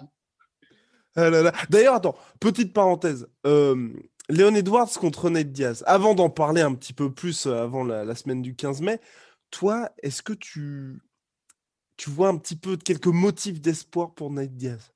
Ah 1.17 1.29
là 1.29 1.41
là. 1.41 1.51
D'ailleurs, 1.69 1.95
attends, 1.95 2.15
petite 2.39 2.71
parenthèse. 2.71 3.27
Euh, 3.45 3.89
Léon 4.29 4.55
Edwards 4.55 4.91
contre 4.91 5.29
Nate 5.29 5.51
Diaz. 5.51 5.83
Avant 5.85 6.15
d'en 6.15 6.29
parler 6.29 6.61
un 6.61 6.73
petit 6.73 6.93
peu 6.93 7.13
plus 7.13 7.47
euh, 7.47 7.63
avant 7.63 7.83
la, 7.83 8.05
la 8.05 8.15
semaine 8.15 8.41
du 8.41 8.55
15 8.55 8.79
mai, 8.79 9.01
toi, 9.51 9.91
est-ce 10.01 10.23
que 10.23 10.31
tu, 10.31 11.01
tu 11.97 12.09
vois 12.09 12.29
un 12.29 12.37
petit 12.37 12.55
peu 12.55 12.77
quelques 12.77 13.07
motifs 13.07 13.59
d'espoir 13.59 14.13
pour 14.13 14.31
Nate 14.31 14.55
Diaz? 14.55 14.93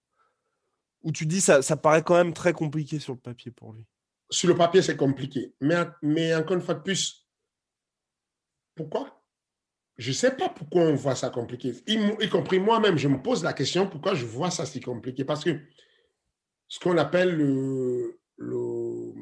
Ou 1.04 1.12
tu 1.12 1.26
dis 1.26 1.42
ça, 1.42 1.62
ça 1.62 1.76
paraît 1.76 2.02
quand 2.02 2.16
même 2.16 2.34
très 2.34 2.54
compliqué 2.54 2.98
sur 2.98 3.12
le 3.12 3.20
papier 3.20 3.52
pour 3.52 3.74
lui? 3.74 3.84
Sur 4.30 4.50
le 4.50 4.56
papier, 4.56 4.82
c'est 4.82 4.98
compliqué. 4.98 5.54
Mais, 5.62 5.76
mais 6.02 6.36
encore 6.36 6.56
une 6.58 6.62
fois 6.62 6.74
de 6.76 6.82
plus, 6.82 7.26
pourquoi? 8.76 9.14
Je 9.98 10.10
ne 10.10 10.14
sais 10.14 10.32
pas 10.36 10.50
pourquoi 10.50 10.84
on 10.84 10.96
voit 10.96 11.16
ça 11.16 11.30
compliqué. 11.30 11.74
Y, 11.88 11.98
y 12.22 12.30
compris 12.30 12.60
moi-même, 12.60 12.98
je 12.98 13.08
me 13.08 13.22
pose 13.22 13.44
la 13.44 13.54
question 13.54 13.88
pourquoi 13.90 14.14
je 14.14 14.26
vois 14.26 14.52
ça 14.52 14.66
si 14.66 14.80
compliqué? 14.80 15.24
Parce 15.26 15.44
que 15.44 15.58
ce 16.68 16.80
qu'on 16.80 16.98
appelle 16.98 17.36
le, 17.36 18.20
le 18.38 19.14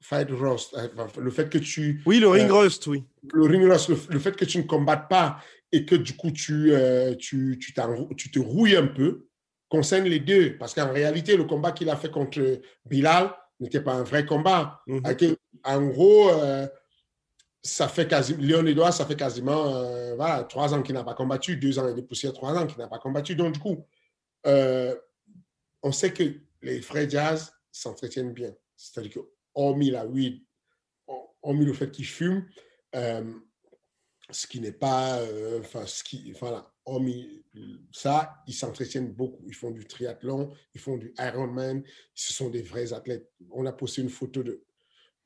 fight 0.00 0.30
rust, 0.30 0.74
enfin, 0.96 1.20
le 1.20 1.30
fait 1.30 1.50
que 1.50 1.58
tu 1.58 2.00
Oui, 2.06 2.20
le 2.20 2.28
ring 2.28 2.48
Euh, 2.50 2.54
rust, 2.60 2.86
oui. 2.86 3.04
le 3.34 3.42
ring 3.42 3.70
rust, 3.70 3.88
le, 3.90 3.98
le 4.10 4.18
fait 4.18 4.34
que 4.34 4.44
tu 4.46 4.58
ne 4.58 4.62
combattes 4.62 5.08
pas 5.10 5.42
et 5.72 5.84
que 5.84 5.94
du 5.96 6.16
coup 6.16 6.30
tu, 6.30 6.72
euh, 6.72 7.14
tu, 7.16 7.58
tu, 7.60 7.74
tu 8.16 8.30
te 8.30 8.38
rouilles 8.38 8.76
un 8.76 8.86
peu, 8.86 9.26
concerne 9.68 10.04
les 10.04 10.20
deux. 10.20 10.56
Parce 10.56 10.72
qu'en 10.74 10.90
réalité, 10.92 11.36
le 11.36 11.44
combat 11.44 11.72
qu'il 11.72 11.90
a 11.90 11.96
fait 11.96 12.10
contre 12.10 12.60
Bilal 12.86 13.34
n'était 13.62 13.80
pas 13.80 13.94
un 13.94 14.02
vrai 14.02 14.26
combat. 14.26 14.82
Mhm. 14.86 15.02
En 15.64 15.86
gros, 15.86 16.30
euh, 16.30 16.66
ça 17.62 17.88
fait 17.88 18.08
quasi, 18.08 18.34
Léon 18.36 18.66
Edouard, 18.66 18.92
ça 18.92 19.06
fait 19.06 19.16
quasiment 19.16 19.74
euh, 19.74 20.14
voilà, 20.16 20.44
trois 20.44 20.74
ans 20.74 20.82
qu'il 20.82 20.94
n'a 20.94 21.04
pas 21.04 21.14
combattu, 21.14 21.56
deux 21.56 21.78
ans 21.78 21.88
et 21.88 21.94
des 21.94 22.02
poussières, 22.02 22.32
trois 22.32 22.56
ans 22.56 22.66
qu'il 22.66 22.78
n'a 22.78 22.88
pas 22.88 22.98
combattu. 22.98 23.34
Donc, 23.36 23.54
du 23.54 23.60
coup, 23.60 23.86
euh, 24.46 24.94
on 25.82 25.92
sait 25.92 26.12
que 26.12 26.24
les 26.62 26.82
frères 26.82 27.08
Jazz 27.08 27.52
s'entretiennent 27.70 28.32
bien. 28.32 28.52
C'est-à-dire 28.76 29.12
que, 29.12 29.20
hormis 29.54 29.90
la 29.90 30.06
weed, 30.06 30.42
hormis 31.42 31.64
le 31.64 31.72
fait 31.72 31.90
qu'ils 31.90 32.06
fument, 32.06 32.44
ce 32.92 34.46
qui 34.46 34.60
n'est 34.60 34.72
pas, 34.72 35.20
enfin, 35.60 35.86
ce 35.86 36.02
qui, 36.02 36.32
voilà, 36.32 36.71
hormis 36.84 37.42
ça, 37.92 38.42
ils 38.46 38.54
s'entretiennent 38.54 39.12
beaucoup. 39.12 39.44
Ils 39.46 39.54
font 39.54 39.70
du 39.70 39.84
triathlon, 39.84 40.52
ils 40.74 40.80
font 40.80 40.96
du 40.96 41.12
Ironman, 41.18 41.82
ce 42.14 42.32
sont 42.32 42.48
des 42.48 42.62
vrais 42.62 42.92
athlètes. 42.92 43.30
On 43.50 43.66
a 43.66 43.72
posté 43.72 44.02
une 44.02 44.10
photo 44.10 44.42
de, 44.42 44.64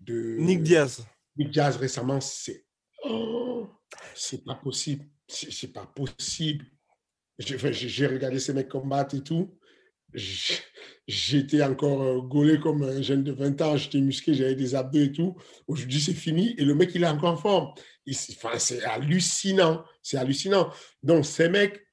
de 0.01 0.37
Nick 0.39 0.63
Diaz. 0.63 1.07
Nick 1.37 1.51
Diaz 1.51 1.77
récemment, 1.77 2.21
c'est 2.21 2.65
oh, 3.05 3.69
c'est 4.15 4.45
pas 4.45 4.57
possible, 4.57 5.05
c'est 5.29 5.73
pas 5.73 5.87
possible. 5.87 6.67
J'ai 7.39 8.07
regardé 8.07 8.39
ces 8.39 8.55
mecs 8.55 8.69
combattre 8.69 9.15
et 9.15 9.23
tout. 9.23 9.59
J'étais 11.07 11.63
encore 11.63 12.03
euh, 12.03 12.21
gaulé 12.23 12.59
comme 12.59 12.83
un 12.83 13.03
jeune 13.03 13.23
de 13.23 13.33
20 13.33 13.61
ans, 13.61 13.77
j'étais 13.77 14.01
musclé, 14.01 14.35
j'avais 14.35 14.55
des 14.55 14.75
abdos 14.75 15.01
et 15.01 15.13
tout. 15.13 15.37
Aujourd'hui, 15.67 16.01
c'est 16.01 16.15
fini 16.15 16.55
et 16.57 16.65
le 16.65 16.75
mec, 16.75 16.91
il 16.95 17.03
est 17.05 17.09
encore 17.09 17.35
en 17.35 17.37
forme. 17.37 17.75
Enfin, 18.09 18.59
c'est 18.59 18.83
hallucinant, 18.85 19.85
c'est 20.07 20.19
hallucinant. 20.19 20.73
Donc, 21.03 21.27
ces 21.27 21.49
mecs, 21.49 21.85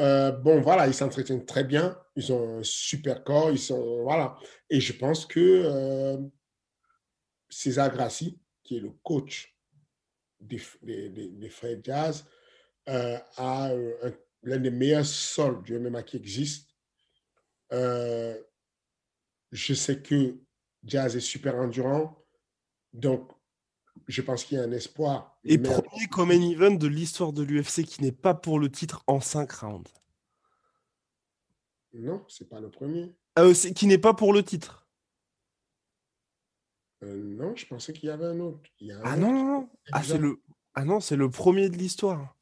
euh, 0.00 0.32
bon, 0.32 0.60
voilà, 0.60 0.88
ils 0.88 0.94
s'entretiennent 0.94 1.46
très 1.46 1.62
bien, 1.62 1.96
ils 2.16 2.32
ont 2.32 2.58
un 2.58 2.62
super 2.64 3.22
corps, 3.22 3.52
ils 3.52 3.60
sont, 3.60 4.02
voilà. 4.02 4.36
Et 4.68 4.80
je 4.80 4.92
pense 4.92 5.24
que 5.24 5.38
euh, 5.40 6.18
César 7.48 7.92
Grassi, 7.92 8.40
qui 8.64 8.78
est 8.78 8.80
le 8.80 8.90
coach 9.04 9.56
des, 10.40 10.60
des, 10.82 11.48
frères 11.48 11.78
Jazz, 11.80 12.24
euh, 12.88 13.18
a 13.36 13.70
un- 13.72 14.12
l'un 14.42 14.58
des 14.58 14.72
meilleurs 14.72 15.06
sols 15.06 15.62
du 15.62 15.76
MMA 15.76 16.02
qui 16.02 16.16
existe. 16.16 16.74
Je 17.70 18.34
sais 19.74 20.02
que 20.02 20.40
Jazz 20.84 21.16
est 21.16 21.20
super 21.20 21.54
endurant, 21.54 22.20
donc 22.92 23.30
je 24.06 24.22
pense 24.22 24.44
qu'il 24.44 24.58
y 24.58 24.60
a 24.60 24.64
un 24.64 24.72
espoir. 24.72 25.38
Et 25.44 25.58
Mais- 25.58 25.68
premier 25.68 26.06
Common 26.08 26.50
Event 26.50 26.74
de 26.74 26.86
l'histoire 26.86 27.32
de 27.32 27.42
l'UFC 27.42 27.84
qui 27.84 28.02
n'est 28.02 28.12
pas 28.12 28.34
pour 28.34 28.58
le 28.58 28.70
titre 28.70 29.02
en 29.06 29.20
5 29.20 29.50
rounds. 29.52 29.90
Non, 31.94 32.24
c'est 32.28 32.48
pas 32.48 32.60
le 32.60 32.70
premier. 32.70 33.14
Euh, 33.38 33.54
c'est- 33.54 33.72
qui 33.72 33.86
n'est 33.86 33.98
pas 33.98 34.14
pour 34.14 34.32
le 34.32 34.42
titre. 34.42 34.86
Euh, 37.04 37.14
non, 37.16 37.54
je 37.56 37.64
pensais 37.66 37.92
qu'il 37.92 38.08
y 38.08 38.12
avait 38.12 38.26
un 38.26 38.40
autre. 38.40 38.60
Il 38.80 38.88
y 38.88 38.92
a 38.92 38.98
un 38.98 39.02
Ah 39.04 39.12
autre. 39.12 39.20
non, 39.20 39.32
non, 39.32 39.44
non. 39.60 39.68
Ah, 39.92 40.02
c'est 40.02 40.18
le... 40.18 40.40
ah 40.74 40.84
non, 40.84 41.00
c'est 41.00 41.16
le 41.16 41.30
premier 41.30 41.68
de 41.68 41.76
l'histoire. 41.76 42.34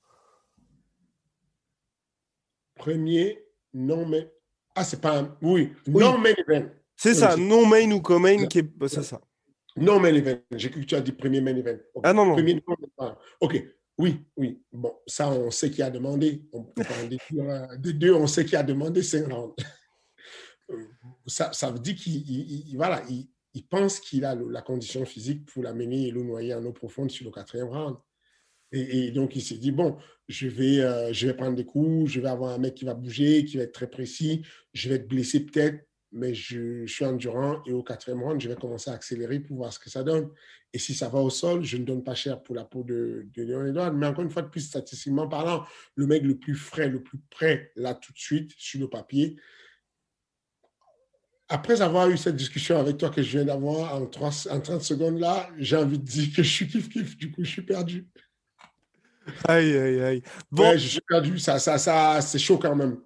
Premier, 2.74 3.42
non, 3.74 4.06
mais. 4.06 4.32
Ah, 4.74 4.84
c'est 4.84 5.00
pas 5.00 5.18
un. 5.20 5.36
Oui, 5.42 5.72
Oui. 5.86 6.02
non 6.02 6.18
main 6.18 6.34
event. 6.46 6.68
C'est 6.96 7.14
ça, 7.14 7.36
non 7.36 7.66
main 7.66 7.90
ou 7.92 8.00
co-main, 8.00 8.46
qui 8.46 8.58
est... 8.58 8.62
Bah, 8.62 8.88
c'est 8.88 9.02
ça. 9.02 9.20
Non 9.76 10.00
main 10.00 10.14
event. 10.14 10.38
J'ai 10.52 10.70
cru 10.70 10.80
que 10.80 10.86
tu 10.86 10.94
as 10.94 11.00
dit 11.00 11.12
premier 11.12 11.40
main 11.40 11.56
event. 11.56 11.78
Ah 12.02 12.12
non, 12.12 12.36
non. 12.36 12.36
Ok, 13.40 13.62
oui, 13.98 14.24
oui. 14.36 14.62
Bon, 14.72 14.94
ça, 15.06 15.30
on 15.30 15.50
sait 15.50 15.70
qui 15.70 15.82
a 15.82 15.90
demandé. 15.90 16.42
On 16.52 16.64
peut 16.64 16.82
de 17.78 17.90
deux, 17.92 18.14
on 18.14 18.26
sait 18.26 18.44
qui 18.44 18.56
a 18.56 18.62
demandé 18.62 19.02
cinq 19.02 19.30
rounds. 19.32 19.54
ça, 21.26 21.52
ça 21.52 21.70
veut 21.70 21.78
dire 21.78 21.94
qu'il 21.94 22.76
voilà, 22.76 23.02
il, 23.08 23.28
il 23.56 23.66
pense 23.66 24.00
qu'il 24.00 24.24
a 24.26 24.34
la 24.34 24.60
condition 24.60 25.04
physique 25.06 25.46
pour 25.46 25.62
l'amener 25.62 26.08
et 26.08 26.10
le 26.10 26.22
noyer 26.22 26.52
en 26.52 26.64
eau 26.66 26.72
profonde 26.72 27.10
sur 27.10 27.24
le 27.24 27.30
quatrième 27.30 27.68
round. 27.68 27.96
Et, 28.72 29.10
donc, 29.12 29.34
il 29.34 29.40
s'est 29.40 29.56
dit, 29.56 29.70
bon, 29.70 29.96
je 30.28 30.48
vais, 30.48 30.80
euh, 30.80 31.12
je 31.12 31.26
vais 31.26 31.34
prendre 31.34 31.56
des 31.56 31.64
coups, 31.64 32.10
je 32.10 32.20
vais 32.20 32.28
avoir 32.28 32.52
un 32.52 32.58
mec 32.58 32.74
qui 32.74 32.84
va 32.84 32.92
bouger, 32.92 33.44
qui 33.44 33.56
va 33.56 33.62
être 33.62 33.72
très 33.72 33.88
précis, 33.88 34.44
je 34.74 34.88
vais 34.88 34.96
être 34.96 35.08
blessé 35.08 35.40
peut-être, 35.40 35.85
mais 36.12 36.34
je, 36.34 36.86
suis 36.86 37.04
endurant 37.04 37.62
et 37.66 37.72
au 37.72 37.82
quatrième 37.82 38.22
round, 38.22 38.40
je 38.40 38.48
vais 38.48 38.56
commencer 38.56 38.90
à 38.90 38.94
accélérer 38.94 39.40
pour 39.40 39.58
voir 39.58 39.72
ce 39.72 39.78
que 39.78 39.90
ça 39.90 40.02
donne. 40.02 40.30
Et 40.72 40.78
si 40.78 40.94
ça 40.94 41.08
va 41.08 41.20
au 41.20 41.30
sol, 41.30 41.62
je 41.64 41.76
ne 41.76 41.84
donne 41.84 42.04
pas 42.04 42.14
cher 42.14 42.42
pour 42.42 42.54
la 42.54 42.64
peau 42.64 42.82
de, 42.82 43.26
de 43.34 43.42
Léon 43.42 43.66
Edouard. 43.66 43.92
Mais 43.92 44.06
encore 44.06 44.24
une 44.24 44.30
fois 44.30 44.42
de 44.42 44.48
plus, 44.48 44.60
statistiquement 44.60 45.28
parlant, 45.28 45.64
le 45.94 46.06
mec 46.06 46.22
le 46.22 46.36
plus 46.38 46.54
frais, 46.54 46.88
le 46.88 47.02
plus 47.02 47.18
prêt, 47.30 47.72
là 47.76 47.94
tout 47.94 48.12
de 48.12 48.18
suite, 48.18 48.52
sur 48.56 48.80
le 48.80 48.88
papier, 48.88 49.36
après 51.48 51.80
avoir 51.80 52.08
eu 52.08 52.16
cette 52.16 52.36
discussion 52.36 52.78
avec 52.78 52.98
toi 52.98 53.10
que 53.10 53.22
je 53.22 53.38
viens 53.38 53.44
d'avoir 53.44 53.94
en, 53.94 54.02
en 54.02 54.60
30 54.60 54.82
secondes 54.82 55.20
là, 55.20 55.48
j'ai 55.58 55.76
envie 55.76 55.98
de 55.98 56.04
dire 56.04 56.34
que 56.34 56.42
je 56.42 56.50
suis 56.50 56.66
kiff-kiff, 56.66 57.16
du 57.16 57.30
coup, 57.30 57.44
je 57.44 57.50
suis 57.50 57.62
perdu. 57.62 58.08
Aïe, 59.48 59.76
aïe, 59.76 60.00
aïe. 60.00 60.22
Bon. 60.50 60.72
je 60.72 60.88
suis 60.88 61.00
perdu. 61.00 61.38
Ça, 61.38 61.58
ça, 61.58 61.78
ça, 61.78 62.20
c'est 62.20 62.38
chaud 62.38 62.58
quand 62.58 62.74
même. 62.74 62.98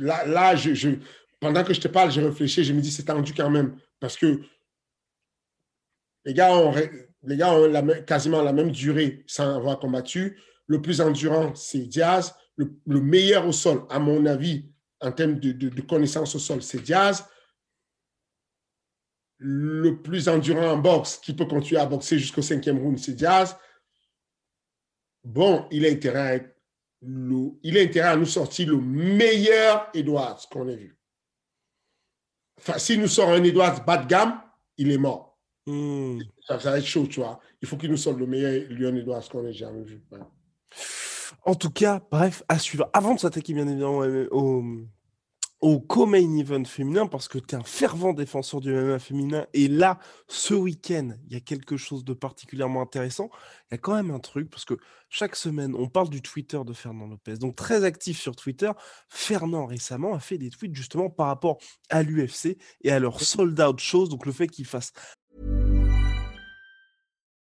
Là, 0.00 0.26
là 0.26 0.56
je, 0.56 0.96
pendant 1.40 1.64
que 1.64 1.72
je 1.72 1.80
te 1.80 1.88
parle, 1.88 2.10
j'ai 2.10 2.22
réfléchi, 2.22 2.64
je 2.64 2.72
me 2.72 2.80
dis 2.80 2.90
c'est 2.90 3.04
tendu 3.04 3.32
quand 3.34 3.50
même. 3.50 3.78
Parce 4.00 4.16
que 4.16 4.40
les 6.24 6.34
gars 6.34 6.54
ont, 6.54 6.74
les 7.22 7.36
gars 7.36 7.52
ont 7.52 7.66
la, 7.66 7.82
quasiment 8.00 8.42
la 8.42 8.52
même 8.52 8.70
durée 8.70 9.24
sans 9.26 9.56
avoir 9.56 9.78
combattu. 9.78 10.38
Le 10.66 10.82
plus 10.82 11.00
endurant, 11.00 11.54
c'est 11.54 11.86
Diaz. 11.86 12.34
Le, 12.56 13.00
meilleur 13.00 13.46
au 13.46 13.52
sol, 13.52 13.84
à 13.88 13.98
mon 13.98 14.26
avis, 14.26 14.68
en 15.00 15.12
termes 15.12 15.38
de, 15.38 15.52
de, 15.52 15.68
de 15.68 15.80
connaissance 15.82 16.34
au 16.34 16.38
sol, 16.38 16.62
c'est 16.62 16.82
Diaz. 16.82 17.24
Le 19.38 20.02
plus 20.02 20.28
endurant 20.28 20.72
en 20.72 20.76
boxe, 20.76 21.18
qui 21.18 21.32
peut 21.32 21.46
continuer 21.46 21.80
à 21.80 21.86
boxer 21.86 22.18
jusqu'au 22.18 22.42
cinquième 22.42 22.78
round, 22.78 22.98
c'est 22.98 23.14
Diaz 23.14 23.56
bon, 25.28 25.66
il 25.70 25.86
a 25.86 25.90
intérêt 25.90 26.36
à, 26.36 26.40
il 27.02 27.78
a 27.78 27.80
intérêt 27.80 28.08
à 28.08 28.16
nous 28.16 28.26
sortir 28.26 28.68
le 28.68 28.78
meilleur 28.78 29.88
Edwards 29.94 30.40
qu'on 30.50 30.68
ait 30.68 30.76
vu. 30.76 30.97
Enfin, 32.58 32.78
s'il 32.78 33.00
nous 33.00 33.08
sort 33.08 33.30
un 33.30 33.42
Edwards 33.42 33.84
bas 33.84 33.98
de 33.98 34.06
gamme, 34.06 34.40
il 34.76 34.90
est 34.90 34.98
mort. 34.98 35.38
Hmm. 35.66 36.18
Ça, 36.46 36.56
va 36.56 36.78
être 36.78 36.86
chaud, 36.86 37.06
tu 37.06 37.20
vois. 37.20 37.40
Il 37.60 37.68
faut 37.68 37.76
qu'il 37.76 37.90
nous 37.90 37.96
sorte 37.96 38.18
le 38.18 38.26
meilleur 38.26 38.52
Lyon 38.70 38.96
Edwards 38.96 39.28
qu'on 39.28 39.46
ait 39.46 39.52
jamais 39.52 39.82
vu. 39.82 40.02
En 41.44 41.54
tout 41.54 41.70
cas, 41.70 42.00
bref, 42.10 42.42
à 42.48 42.58
suivre. 42.58 42.88
Avant 42.92 43.14
de 43.14 43.20
s'attaquer 43.20 43.52
bien 43.52 43.66
évidemment 43.66 44.02
au, 44.30 44.62
au 45.60 45.80
co-main 45.80 46.36
event 46.36 46.64
féminin 46.64 47.06
parce 47.06 47.26
que 47.26 47.38
tu 47.38 47.54
es 47.54 47.58
un 47.58 47.64
fervent 47.64 48.12
défenseur 48.12 48.60
du 48.60 48.72
MMA 48.72 48.98
féminin. 48.98 49.46
Et 49.54 49.66
là, 49.66 49.98
ce 50.28 50.54
week-end, 50.54 51.10
il 51.26 51.32
y 51.32 51.36
a 51.36 51.40
quelque 51.40 51.76
chose 51.76 52.04
de 52.04 52.12
particulièrement 52.12 52.80
intéressant. 52.80 53.28
Il 53.70 53.74
y 53.74 53.76
a 53.76 53.78
quand 53.78 53.94
même 53.94 54.10
un 54.12 54.20
truc 54.20 54.50
parce 54.50 54.64
que 54.64 54.74
chaque 55.08 55.34
semaine, 55.34 55.74
on 55.74 55.88
parle 55.88 56.10
du 56.10 56.22
Twitter 56.22 56.60
de 56.64 56.72
Fernand 56.72 57.06
Lopez. 57.06 57.36
Donc, 57.38 57.56
très 57.56 57.84
actif 57.84 58.20
sur 58.20 58.36
Twitter. 58.36 58.70
Fernand, 59.08 59.66
récemment, 59.66 60.14
a 60.14 60.20
fait 60.20 60.38
des 60.38 60.50
tweets 60.50 60.74
justement 60.74 61.10
par 61.10 61.26
rapport 61.26 61.58
à 61.88 62.02
l'UFC 62.02 62.56
et 62.82 62.92
à 62.92 62.98
leur 63.00 63.20
sold 63.20 63.60
out 63.60 63.80
shows. 63.80 64.08
Donc, 64.08 64.26
le 64.26 64.32
fait 64.32 64.46
qu'il 64.46 64.66
fasse 64.66 64.92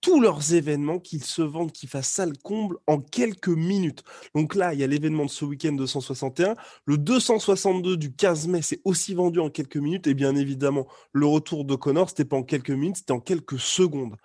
Tous 0.00 0.20
leurs 0.20 0.54
événements 0.54 0.98
qu'ils 0.98 1.24
se 1.24 1.42
vendent, 1.42 1.72
qu'ils 1.72 1.88
fassent 1.88 2.08
salle 2.08 2.36
comble 2.38 2.76
en 2.86 3.00
quelques 3.00 3.48
minutes. 3.48 4.02
Donc 4.34 4.54
là, 4.54 4.72
il 4.72 4.80
y 4.80 4.84
a 4.84 4.86
l'événement 4.86 5.26
de 5.26 5.30
ce 5.30 5.44
week-end 5.44 5.72
261. 5.72 6.54
Le 6.86 6.96
262 6.96 7.96
du 7.96 8.12
15 8.14 8.48
mai, 8.48 8.62
c'est 8.62 8.80
aussi 8.84 9.14
vendu 9.14 9.40
en 9.40 9.50
quelques 9.50 9.76
minutes. 9.76 10.06
Et 10.06 10.14
bien 10.14 10.36
évidemment, 10.36 10.86
le 11.12 11.26
retour 11.26 11.64
de 11.64 11.74
Connor, 11.74 12.08
c'était 12.08 12.24
pas 12.24 12.36
en 12.36 12.42
quelques 12.42 12.70
minutes, 12.70 12.96
c'était 12.96 13.12
en 13.12 13.20
quelques 13.20 13.58
secondes 13.58 14.16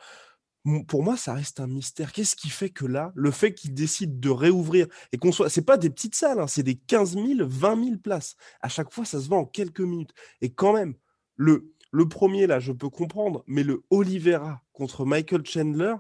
pour 0.88 1.04
moi, 1.04 1.16
ça 1.16 1.34
reste 1.34 1.60
un 1.60 1.68
mystère. 1.68 2.12
Qu'est-ce 2.12 2.36
qui 2.36 2.50
fait 2.50 2.70
que 2.70 2.86
là, 2.86 3.12
le 3.16 3.30
fait 3.30 3.54
qu'ils 3.54 3.74
décident 3.74 4.16
de 4.18 4.30
réouvrir 4.30 4.88
et 5.12 5.18
qu'on 5.18 5.32
soit, 5.32 5.50
c'est 5.50 5.62
pas 5.62 5.78
des 5.78 5.92
petites 5.92 6.16
salles, 6.16 6.40
hein, 6.40 6.48
c'est 6.48 6.64
des 6.64 6.76
15 6.76 7.14
000, 7.14 7.26
20 7.42 7.84
000 7.84 7.98
places. 7.98 8.36
À 8.62 8.70
chaque 8.70 8.92
fois, 8.92 9.06
ça 9.06 9.22
se 9.22 9.30
vend 9.30 9.40
en 9.40 9.46
quelques 9.46 9.82
minutes. 9.82 10.14
Et 10.42 10.52
quand 10.52 10.74
même, 10.74 10.96
le, 11.36 11.72
le 11.96 12.10
premier 12.10 12.46
là, 12.46 12.60
je 12.60 12.74
peux 12.74 12.90
comprendre, 12.90 13.46
mais 13.48 13.64
le 13.64 13.86
Oliveira 13.90 14.62
contre 14.74 15.06
Michael 15.06 15.46
Chandler, 15.46 15.96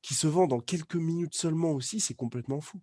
qui 0.00 0.14
se 0.14 0.26
vend 0.26 0.46
dans 0.46 0.60
quelques 0.60 0.96
minutes 0.96 1.34
seulement 1.34 1.72
aussi, 1.72 2.00
c'est 2.00 2.14
complètement 2.14 2.62
fou. 2.62 2.80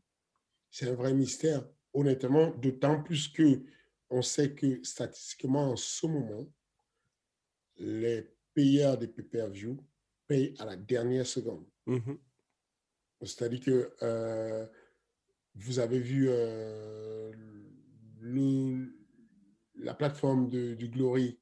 C'est 0.69 0.87
un 0.87 0.93
vrai 0.93 1.15
mystère, 1.15 1.67
honnêtement, 1.93 2.51
d'autant 2.51 3.01
plus 3.01 3.27
que 3.27 3.63
on 4.11 4.21
sait 4.21 4.53
que 4.53 4.83
statistiquement, 4.83 5.71
en 5.71 5.75
ce 5.75 6.05
moment, 6.05 6.45
les 7.77 8.29
payeurs 8.53 8.99
des 8.99 9.07
pay-per-view 9.07 9.75
paye 10.27 10.53
à 10.59 10.65
la 10.65 10.75
dernière 10.75 11.25
seconde. 11.25 11.65
Mmh 11.87 12.13
C'est-à-dire 13.23 13.61
que 13.61 13.95
euh, 14.03 14.67
vous 15.55 15.79
avez 15.79 15.99
vu 15.99 16.27
euh, 16.29 17.31
le, 18.19 18.95
la 19.73 19.95
plateforme 19.95 20.49
de, 20.49 20.75
du 20.75 20.89
Glory 20.89 21.39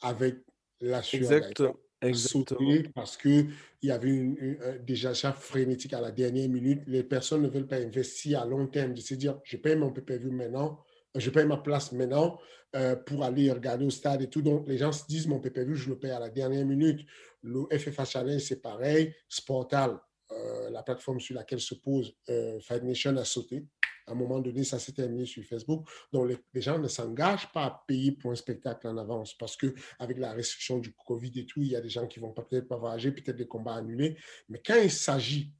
avec 0.00 0.36
la 0.80 1.00
exact, 1.12 1.62
exactement. 2.00 2.82
parce 2.94 3.16
qu'il 3.16 3.50
y 3.82 3.90
avait 3.90 4.10
une, 4.10 4.58
déjà 4.82 5.12
des 5.12 5.32
frénétique 5.38 5.92
à 5.92 6.00
la 6.00 6.10
dernière 6.10 6.48
minute. 6.48 6.82
Les 6.86 7.02
personnes 7.02 7.42
ne 7.42 7.48
veulent 7.48 7.66
pas 7.66 7.76
investir 7.76 8.40
à 8.40 8.46
long 8.46 8.66
terme, 8.66 8.94
de 8.94 9.00
se 9.00 9.14
dire, 9.14 9.38
je 9.44 9.56
paye 9.56 9.76
mon 9.76 9.90
PPV 9.90 10.30
maintenant, 10.30 10.82
je 11.14 11.30
paye 11.30 11.46
ma 11.46 11.58
place 11.58 11.92
maintenant 11.92 12.38
euh, 12.76 12.96
pour 12.96 13.24
aller 13.24 13.50
regarder 13.50 13.84
au 13.84 13.90
stade 13.90 14.22
et 14.22 14.28
tout. 14.28 14.42
Donc, 14.42 14.68
les 14.68 14.78
gens 14.78 14.92
se 14.92 15.06
disent, 15.06 15.26
mon 15.26 15.40
PPV, 15.40 15.74
je 15.74 15.90
le 15.90 15.98
paye 15.98 16.12
à 16.12 16.20
la 16.20 16.30
dernière 16.30 16.64
minute. 16.64 17.06
Le 17.42 17.66
FFA 17.76 18.04
Challenge, 18.04 18.40
c'est 18.40 18.62
pareil. 18.62 19.14
Sportal, 19.28 19.98
euh, 20.32 20.70
la 20.70 20.82
plateforme 20.82 21.20
sur 21.20 21.34
laquelle 21.34 21.60
se 21.60 21.74
pose 21.74 22.14
euh, 22.28 22.60
Fight 22.60 22.82
Nation 22.82 23.16
a 23.16 23.24
sauté. 23.24 23.66
À 24.06 24.12
un 24.12 24.14
moment 24.14 24.40
donné, 24.40 24.64
ça 24.64 24.78
s'est 24.78 24.92
terminé 24.92 25.26
sur 25.26 25.44
Facebook. 25.44 25.88
Donc, 26.12 26.30
les, 26.52 26.60
gens 26.60 26.78
ne 26.78 26.88
s'engagent 26.88 27.50
pas 27.52 27.64
à 27.64 27.84
payer 27.86 28.12
pour 28.12 28.32
un 28.32 28.36
spectacle 28.36 28.86
en 28.88 28.96
avance 28.96 29.34
parce 29.36 29.56
qu'avec 29.56 30.18
la 30.18 30.32
restriction 30.32 30.78
du 30.78 30.92
Covid 30.92 31.32
et 31.36 31.46
tout, 31.46 31.62
il 31.62 31.68
y 31.68 31.76
a 31.76 31.80
des 31.80 31.88
gens 31.88 32.06
qui 32.06 32.18
vont 32.18 32.32
peut-être 32.32 32.68
pas 32.68 32.76
voyager, 32.76 33.12
peut-être 33.12 33.36
des 33.36 33.46
combats 33.46 33.76
annulés. 33.76 34.16
Mais 34.48 34.60
quand 34.64 34.80
il 34.82 34.90
s'agit 34.90 35.52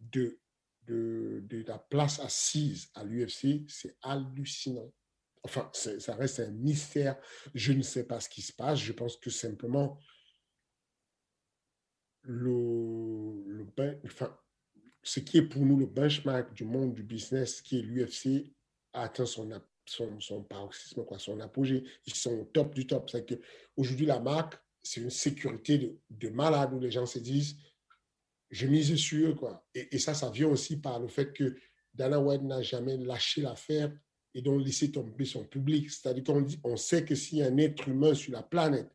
de, 0.00 0.38
de, 0.86 1.64
la 1.66 1.78
place 1.78 2.20
assise 2.20 2.90
à 2.94 3.04
l'UFC, 3.04 3.64
c'est 3.68 3.96
hallucinant. 4.02 4.92
Enfin, 5.44 5.70
ça 5.72 6.14
reste 6.14 6.40
un 6.40 6.50
mystère. 6.50 7.16
Je 7.54 7.72
ne 7.72 7.82
sais 7.82 8.04
pas 8.04 8.20
ce 8.20 8.28
qui 8.28 8.42
se 8.42 8.52
passe. 8.52 8.78
Je 8.80 8.92
pense 8.92 9.16
que 9.16 9.30
simplement, 9.30 9.98
le, 12.22 13.64
ben, 13.76 13.98
enfin, 14.04 14.36
ce 15.02 15.20
qui 15.20 15.38
est 15.38 15.42
pour 15.42 15.64
nous 15.64 15.78
le 15.78 15.86
benchmark 15.86 16.52
du 16.54 16.64
monde 16.64 16.94
du 16.94 17.02
business, 17.02 17.62
qui 17.62 17.78
est 17.78 17.82
l'UFC, 17.82 18.52
a 18.92 19.02
atteint 19.02 19.26
son, 19.26 19.48
son, 19.86 20.42
paroxysme, 20.42 21.04
quoi, 21.04 21.18
son 21.18 21.40
apogée. 21.40 21.84
Ils 22.06 22.14
sont 22.14 22.40
au 22.40 22.44
top 22.44 22.74
du 22.74 22.86
top. 22.86 23.08
C'est 23.10 23.24
que 23.24 23.34
aujourd'hui 23.76 24.06
la 24.06 24.20
marque, 24.20 24.58
c'est 24.82 25.00
une 25.00 25.10
sécurité 25.10 25.78
de, 25.78 25.98
de, 26.10 26.28
malade 26.28 26.72
où 26.72 26.80
les 26.80 26.90
gens 26.90 27.06
se 27.06 27.18
disent, 27.18 27.56
je 28.50 28.66
mise 28.66 28.94
sur 28.96 29.30
eux. 29.30 29.34
Quoi. 29.34 29.66
Et, 29.74 29.94
et, 29.94 29.98
ça, 29.98 30.14
ça 30.14 30.30
vient 30.30 30.48
aussi 30.48 30.76
par 30.80 31.00
le 31.00 31.08
fait 31.08 31.32
que 31.32 31.56
Dana 31.94 32.20
White 32.20 32.42
n'a 32.42 32.62
jamais 32.62 32.96
lâché 32.96 33.42
l'affaire 33.42 33.92
et 34.34 34.42
donc 34.42 34.64
laissé 34.64 34.90
tomber 34.90 35.24
son 35.24 35.44
public. 35.44 35.90
C'est-à-dire 35.90 36.24
qu'on 36.24 36.46
on 36.64 36.76
sait 36.76 37.04
que 37.04 37.14
s'il 37.14 37.38
y 37.38 37.42
a 37.42 37.46
un 37.46 37.58
être 37.58 37.88
humain 37.88 38.14
sur 38.14 38.32
la 38.32 38.42
planète 38.42 38.90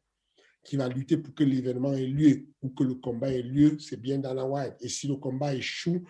qui 0.64 0.78
va 0.78 0.88
lutter 0.88 1.18
pour 1.18 1.34
que 1.36 1.44
l'événement 1.44 1.94
ait 1.94 2.06
lieu 2.06 2.48
ou 2.62 2.70
que 2.70 2.84
le 2.84 2.96
combat 2.96 3.32
ait 3.32 3.42
lieu, 3.42 3.78
c'est 3.80 4.00
bien 4.00 4.18
Dana 4.18 4.46
White. 4.46 4.76
Et 4.82 4.90
si 4.90 5.08
le 5.08 5.16
combat 5.16 5.54
échoue, 5.54 6.04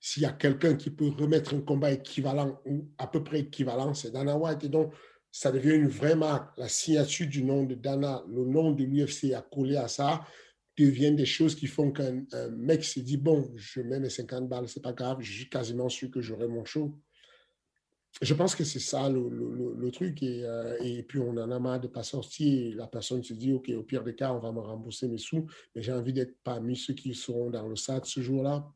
s'il 0.00 0.22
y 0.22 0.26
a 0.26 0.32
quelqu'un 0.32 0.74
qui 0.74 0.90
peut 0.90 1.08
remettre 1.08 1.54
un 1.54 1.60
combat 1.60 1.92
équivalent 1.92 2.60
ou 2.64 2.88
à 2.98 3.06
peu 3.06 3.22
près 3.22 3.40
équivalent, 3.40 3.94
c'est 3.94 4.10
Dana 4.10 4.36
White. 4.36 4.64
Et 4.64 4.68
donc, 4.68 4.92
ça 5.30 5.52
devient 5.52 5.74
une 5.74 5.88
vraie 5.88 6.16
marque. 6.16 6.56
La 6.58 6.68
signature 6.68 7.26
du 7.26 7.44
nom 7.44 7.64
de 7.64 7.74
Dana, 7.74 8.24
le 8.28 8.44
nom 8.44 8.72
de 8.72 8.84
l'UFC 8.84 9.32
a 9.34 9.42
collé 9.42 9.76
à 9.76 9.88
ça, 9.88 10.24
deviennent 10.76 11.16
des 11.16 11.26
choses 11.26 11.54
qui 11.54 11.66
font 11.66 11.90
qu'un 11.90 12.24
mec 12.56 12.84
se 12.84 13.00
dit, 13.00 13.16
bon, 13.16 13.50
je 13.56 13.80
mets 13.80 14.00
mes 14.00 14.10
50 14.10 14.48
balles, 14.48 14.68
c'est 14.68 14.82
pas 14.82 14.92
grave, 14.92 15.18
je 15.20 15.32
suis 15.32 15.48
quasiment 15.48 15.88
sûr 15.88 16.10
que 16.10 16.20
j'aurai 16.20 16.46
mon 16.46 16.64
show. 16.64 16.96
Je 18.20 18.34
pense 18.34 18.54
que 18.54 18.64
c'est 18.64 18.80
ça 18.80 19.08
le, 19.08 19.90
truc. 19.90 20.22
Et, 20.22 20.44
euh, 20.44 20.76
et, 20.82 21.02
puis, 21.02 21.20
on 21.20 21.30
en 21.30 21.50
a 21.50 21.58
marre 21.58 21.80
de 21.80 21.88
pas 21.88 22.02
sortir. 22.02 22.76
la 22.76 22.86
personne 22.86 23.22
se 23.22 23.34
dit, 23.34 23.52
OK, 23.52 23.70
au 23.70 23.82
pire 23.82 24.02
des 24.02 24.14
cas, 24.14 24.32
on 24.32 24.38
va 24.38 24.52
me 24.52 24.60
rembourser 24.60 25.08
mes 25.08 25.18
sous, 25.18 25.46
mais 25.74 25.82
j'ai 25.82 25.92
envie 25.92 26.12
d'être 26.12 26.36
parmi 26.42 26.76
ceux 26.76 26.94
qui 26.94 27.14
seront 27.14 27.50
dans 27.50 27.68
le 27.68 27.76
SAD 27.76 28.04
ce 28.04 28.20
jour-là. 28.20 28.68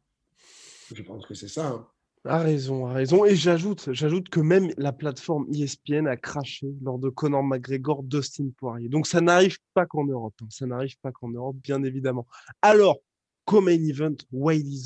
Je 0.95 1.03
pense 1.03 1.27
que 1.27 1.35
c'est 1.35 1.49
ça. 1.49 1.69
Hein. 1.69 1.87
A 2.25 2.39
raison, 2.39 2.87
a 2.87 2.93
raison. 2.93 3.25
Et 3.25 3.35
j'ajoute, 3.35 3.93
j'ajoute 3.93 4.29
que 4.29 4.39
même 4.39 4.73
la 4.77 4.93
plateforme 4.93 5.47
ESPN 5.53 6.07
a 6.07 6.17
craché 6.17 6.73
lors 6.81 6.99
de 6.99 7.09
Conor 7.09 7.43
McGregor, 7.43 8.05
Dustin 8.05 8.49
Poirier. 8.57 8.89
Donc 8.89 9.09
ça 9.09 9.21
n'arrive 9.21 9.59
pas 9.75 9.87
qu'en 9.87 10.05
Europe. 10.05 10.35
Hein. 10.41 10.47
Ça 10.49 10.67
n'arrive 10.67 10.97
pas 11.01 11.11
qu'en 11.11 11.31
Europe, 11.31 11.57
bien 11.57 11.83
évidemment. 11.83 12.27
Alors, 12.61 13.01
comme 13.45 13.65
main 13.65 13.73
event, 13.73 14.15
Wiley 14.31 14.85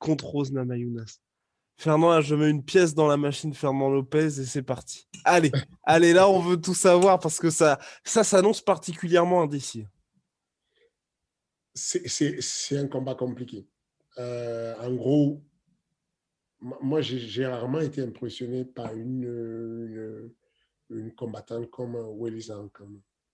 contre 0.00 0.26
Rose 0.26 0.52
Namajunas. 0.52 1.20
Fernand, 1.76 2.20
je 2.22 2.34
mets 2.34 2.50
une 2.50 2.64
pièce 2.64 2.94
dans 2.94 3.06
la 3.06 3.18
machine 3.18 3.52
Fernand 3.52 3.90
Lopez 3.90 4.40
et 4.40 4.44
c'est 4.44 4.62
parti. 4.62 5.06
Allez, 5.24 5.52
allez, 5.82 6.12
là, 6.14 6.28
on 6.28 6.40
veut 6.40 6.60
tout 6.60 6.74
savoir 6.74 7.18
parce 7.18 7.38
que 7.38 7.50
ça, 7.50 7.78
ça 8.02 8.24
s'annonce 8.24 8.62
particulièrement 8.62 9.42
indécis. 9.42 9.86
C'est 11.74 12.78
un 12.78 12.88
combat 12.88 13.14
compliqué. 13.14 13.66
Euh, 14.18 14.74
en 14.80 14.94
gros, 14.94 15.42
moi, 16.60 17.02
j'ai 17.02 17.46
rarement 17.46 17.80
été 17.80 18.00
impressionné 18.00 18.64
par 18.64 18.94
une, 18.96 20.32
combattante 21.14 21.70
comme 21.70 21.96
Willy 22.18 22.48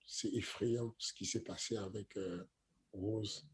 C'est 0.05 0.33
effrayant 0.35 0.93
ce 0.99 1.13
qui 1.13 1.25
s'est 1.25 1.45
passé 1.45 1.77
avec 1.77 2.17
euh, 2.17 2.43
Rose 2.93 3.47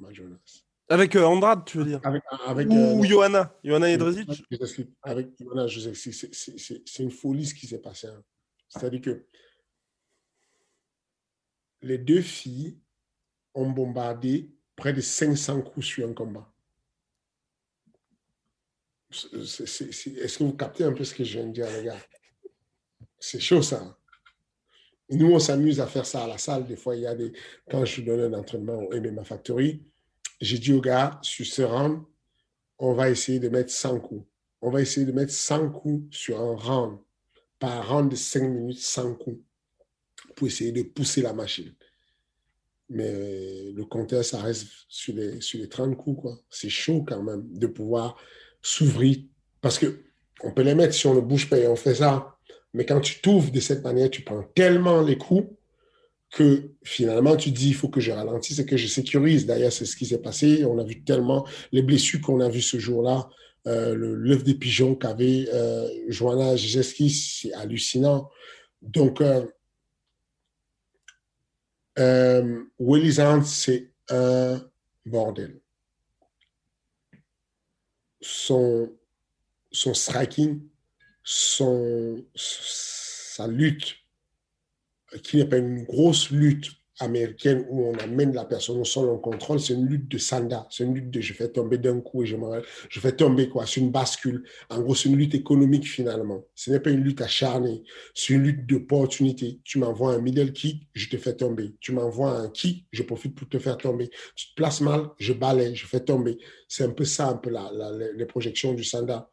Majonas. 0.00 0.64
Avec 0.92 1.16
euh, 1.16 1.24
Andrade, 1.24 1.64
tu 1.64 1.78
veux 1.78 1.86
dire 1.86 2.00
avec, 2.04 2.22
avec, 2.46 2.68
Ou 2.68 3.02
Johanna 3.02 3.58
Johanna 3.64 3.88
Jedrzejczyk 3.88 4.88
Avec 5.02 5.30
Johanna 5.40 5.66
c'est 5.66 7.02
une 7.02 7.10
folie 7.10 7.46
ce 7.46 7.54
qui 7.54 7.66
s'est 7.66 7.80
passé. 7.80 8.08
Hein. 8.08 8.22
C'est-à-dire 8.68 9.00
que 9.00 9.26
les 11.80 11.96
deux 11.96 12.20
filles 12.20 12.78
ont 13.54 13.70
bombardé 13.70 14.50
près 14.76 14.92
de 14.92 15.00
500 15.00 15.62
coups 15.62 15.86
sur 15.86 16.06
un 16.06 16.12
combat. 16.12 16.52
Est-ce 19.10 20.38
que 20.38 20.44
vous 20.44 20.52
captez 20.52 20.84
un 20.84 20.92
peu 20.92 21.04
ce 21.04 21.14
que 21.14 21.24
je 21.24 21.38
viens 21.38 21.46
de 21.46 21.52
dire, 21.52 21.70
les 21.70 21.84
gars? 21.84 21.98
C'est 23.18 23.40
chaud, 23.40 23.62
ça. 23.62 23.96
nous, 25.08 25.32
on 25.32 25.38
s'amuse 25.38 25.80
à 25.80 25.86
faire 25.86 26.04
ça 26.04 26.24
à 26.24 26.26
la 26.26 26.36
salle. 26.36 26.66
Des 26.66 26.76
fois, 26.76 26.96
il 26.96 27.02
y 27.02 27.06
a 27.06 27.14
des... 27.14 27.32
Quand 27.70 27.84
je 27.86 28.02
donne 28.02 28.34
un 28.34 28.38
entraînement 28.38 28.78
au 28.78 29.00
MMA 29.00 29.24
Factory, 29.24 29.82
j'ai 30.42 30.58
dit 30.58 30.72
aux 30.72 30.80
gars, 30.80 31.20
sur 31.22 31.46
ce 31.46 31.62
round, 31.62 32.02
on 32.78 32.94
va 32.94 33.10
essayer 33.10 33.38
de 33.38 33.48
mettre 33.48 33.70
100 33.70 34.00
coups. 34.00 34.26
On 34.60 34.70
va 34.70 34.80
essayer 34.80 35.06
de 35.06 35.12
mettre 35.12 35.32
100 35.32 35.70
coups 35.70 36.16
sur 36.16 36.40
un 36.40 36.56
round. 36.56 36.98
Par 37.60 37.88
round 37.88 38.10
de 38.10 38.16
5 38.16 38.42
minutes, 38.48 38.80
100 38.80 39.14
coups. 39.14 39.40
Pour 40.34 40.48
essayer 40.48 40.72
de 40.72 40.82
pousser 40.82 41.22
la 41.22 41.32
machine. 41.32 41.72
Mais 42.88 43.70
le 43.70 43.84
compteur, 43.84 44.24
ça 44.24 44.42
reste 44.42 44.66
sur 44.88 45.14
les, 45.14 45.40
sur 45.40 45.60
les 45.60 45.68
30 45.68 45.96
coups. 45.96 46.28
C'est 46.50 46.68
chaud 46.68 47.04
quand 47.06 47.22
même 47.22 47.46
de 47.56 47.68
pouvoir 47.68 48.16
s'ouvrir. 48.60 49.18
Parce 49.60 49.78
que 49.78 50.02
on 50.42 50.50
peut 50.50 50.62
les 50.62 50.74
mettre 50.74 50.94
si 50.94 51.06
on 51.06 51.14
ne 51.14 51.20
bouge 51.20 51.48
pas 51.48 51.58
et 51.58 51.68
on 51.68 51.76
fait 51.76 51.94
ça. 51.94 52.36
Mais 52.74 52.84
quand 52.84 53.00
tu 53.00 53.20
t'ouvres 53.20 53.52
de 53.52 53.60
cette 53.60 53.84
manière, 53.84 54.10
tu 54.10 54.22
prends 54.22 54.42
tellement 54.42 55.02
les 55.02 55.18
coups 55.18 55.46
que 56.32 56.70
finalement, 56.82 57.36
tu 57.36 57.50
dis, 57.50 57.68
il 57.68 57.74
faut 57.74 57.88
que 57.88 58.00
je 58.00 58.10
ralentisse 58.10 58.58
et 58.58 58.66
que 58.66 58.76
je 58.76 58.86
sécurise. 58.86 59.46
D'ailleurs, 59.46 59.72
c'est 59.72 59.84
ce 59.84 59.96
qui 59.96 60.06
s'est 60.06 60.22
passé. 60.22 60.64
On 60.64 60.78
a 60.78 60.84
vu 60.84 61.04
tellement 61.04 61.46
les 61.72 61.82
blessures 61.82 62.20
qu'on 62.20 62.40
a 62.40 62.48
vues 62.48 62.62
ce 62.62 62.78
jour-là. 62.78 63.28
Euh, 63.68 63.94
l'œuf 63.94 64.42
des 64.42 64.54
pigeons 64.54 64.96
qu'avait 64.96 65.48
euh, 65.52 65.88
Joanna 66.08 66.56
c'est 66.56 67.52
hallucinant. 67.52 68.28
Donc, 68.80 69.20
euh, 69.20 69.46
euh 71.98 72.64
Willy 72.80 73.12
c'est 73.44 73.92
un 74.10 74.60
bordel 75.06 75.62
son, 78.22 78.90
son 79.70 79.94
striking, 79.94 80.62
son, 81.22 82.24
sa 82.34 83.46
lutte, 83.46 83.96
qui 85.22 85.36
n'est 85.36 85.44
pas 85.44 85.58
une 85.58 85.84
grosse 85.84 86.30
lutte 86.30 86.70
américaine 87.00 87.64
où 87.68 87.86
on 87.86 87.94
amène 87.98 88.34
la 88.34 88.44
personne 88.44 88.78
au 88.78 88.84
sol 88.84 89.08
en 89.08 89.18
contrôle, 89.18 89.60
c'est 89.60 89.74
une 89.74 89.86
lutte 89.86 90.08
de 90.08 90.18
sanda, 90.18 90.66
c'est 90.70 90.84
une 90.84 90.94
lutte 90.94 91.10
de 91.10 91.20
je 91.20 91.32
fais 91.32 91.48
tomber 91.48 91.78
d'un 91.78 92.00
coup 92.00 92.22
et 92.22 92.26
je, 92.26 92.36
je 92.88 93.00
fais 93.00 93.12
tomber 93.12 93.48
quoi, 93.48 93.66
c'est 93.66 93.80
une 93.80 93.90
bascule. 93.90 94.44
En 94.70 94.80
gros, 94.80 94.94
c'est 94.94 95.08
une 95.08 95.16
lutte 95.16 95.34
économique 95.34 95.86
finalement. 95.86 96.44
Ce 96.54 96.70
n'est 96.70 96.80
pas 96.80 96.90
une 96.90 97.02
lutte 97.02 97.20
acharnée, 97.20 97.82
c'est 98.14 98.34
une 98.34 98.42
lutte 98.42 98.66
d'opportunité. 98.66 99.60
Tu 99.64 99.78
m'envoies 99.78 100.12
un 100.12 100.20
middle 100.20 100.52
kick, 100.52 100.88
je 100.94 101.08
te 101.08 101.16
fais 101.16 101.34
tomber. 101.34 101.74
Tu 101.80 101.92
m'envoies 101.92 102.30
un 102.30 102.50
kick, 102.50 102.86
je 102.92 103.02
profite 103.02 103.34
pour 103.34 103.48
te 103.48 103.58
faire 103.58 103.78
tomber. 103.78 104.10
Tu 104.36 104.48
te 104.50 104.54
places 104.54 104.80
mal, 104.80 105.08
je 105.18 105.32
balaye, 105.32 105.74
je 105.74 105.86
fais 105.86 106.00
tomber. 106.00 106.38
C'est 106.68 106.84
un 106.84 106.90
peu 106.90 107.04
ça, 107.04 107.28
un 107.28 107.36
peu 107.36 107.50
la, 107.50 107.70
les 108.14 108.26
projections 108.26 108.74
du 108.74 108.84
sanda 108.84 109.30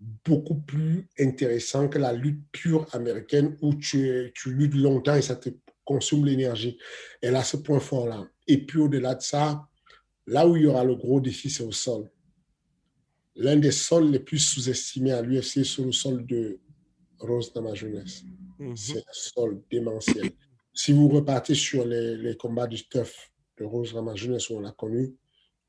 beaucoup 0.00 0.56
plus 0.56 1.08
intéressant 1.18 1.88
que 1.88 1.98
la 1.98 2.12
lutte 2.12 2.42
pure 2.52 2.86
américaine 2.94 3.56
où 3.62 3.74
tu, 3.74 4.32
tu 4.34 4.52
luttes 4.54 4.74
longtemps 4.74 5.14
et 5.14 5.22
ça 5.22 5.36
te 5.36 5.50
consomme 5.84 6.26
l'énergie. 6.26 6.78
Elle 7.22 7.36
a 7.36 7.42
ce 7.42 7.56
point 7.56 7.80
fort-là. 7.80 8.28
Et 8.46 8.58
puis 8.58 8.78
au-delà 8.78 9.14
de 9.14 9.22
ça, 9.22 9.66
là 10.26 10.46
où 10.46 10.56
il 10.56 10.62
y 10.62 10.66
aura 10.66 10.84
le 10.84 10.94
gros 10.94 11.20
défi, 11.20 11.48
c'est 11.48 11.62
au 11.62 11.72
sol. 11.72 12.10
L'un 13.36 13.56
des 13.56 13.72
sols 13.72 14.10
les 14.10 14.20
plus 14.20 14.38
sous-estimés 14.38 15.12
à 15.12 15.22
l'UFC, 15.22 15.64
c'est 15.64 15.82
le 15.82 15.92
sol 15.92 16.26
de 16.26 16.58
Rose 17.18 17.52
dans 17.52 17.62
ma 17.62 17.74
jeunesse. 17.74 18.22
Mhm. 18.58 18.76
C'est 18.76 18.98
un 18.98 19.12
sol 19.12 19.62
démentiel. 19.70 20.30
Si 20.72 20.92
vous 20.92 21.08
repartez 21.08 21.54
sur 21.54 21.86
les, 21.86 22.16
les 22.16 22.36
combats 22.36 22.66
du 22.66 22.76
stuff 22.76 23.30
de 23.58 23.64
Rose 23.64 23.92
dans 23.92 24.02
ma 24.02 24.14
jeunesse, 24.14 24.50
où 24.50 24.54
on 24.54 24.60
l'a 24.60 24.72
connu, 24.72 25.14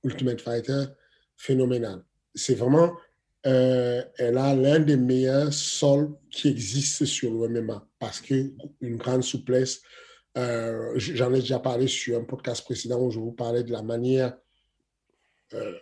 Ultimate 0.04 0.42
Fighter, 0.42 0.86
phénoménal. 1.36 2.04
C'est 2.34 2.56
vraiment, 2.56 2.94
euh, 3.48 4.04
elle 4.18 4.38
a 4.38 4.54
l'un 4.54 4.80
des 4.80 4.98
meilleurs 4.98 5.54
sols 5.54 6.18
qui 6.30 6.50
existent 6.50 7.06
sur 7.06 7.32
le 7.32 7.62
MMA 7.62 7.88
parce 7.98 8.20
que 8.20 8.52
une 8.82 8.98
grande 8.98 9.24
souplesse, 9.24 9.82
euh, 10.38 10.92
j'en 10.98 11.34
ai 11.34 11.40
déjà 11.40 11.60
parlé 11.60 11.88
sur 11.88 12.20
un 12.20 12.26
podcast 12.26 12.66
précédent 12.66 13.00
où 13.00 13.10
je 13.10 13.20
vous 13.20 13.32
parlais 13.32 13.64
de 13.64 13.72
la 13.72 13.82
manière 13.82 14.38
euh, 15.54 15.78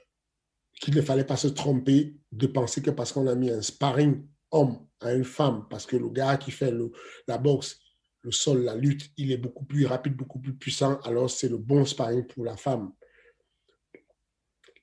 qu'il 0.79 0.95
ne 0.95 1.01
fallait 1.01 1.25
pas 1.25 1.37
se 1.37 1.47
tromper 1.47 2.15
de 2.31 2.45
penser 2.45 2.83
que 2.83 2.91
parce 2.91 3.11
qu'on 3.11 3.25
a 3.25 3.33
mis 3.33 3.49
un 3.49 3.63
sparring 3.63 4.27
homme 4.51 4.85
à 4.99 5.13
une 5.13 5.25
femme, 5.25 5.65
parce 5.67 5.87
que 5.87 5.95
le 5.95 6.09
gars 6.09 6.37
qui 6.37 6.51
fait 6.51 6.73
la 7.27 7.39
boxe, 7.39 7.79
le 8.21 8.31
sol, 8.31 8.63
la 8.63 8.75
lutte, 8.75 9.09
il 9.17 9.31
est 9.31 9.37
beaucoup 9.37 9.65
plus 9.65 9.87
rapide, 9.87 10.15
beaucoup 10.15 10.39
plus 10.39 10.53
puissant, 10.53 10.99
alors 11.01 11.31
c'est 11.31 11.49
le 11.49 11.57
bon 11.57 11.83
sparring 11.83 12.27
pour 12.27 12.45
la 12.45 12.57
femme. 12.57 12.91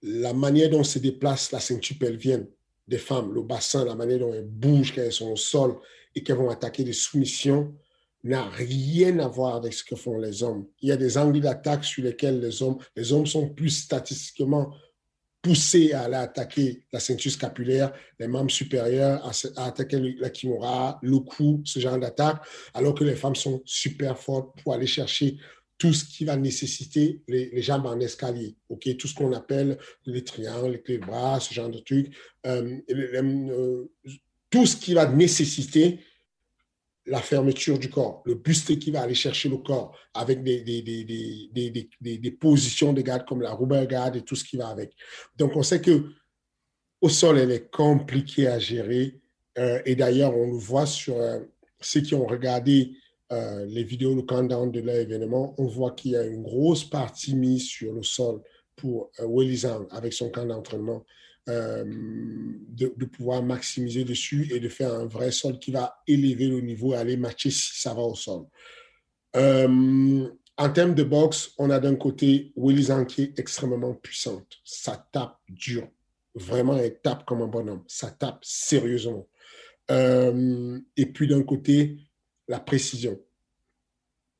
La 0.02 0.32
manière 0.32 0.68
dont 0.68 0.82
se 0.82 0.98
déplace 0.98 1.52
la 1.52 1.60
ceinture 1.60 1.96
pelvienne 1.98 2.48
des 2.88 2.98
femmes, 2.98 3.32
le 3.32 3.42
bassin, 3.42 3.84
la 3.84 3.94
manière 3.94 4.20
dont 4.20 4.34
elles 4.34 4.44
bougent 4.44 4.94
quand 4.94 5.02
elles 5.02 5.12
sont 5.12 5.32
au 5.32 5.36
sol 5.36 5.76
et 6.14 6.22
qu'elles 6.22 6.36
vont 6.36 6.50
attaquer 6.50 6.84
des 6.84 6.92
soumissions, 6.92 7.74
n'a 8.24 8.48
rien 8.48 9.18
à 9.18 9.28
voir 9.28 9.56
avec 9.56 9.72
ce 9.72 9.82
que 9.82 9.96
font 9.96 10.18
les 10.18 10.42
hommes. 10.42 10.66
Il 10.80 10.88
y 10.88 10.92
a 10.92 10.96
des 10.96 11.18
angles 11.18 11.40
d'attaque 11.40 11.84
sur 11.84 12.04
lesquels 12.04 12.40
les 12.40 12.62
hommes, 12.62 12.78
les 12.96 13.12
hommes 13.12 13.26
sont 13.26 13.48
plus 13.48 13.70
statistiquement 13.70 14.72
poussés 15.42 15.92
à 15.92 16.02
aller 16.02 16.14
attaquer 16.14 16.84
la 16.92 17.00
ceinture 17.00 17.32
scapulaire, 17.32 17.92
les 18.20 18.28
membres 18.28 18.50
supérieurs, 18.50 19.26
à, 19.56 19.66
attaquer 19.66 19.98
la 20.20 20.30
kimura, 20.30 21.00
le 21.02 21.18
cou, 21.18 21.60
ce 21.64 21.80
genre 21.80 21.98
d'attaque, 21.98 22.42
alors 22.74 22.94
que 22.94 23.02
les 23.02 23.16
femmes 23.16 23.34
sont 23.34 23.60
super 23.64 24.16
fortes 24.16 24.56
pour 24.62 24.72
aller 24.72 24.86
chercher 24.86 25.36
tout 25.82 25.92
ce 25.92 26.04
qui 26.04 26.24
va 26.24 26.36
nécessiter 26.36 27.24
les, 27.26 27.60
jambes 27.60 27.86
en 27.86 27.98
escalier, 27.98 28.54
ok, 28.68 28.96
tout 28.96 29.08
ce 29.08 29.16
qu'on 29.16 29.32
appelle 29.32 29.78
les 30.06 30.22
triangles, 30.22 30.74
les 30.74 30.80
clés 30.80 30.98
de 30.98 31.04
bras, 31.04 31.40
ce 31.40 31.52
genre 31.52 31.70
de 31.70 31.80
trucs, 31.80 32.16
euh, 32.46 32.78
euh, 32.88 33.84
tout 34.48 34.64
ce 34.64 34.76
qui 34.76 34.94
va 34.94 35.06
nécessiter 35.06 35.98
la 37.04 37.20
fermeture 37.20 37.80
du 37.80 37.90
corps, 37.90 38.22
le 38.26 38.36
buste 38.36 38.78
qui 38.78 38.92
va 38.92 39.00
aller 39.00 39.16
chercher 39.16 39.48
le 39.48 39.56
corps 39.56 39.98
avec 40.14 40.44
des, 40.44 40.60
des, 40.60 40.82
des, 40.82 42.18
des 42.18 42.30
positions 42.30 42.92
de 42.92 43.02
garde 43.02 43.26
comme 43.26 43.42
la 43.42 43.52
rubber 43.52 43.84
guard 43.88 44.14
et 44.14 44.22
tout 44.22 44.36
ce 44.36 44.44
qui 44.44 44.56
va 44.56 44.68
avec. 44.68 44.92
Donc, 45.36 45.56
on 45.56 45.64
sait 45.64 45.80
que 45.80 46.10
au 47.00 47.08
sol, 47.08 47.38
elle 47.38 47.50
est 47.50 47.72
compliquée 47.72 48.46
à 48.46 48.60
gérer. 48.60 49.20
Euh, 49.58 49.82
et 49.84 49.96
d'ailleurs, 49.96 50.36
on 50.36 50.52
le 50.52 50.58
voit 50.58 50.86
sur 50.86 51.16
ceux 51.80 52.02
qui 52.02 52.14
ont 52.14 52.24
regardé 52.24 52.92
euh, 53.32 53.64
les 53.66 53.84
vidéos, 53.84 54.14
le 54.14 54.22
countdown 54.22 54.70
de 54.70 54.80
l'événement, 54.80 55.54
on 55.58 55.66
voit 55.66 55.92
qu'il 55.92 56.12
y 56.12 56.16
a 56.16 56.24
une 56.24 56.42
grosse 56.42 56.84
partie 56.84 57.34
mise 57.34 57.64
sur 57.64 57.92
le 57.92 58.02
sol 58.02 58.40
pour 58.76 59.10
Willy 59.18 59.58
Zhang 59.58 59.86
avec 59.90 60.12
son 60.12 60.30
camp 60.30 60.46
d'entraînement. 60.46 61.04
euh, 61.48 61.84
de, 61.84 63.04
pouvoir 63.04 63.42
maximiser 63.42 64.04
dessus 64.04 64.48
et 64.54 64.60
de 64.60 64.68
faire 64.68 64.92
un 64.94 65.06
vrai 65.06 65.30
sol 65.32 65.58
qui 65.58 65.72
va 65.72 65.96
élever 66.06 66.46
le 66.46 66.60
niveau 66.60 66.94
et 66.94 66.96
aller 66.96 67.16
matcher 67.16 67.50
si 67.50 67.80
ça 67.80 67.94
va 67.94 68.02
au 68.02 68.14
sol. 68.14 68.44
Euh, 69.36 70.28
en 70.56 70.70
termes 70.70 70.94
de 70.94 71.02
boxe, 71.02 71.52
on 71.58 71.70
a 71.70 71.80
d'un 71.80 71.96
côté 71.96 72.52
Willy 72.56 72.86
qui 73.08 73.22
est 73.22 73.38
extrêmement 73.38 73.94
puissante. 73.94 74.60
Ça 74.64 75.06
tape 75.10 75.38
dur. 75.48 75.88
Vraiment, 76.34 76.76
elle 76.76 77.00
tape 77.00 77.24
comme 77.24 77.42
un 77.42 77.48
bonhomme. 77.48 77.82
Ça 77.88 78.10
tape 78.10 78.38
sérieusement. 78.42 79.26
Euh, 79.90 80.78
et 80.96 81.06
puis 81.06 81.26
d'un 81.26 81.42
côté, 81.42 81.96
la 82.52 82.60
précision. 82.60 83.18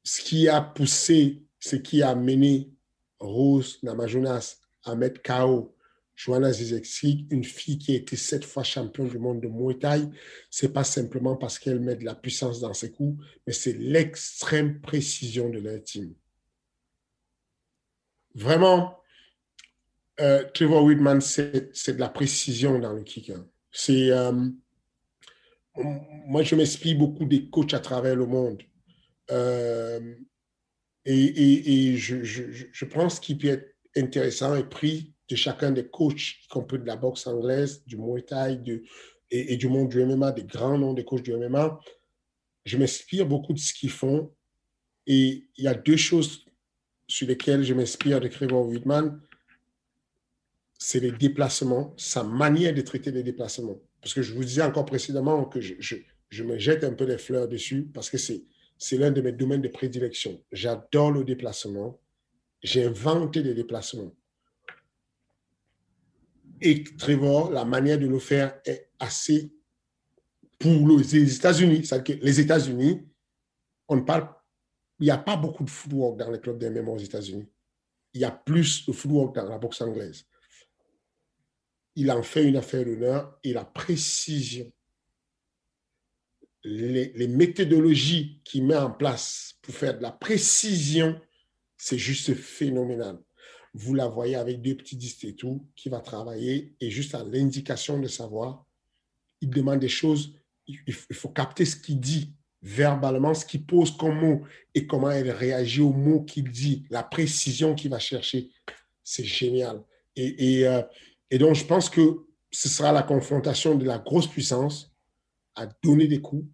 Ce 0.04 0.20
qui 0.20 0.46
a 0.46 0.60
poussé, 0.60 1.42
ce 1.58 1.76
qui 1.76 2.02
a 2.02 2.14
mené 2.14 2.70
Rose 3.18 3.78
Namajunas 3.82 4.58
à 4.84 4.94
mettre 4.94 5.22
KO 5.22 5.74
Joanna 6.14 6.52
Zizek, 6.52 6.86
une 7.30 7.42
fille 7.42 7.78
qui 7.78 7.92
a 7.92 7.96
été 7.96 8.16
sept 8.16 8.44
fois 8.44 8.64
championne 8.64 9.08
du 9.08 9.18
monde 9.18 9.40
de 9.40 9.48
Muay 9.48 9.78
Thai, 9.78 10.02
c'est 10.50 10.74
pas 10.74 10.84
simplement 10.84 11.36
parce 11.36 11.58
qu'elle 11.58 11.80
met 11.80 11.96
de 11.96 12.04
la 12.04 12.14
puissance 12.14 12.60
dans 12.60 12.74
ses 12.74 12.92
coups, 12.92 13.24
mais 13.46 13.54
c'est 13.54 13.72
l'extrême 13.72 14.80
précision 14.82 15.48
de 15.48 15.58
l'intime. 15.58 16.14
Vraiment, 18.34 19.00
euh, 20.20 20.44
Trevor 20.52 20.84
Whitman, 20.84 21.22
c'est 21.22 21.94
de 21.94 22.00
la 22.00 22.10
précision 22.10 22.78
dans 22.78 22.92
le 22.92 23.02
kick. 23.04 23.30
Hein. 23.30 23.48
C'est, 23.70 24.10
euh, 24.10 24.50
moi, 25.76 26.42
je 26.42 26.54
m'explique 26.54 26.98
beaucoup 26.98 27.24
des 27.24 27.48
coachs 27.48 27.74
à 27.74 27.80
travers 27.80 28.16
le 28.16 28.26
monde. 28.26 28.62
Euh, 29.30 30.14
et, 31.04 31.96
je, 31.96 32.22
je, 32.22 32.66
je 32.70 32.84
pense 32.84 33.18
qu'il 33.18 33.38
peut 33.38 33.48
être 33.48 33.74
intéressant 33.96 34.54
et 34.54 34.64
pris 34.64 35.12
de 35.28 35.36
chacun 35.36 35.70
des 35.70 35.88
coachs, 35.88 36.44
y 36.44 36.48
compris 36.48 36.78
de 36.78 36.84
la 36.84 36.96
boxe 36.96 37.26
anglaise, 37.26 37.84
du 37.86 37.96
Muay 37.96 38.22
Thai 38.22 38.60
et, 39.30 39.56
du 39.56 39.68
monde 39.68 39.88
du 39.88 40.04
MMA, 40.04 40.32
des 40.32 40.44
grands 40.44 40.78
noms 40.78 40.92
des 40.92 41.04
coachs 41.04 41.22
du 41.22 41.34
MMA. 41.34 41.80
Je 42.64 42.76
m'inspire 42.76 43.26
beaucoup 43.26 43.52
de 43.52 43.58
ce 43.58 43.72
qu'ils 43.72 43.90
font. 43.90 44.32
Et 45.06 45.48
il 45.56 45.64
y 45.64 45.68
a 45.68 45.74
deux 45.74 45.96
choses 45.96 46.44
sur 47.08 47.26
lesquelles 47.26 47.64
je 47.64 47.74
m'inspire 47.74 48.20
de 48.20 48.28
Trevor 48.28 48.66
Whitman. 48.68 49.20
C'est 50.78 51.00
les 51.00 51.12
déplacements, 51.12 51.94
sa 51.96 52.22
manière 52.22 52.74
de 52.74 52.82
traiter 52.82 53.10
les 53.10 53.22
déplacements. 53.22 53.80
Parce 54.02 54.14
que 54.14 54.22
je 54.22 54.34
vous 54.34 54.44
disais 54.44 54.62
encore 54.62 54.84
précédemment 54.84 55.44
que 55.44 55.60
je, 55.60 55.74
je, 55.78 55.96
je 56.28 56.42
me 56.42 56.58
jette 56.58 56.82
un 56.82 56.92
peu 56.92 57.06
des 57.06 57.18
fleurs 57.18 57.46
dessus 57.46 57.84
parce 57.94 58.10
que 58.10 58.18
c'est, 58.18 58.44
l'un 58.92 59.12
de 59.12 59.20
mes 59.20 59.32
domaines 59.32 59.62
de 59.62 59.68
prédilection. 59.68 60.42
J'adore 60.50 61.12
le 61.12 61.24
déplacement. 61.24 62.00
J'ai 62.62 62.84
inventé 62.84 63.42
des 63.42 63.54
déplacements. 63.54 64.12
Et 66.60 66.82
Trevor, 66.82 67.50
la 67.50 67.64
manière 67.64 67.98
de 67.98 68.06
le 68.06 68.18
faire 68.18 68.60
est 68.64 68.90
assez 68.98 69.52
pour 70.58 70.88
les 70.88 71.36
États-Unis. 71.36 71.88
Les 72.22 72.40
États-Unis, 72.40 73.06
on 73.88 73.96
ne 73.96 74.02
parle, 74.02 74.28
il 75.00 75.04
n'y 75.04 75.10
a 75.10 75.18
pas 75.18 75.36
beaucoup 75.36 75.64
de 75.64 75.70
footwork 75.70 76.18
dans 76.18 76.30
les 76.30 76.40
clubs 76.40 76.58
de 76.58 76.68
MMA 76.68 76.90
aux 76.90 76.98
États-Unis. 76.98 77.46
Il 78.14 78.20
y 78.20 78.24
a 78.24 78.30
plus 78.30 78.86
de 78.86 78.92
footwork 78.92 79.34
dans 79.34 79.48
la 79.48 79.58
boxe 79.58 79.80
anglaise. 79.80 80.24
Il 81.94 82.10
en 82.10 82.22
fait 82.22 82.44
une 82.44 82.56
affaire 82.56 82.84
d'honneur 82.84 83.38
et 83.44 83.52
la 83.52 83.64
précision, 83.64 84.70
les, 86.64 87.28
méthodologies 87.28 88.40
qu'il 88.44 88.64
met 88.66 88.76
en 88.76 88.90
place 88.90 89.54
pour 89.62 89.74
faire 89.74 89.96
de 89.96 90.02
la 90.02 90.12
précision, 90.12 91.20
c'est 91.76 91.98
juste 91.98 92.34
phénoménal 92.34 93.18
vous 93.74 93.94
la 93.94 94.06
voyez 94.06 94.36
avec 94.36 94.60
deux 94.60 94.76
petits 94.76 94.96
disques 94.96 95.24
et 95.24 95.34
tout, 95.34 95.66
qui 95.74 95.88
va 95.88 96.00
travailler 96.00 96.74
et 96.80 96.90
juste 96.90 97.14
à 97.14 97.24
l'indication 97.24 97.98
de 97.98 98.06
savoir, 98.06 98.66
il 99.40 99.50
demande 99.50 99.80
des 99.80 99.88
choses, 99.88 100.34
il 100.66 100.92
faut 100.92 101.30
capter 101.30 101.64
ce 101.64 101.76
qu'il 101.76 101.98
dit 101.98 102.34
verbalement, 102.60 103.34
ce 103.34 103.44
qu'il 103.44 103.64
pose 103.64 103.96
comme 103.96 104.20
mot 104.20 104.42
et 104.74 104.86
comment 104.86 105.10
elle 105.10 105.30
réagit 105.30 105.80
aux 105.80 105.92
mots 105.92 106.22
qu'il 106.22 106.50
dit, 106.50 106.84
la 106.90 107.02
précision 107.02 107.74
qu'il 107.74 107.90
va 107.90 107.98
chercher. 107.98 108.50
C'est 109.02 109.24
génial. 109.24 109.82
Et, 110.14 110.60
et, 110.60 110.68
euh, 110.68 110.82
et, 111.32 111.38
donc, 111.38 111.54
je 111.54 111.64
pense 111.64 111.88
que 111.88 112.26
ce 112.50 112.68
sera 112.68 112.92
la 112.92 113.02
confrontation 113.02 113.74
de 113.74 113.86
la 113.86 113.98
grosse 113.98 114.26
puissance 114.26 114.94
à 115.54 115.66
donner 115.82 116.06
des 116.06 116.20
coups, 116.20 116.46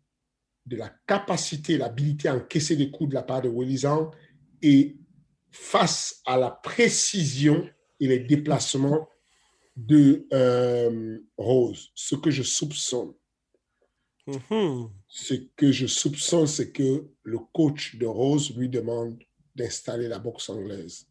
de 0.66 0.76
la 0.76 0.88
capacité, 1.04 1.76
l'habilité 1.76 2.28
à 2.28 2.36
encaisser 2.36 2.76
des 2.76 2.88
coups 2.90 3.10
de 3.10 3.14
la 3.16 3.24
part 3.24 3.42
de 3.42 3.48
Willizan 3.48 4.12
et 4.62 4.96
face 5.50 6.22
à 6.24 6.36
la 6.36 6.52
précision 6.52 7.68
et 7.98 8.06
les 8.06 8.20
déplacements 8.20 9.08
de 9.74 10.28
euh, 10.32 11.18
Rose. 11.36 11.90
Ce 11.96 12.14
que 12.14 12.30
je 12.30 12.44
soupçonne, 12.44 13.14
mm-hmm. 14.28 14.90
ce 15.08 15.34
que 15.56 15.72
je 15.72 15.88
soupçonne, 15.88 16.46
c'est 16.46 16.70
que 16.70 17.10
le 17.24 17.38
coach 17.52 17.96
de 17.96 18.06
Rose 18.06 18.56
lui 18.56 18.68
demande 18.68 19.18
d'installer 19.56 20.06
la 20.06 20.20
boxe 20.20 20.50
anglaise, 20.50 21.08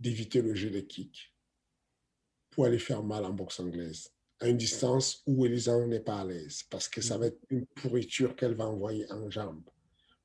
d'éviter 0.00 0.40
le 0.40 0.54
jeu 0.54 0.70
de 0.70 0.80
kick 0.80 1.35
pour 2.56 2.66
aller 2.66 2.80
faire 2.80 3.04
mal 3.04 3.24
en 3.24 3.32
boxe 3.32 3.60
anglaise 3.60 4.10
à 4.40 4.48
une 4.48 4.56
distance 4.56 5.22
où 5.26 5.46
Elisa 5.46 5.78
n'est 5.86 6.00
pas 6.00 6.20
à 6.20 6.24
l'aise 6.24 6.64
parce 6.68 6.88
que 6.88 7.00
ça 7.00 7.16
va 7.16 7.26
être 7.26 7.38
une 7.48 7.66
pourriture 7.66 8.34
qu'elle 8.34 8.54
va 8.54 8.66
envoyer 8.66 9.10
en 9.12 9.30
jambes, 9.30 9.62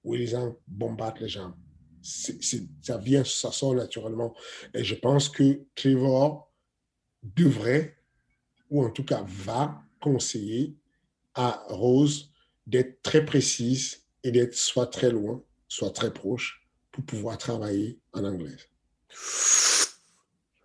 où 0.03 0.15
Elisa 0.15 0.51
bombarde 0.67 1.19
les 1.19 1.29
jambes 1.29 1.55
ça 2.01 2.97
vient, 2.97 3.23
ça 3.23 3.51
sort 3.51 3.75
naturellement. 3.75 4.35
Et 4.73 4.83
je 4.83 4.95
pense 4.95 5.29
que 5.29 5.61
Trevor 5.75 6.51
devrait, 7.23 7.97
ou 8.69 8.83
en 8.83 8.89
tout 8.89 9.03
cas 9.03 9.23
va 9.27 9.83
conseiller 9.99 10.75
à 11.35 11.63
Rose 11.69 12.31
d'être 12.65 13.01
très 13.01 13.25
précise 13.25 14.03
et 14.23 14.31
d'être 14.31 14.55
soit 14.55 14.87
très 14.87 15.11
loin, 15.11 15.43
soit 15.67 15.91
très 15.91 16.13
proche 16.13 16.67
pour 16.91 17.03
pouvoir 17.05 17.37
travailler 17.37 17.99
en 18.13 18.23
anglais. 18.23 18.57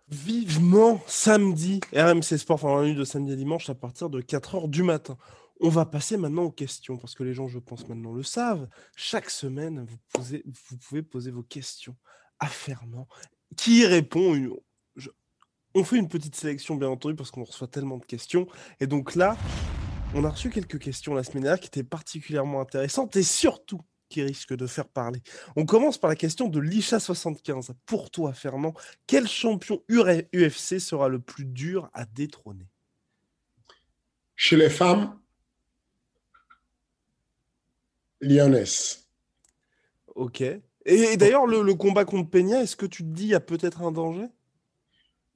Vivement 0.09 1.01
samedi, 1.05 1.81
RMC 1.93 2.37
Sport, 2.37 2.63
enfin, 2.63 2.81
nuit 2.83 2.95
de 2.95 3.03
samedi 3.03 3.33
à 3.33 3.35
dimanche 3.35 3.69
à 3.69 3.75
partir 3.75 4.09
de 4.09 4.21
4 4.21 4.55
h 4.55 4.69
du 4.69 4.81
matin. 4.81 5.17
On 5.59 5.67
va 5.67 5.85
passer 5.85 6.15
maintenant 6.15 6.43
aux 6.43 6.51
questions, 6.51 6.97
parce 6.97 7.13
que 7.13 7.23
les 7.23 7.33
gens, 7.33 7.49
je 7.49 7.59
pense, 7.59 7.89
maintenant 7.89 8.13
le 8.13 8.23
savent. 8.23 8.69
Chaque 8.95 9.29
semaine, 9.29 9.85
vous, 9.85 10.37
vous 10.69 10.77
pouvez 10.77 11.03
poser 11.03 11.31
vos 11.31 11.43
questions 11.43 11.97
à 12.39 12.47
Fernand, 12.47 13.09
qui 13.57 13.85
répond. 13.85 14.33
on 15.75 15.83
fait 15.83 15.97
une 15.97 16.07
petite 16.07 16.35
sélection, 16.35 16.75
bien 16.75 16.87
entendu, 16.87 17.15
parce 17.15 17.29
qu'on 17.29 17.43
reçoit 17.43 17.67
tellement 17.67 17.97
de 17.97 18.05
questions. 18.05 18.47
Et 18.79 18.87
donc 18.87 19.13
là, 19.15 19.35
on 20.15 20.23
a 20.23 20.29
reçu 20.29 20.49
quelques 20.49 20.79
questions 20.79 21.15
la 21.15 21.23
semaine 21.23 21.43
dernière 21.43 21.59
qui 21.59 21.67
étaient 21.67 21.83
particulièrement 21.83 22.61
intéressantes 22.61 23.17
et 23.17 23.23
surtout 23.23 23.81
qui 24.09 24.21
risquent 24.21 24.55
de 24.55 24.67
faire 24.67 24.87
parler. 24.87 25.21
On 25.55 25.65
commence 25.65 25.97
par 25.97 26.09
la 26.09 26.15
question 26.15 26.47
de 26.47 26.59
l'Isha75. 26.59 27.71
Pour 27.85 28.09
toi, 28.09 28.33
Fernand, 28.33 28.73
quel 29.05 29.27
champion 29.27 29.81
UFC 29.89 30.79
sera 30.79 31.09
le 31.09 31.19
plus 31.19 31.45
dur 31.45 31.89
à 31.93 32.05
détrôner? 32.05 32.67
Chez 34.35 34.55
les 34.55 34.69
femmes, 34.69 35.19
Lyonnaise. 38.21 39.07
Ok. 40.15 40.41
Et, 40.85 41.17
d'ailleurs, 41.17 41.45
le, 41.45 41.73
combat 41.73 42.05
contre 42.05 42.29
Peña, 42.29 42.61
est-ce 42.61 42.75
que 42.75 42.85
tu 42.85 43.03
te 43.03 43.09
dis 43.09 43.23
il 43.23 43.29
y 43.29 43.35
a 43.35 43.39
peut-être 43.39 43.81
un 43.81 43.91
danger? 43.91 44.27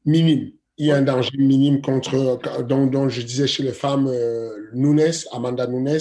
Minime. 0.05 0.51
Il 0.77 0.87
y 0.87 0.91
a 0.91 0.95
un 0.95 1.01
danger 1.01 1.37
minime 1.37 1.81
contre, 1.81 2.39
dont, 2.63 3.09
je 3.09 3.21
disais 3.21 3.45
chez 3.45 3.61
les 3.61 3.73
femmes, 3.73 4.07
euh, 4.07 4.69
Nunes, 4.73 5.11
Amanda 5.31 5.67
Nunes, 5.67 5.99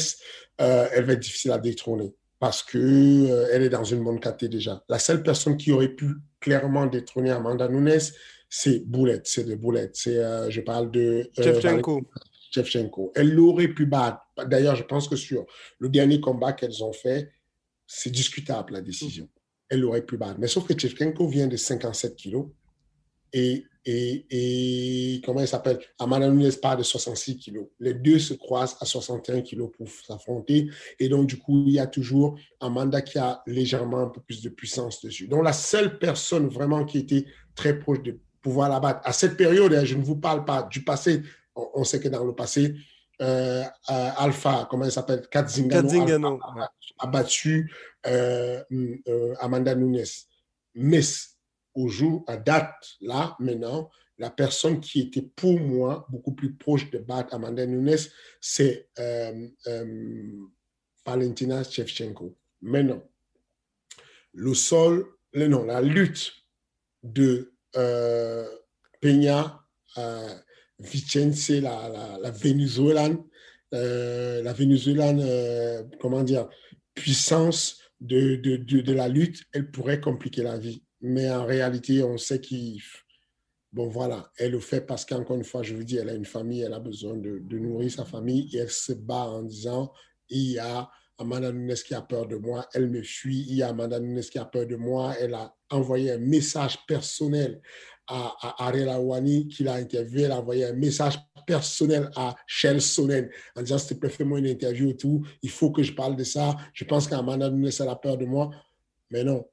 euh, 0.60 0.88
elle 0.92 1.04
va 1.04 1.14
être 1.14 1.20
difficile 1.20 1.50
à 1.50 1.58
détrôner 1.58 2.14
parce 2.40 2.64
qu'elle 2.64 3.26
euh, 3.30 3.46
elle 3.52 3.62
est 3.62 3.68
dans 3.68 3.84
une 3.84 4.02
bonne 4.02 4.18
catégorie 4.18 4.56
déjà. 4.56 4.82
La 4.88 4.98
seule 4.98 5.22
personne 5.22 5.56
qui 5.56 5.70
aurait 5.70 5.94
pu 5.94 6.16
clairement 6.40 6.86
détrôner 6.86 7.30
Amanda 7.30 7.68
Nunes, 7.68 8.00
c'est 8.48 8.80
Boulette, 8.80 9.28
c'est 9.28 9.44
de 9.44 9.54
Boulette. 9.54 9.94
C'est, 9.94 10.50
je 10.50 10.60
parle 10.60 10.90
de. 10.90 11.30
Shevchenko. 11.38 12.02
Shevchenko. 12.50 13.12
Elle 13.14 13.32
l'aurait 13.32 13.68
pu 13.68 13.86
battre. 13.86 14.20
D'ailleurs, 14.46 14.74
je 14.74 14.82
pense 14.82 15.06
que 15.06 15.14
sur 15.14 15.46
le 15.78 15.88
dernier 15.88 16.20
combat 16.20 16.52
qu'elles 16.52 16.82
ont 16.82 16.92
fait, 16.92 17.30
c'est 17.86 18.10
discutable 18.10 18.72
la 18.72 18.80
décision. 18.80 19.28
Elle 19.68 19.80
l'aurait 19.80 20.04
pu 20.04 20.16
battre. 20.16 20.40
Mais 20.40 20.48
sauf 20.48 20.66
que 20.66 20.76
Shevchenko 20.76 21.28
vient 21.28 21.46
de 21.46 21.56
57 21.56 22.16
kilos 22.16 22.46
et, 23.32 23.64
et, 23.84 24.26
et 24.30 25.20
comment 25.22 25.40
elle 25.40 25.48
s'appelle? 25.48 25.78
Amanda 25.98 26.28
Nunes 26.28 26.52
part 26.60 26.76
de 26.76 26.82
66 26.82 27.38
kilos. 27.38 27.66
Les 27.78 27.94
deux 27.94 28.18
se 28.18 28.34
croisent 28.34 28.76
à 28.80 28.84
61 28.84 29.40
kilos 29.42 29.70
pour 29.76 29.88
s'affronter. 29.88 30.68
Et 30.98 31.08
donc, 31.08 31.26
du 31.26 31.38
coup, 31.38 31.64
il 31.66 31.74
y 31.74 31.78
a 31.78 31.86
toujours 31.86 32.38
Amanda 32.60 33.00
qui 33.00 33.18
a 33.18 33.42
légèrement 33.46 34.00
un 34.00 34.08
peu 34.08 34.20
plus 34.20 34.42
de 34.42 34.48
puissance 34.48 35.04
dessus. 35.04 35.28
Donc, 35.28 35.44
la 35.44 35.52
seule 35.52 35.98
personne 35.98 36.48
vraiment 36.48 36.84
qui 36.84 36.98
était 36.98 37.24
très 37.54 37.78
proche 37.78 38.02
de 38.02 38.18
pouvoir 38.42 38.68
la 38.68 38.80
battre 38.80 39.00
à 39.04 39.12
cette 39.12 39.36
période, 39.36 39.72
hein, 39.74 39.84
je 39.84 39.94
ne 39.94 40.02
vous 40.02 40.16
parle 40.16 40.44
pas 40.44 40.62
du 40.62 40.82
passé, 40.82 41.22
on, 41.54 41.84
sait 41.84 42.00
que 42.00 42.08
dans 42.08 42.24
le 42.24 42.34
passé, 42.34 42.74
euh, 43.20 43.62
euh, 43.90 44.10
Alpha, 44.16 44.66
comment 44.70 44.84
elle 44.84 44.92
s'appelle? 44.92 45.26
Katzingano, 45.30 46.38
a, 46.98 47.06
battu 47.06 47.70
euh, 48.06 48.62
Amanda 49.40 49.74
Nunes. 49.74 50.04
Mais 50.74 51.02
au 51.74 51.88
jour, 51.88 52.24
à 52.26 52.36
date, 52.36 52.96
là, 53.00 53.36
maintenant, 53.38 53.90
la 54.20 54.30
personne 54.30 54.80
qui 54.80 55.00
était 55.00 55.22
pour 55.22 55.58
moi 55.58 56.06
beaucoup 56.10 56.32
plus 56.32 56.54
proche 56.54 56.90
de 56.90 56.98
battre 56.98 57.34
Amanda 57.34 57.66
Nunes, 57.66 57.96
c'est 58.40 58.90
euh, 58.98 59.48
euh, 59.66 60.36
Valentina 61.06 61.64
Shevchenko. 61.64 62.36
Maintenant, 62.60 63.02
le 64.34 64.54
sol, 64.54 65.06
non, 65.34 65.64
la 65.64 65.80
lutte 65.80 66.32
de 67.02 67.54
euh, 67.76 68.46
Peña 69.00 69.64
Vicence, 70.78 71.48
la, 71.48 71.88
la, 71.88 72.18
la 72.18 72.30
Vénézuélane, 72.30 73.24
la 73.72 74.54
comment 75.98 76.22
dire, 76.22 76.48
puissance 76.94 77.78
de, 78.00 78.36
de, 78.36 78.56
de, 78.56 78.80
de, 78.80 78.92
la 78.92 79.08
lutte, 79.08 79.44
elle 79.52 79.70
pourrait 79.70 80.00
compliquer 80.00 80.42
la 80.42 80.58
vie. 80.58 80.82
Mais 81.00 81.30
en 81.30 81.44
réalité, 81.44 82.02
on 82.02 82.18
sait 82.18 82.40
qu'il. 82.40 82.80
Bon, 83.72 83.88
voilà, 83.88 84.30
elle 84.36 84.52
le 84.52 84.60
fait 84.60 84.80
parce 84.80 85.04
qu'encore 85.04 85.36
une 85.36 85.44
fois, 85.44 85.62
je 85.62 85.74
vous 85.74 85.84
dis, 85.84 85.96
elle 85.96 86.08
a 86.08 86.14
une 86.14 86.24
famille, 86.24 86.62
elle 86.62 86.72
a 86.72 86.80
besoin 86.80 87.16
de, 87.16 87.40
nourrir 87.56 87.90
sa 87.90 88.04
famille 88.04 88.50
et 88.52 88.58
elle 88.58 88.70
se 88.70 88.92
bat 88.92 89.28
en 89.28 89.44
disant 89.44 89.92
il 90.28 90.52
y 90.52 90.58
a 90.58 90.90
Amanda 91.18 91.52
Nunes 91.52 91.74
qui 91.74 91.94
a 91.94 92.02
peur 92.02 92.26
de 92.26 92.36
moi, 92.36 92.66
elle 92.72 92.90
me 92.90 93.02
fuit, 93.02 93.46
il 93.48 93.56
y 93.56 93.62
a 93.62 93.68
Amanda 93.68 94.00
Nunes 94.00 94.22
qui 94.22 94.38
a 94.38 94.44
peur 94.44 94.66
de 94.66 94.74
moi, 94.74 95.14
elle 95.20 95.34
a 95.34 95.54
envoyé 95.70 96.10
un 96.12 96.18
message 96.18 96.78
personnel 96.86 97.60
à, 98.08 98.34
à 98.40 98.66
Ariel 98.66 98.88
Awani 98.88 99.46
qui 99.46 99.62
l'a 99.62 99.74
interviewé, 99.74 100.22
elle 100.22 100.32
a 100.32 100.40
envoyé 100.40 100.64
un 100.64 100.72
message 100.72 101.18
personnel 101.46 102.10
à 102.16 102.34
Shell 102.46 102.80
Sonnen 102.80 103.28
en 103.54 103.62
disant 103.62 103.78
s'il 103.78 103.96
te 103.96 104.00
plaît, 104.00 104.10
fais-moi 104.10 104.40
une 104.40 104.46
interview 104.46 104.90
et 104.90 104.96
tout, 104.96 105.24
il 105.42 105.50
faut 105.50 105.70
que 105.70 105.82
je 105.82 105.92
parle 105.92 106.16
de 106.16 106.24
ça, 106.24 106.56
je 106.72 106.84
pense 106.84 107.06
qu'Amanda 107.06 107.50
Nunes 107.50 107.70
elle 107.78 107.88
a 107.88 107.96
peur 107.96 108.16
de 108.16 108.24
moi, 108.24 108.50
mais 109.10 109.22
non, 109.22 109.46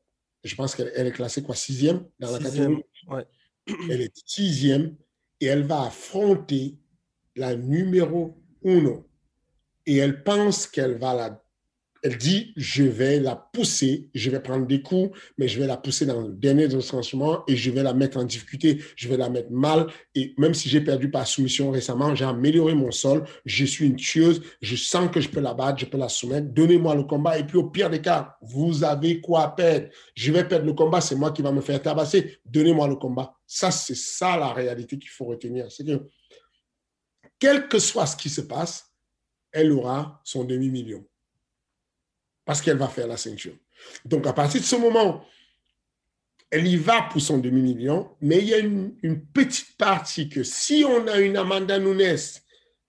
je 0.44 0.56
pense 0.56 0.76
qu'elle 0.76 0.92
est 1.08 1.12
classée 1.12 1.44
quoi, 1.44 1.56
sixième 1.56 2.06
dans 2.20 2.32
la 2.32 2.40
Sixième, 2.40 2.82
catégorie? 2.82 2.86
ouais. 3.08 3.26
Elle 3.92 4.02
est 4.02 4.14
sixième 4.26 4.96
et 5.42 5.46
elle 5.48 5.64
va 5.64 5.84
affronter 5.84 6.78
la 7.36 7.56
numéro 7.56 8.38
uno. 8.64 9.08
Et 9.86 9.98
elle 9.98 10.24
pense 10.24 10.68
qu'elle 10.68 10.98
va 10.98 11.14
la 11.14 11.44
elle 12.08 12.18
dit, 12.18 12.54
je 12.56 12.84
vais 12.84 13.20
la 13.20 13.36
pousser, 13.36 14.10
je 14.14 14.30
vais 14.30 14.40
prendre 14.40 14.66
des 14.66 14.82
coups, 14.82 15.12
mais 15.38 15.50
je 15.50 15.60
vais 15.60 15.68
la 15.68 15.76
pousser 15.76 16.06
dans 16.06 16.22
le 16.22 16.32
dernier 16.32 16.68
retranchement 16.68 17.44
et 17.50 17.58
je 17.58 17.70
vais 17.70 17.84
la 17.84 17.94
mettre 17.94 18.18
en 18.18 18.24
difficulté, 18.24 18.82
je 18.96 19.10
vais 19.10 19.18
la 19.18 19.30
mettre 19.30 19.52
mal. 19.52 19.88
Et 20.16 20.34
même 20.38 20.54
si 20.54 20.70
j'ai 20.70 20.80
perdu 20.80 21.12
par 21.12 21.28
soumission 21.28 21.70
récemment, 21.70 22.16
j'ai 22.16 22.24
amélioré 22.24 22.76
mon 22.76 22.92
sol, 22.92 23.26
je 23.44 23.66
suis 23.66 23.88
une 23.88 23.98
tueuse, 23.98 24.42
je 24.62 24.78
sens 24.78 25.12
que 25.12 25.20
je 25.20 25.28
peux 25.28 25.42
la 25.42 25.54
battre, 25.54 25.80
je 25.80 25.86
peux 25.86 25.98
la 25.98 26.08
soumettre, 26.08 26.48
donnez-moi 26.48 26.96
le 26.96 27.04
combat. 27.04 27.38
Et 27.40 27.46
puis 27.46 27.58
au 27.58 27.70
pire 27.70 27.90
des 27.90 28.00
cas, 28.00 28.38
vous 28.42 28.86
avez 28.86 29.20
quoi 29.20 29.54
perdre? 29.54 29.90
Je 30.16 30.32
vais 30.32 30.48
perdre 30.48 30.66
le 30.66 30.74
combat, 30.74 31.02
c'est 31.02 31.16
moi 31.16 31.32
qui 31.32 31.42
va 31.42 31.52
me 31.52 31.60
faire 31.60 31.82
tabasser, 31.82 32.40
donnez-moi 32.46 32.88
le 32.88 32.96
combat. 32.96 33.36
Ça, 33.46 33.70
c'est 33.70 33.98
ça 33.98 34.38
la 34.38 34.54
réalité 34.54 34.98
qu'il 34.98 35.10
faut 35.10 35.26
retenir. 35.26 35.70
C'est 35.70 35.86
que, 35.86 36.08
quel 37.38 37.68
que 37.68 37.80
soit 37.80 38.06
ce 38.06 38.16
qui 38.16 38.30
se 38.30 38.40
passe, 38.40 38.94
elle 39.52 39.74
aura 39.74 40.22
son 40.24 40.46
demi-million 40.46 41.06
parce 42.48 42.62
qu'elle 42.62 42.78
va 42.78 42.88
faire 42.88 43.08
la 43.08 43.18
ceinture. 43.18 43.56
Donc, 44.06 44.26
à 44.26 44.32
partir 44.32 44.62
de 44.62 44.66
ce 44.66 44.78
moment, 44.78 45.26
elle 46.50 46.66
y 46.66 46.78
va 46.78 47.02
pour 47.12 47.22
son 47.22 47.40
demi-million, 47.40 48.16
mais 48.22 48.38
il 48.38 48.46
y 48.46 48.54
a 48.54 48.60
une, 48.60 48.96
petite 49.34 49.76
partie 49.76 50.30
que 50.30 50.44
si 50.44 50.86
on 50.88 51.08
a 51.08 51.20
une 51.20 51.36
Amanda 51.36 51.78
Nunes 51.78 52.18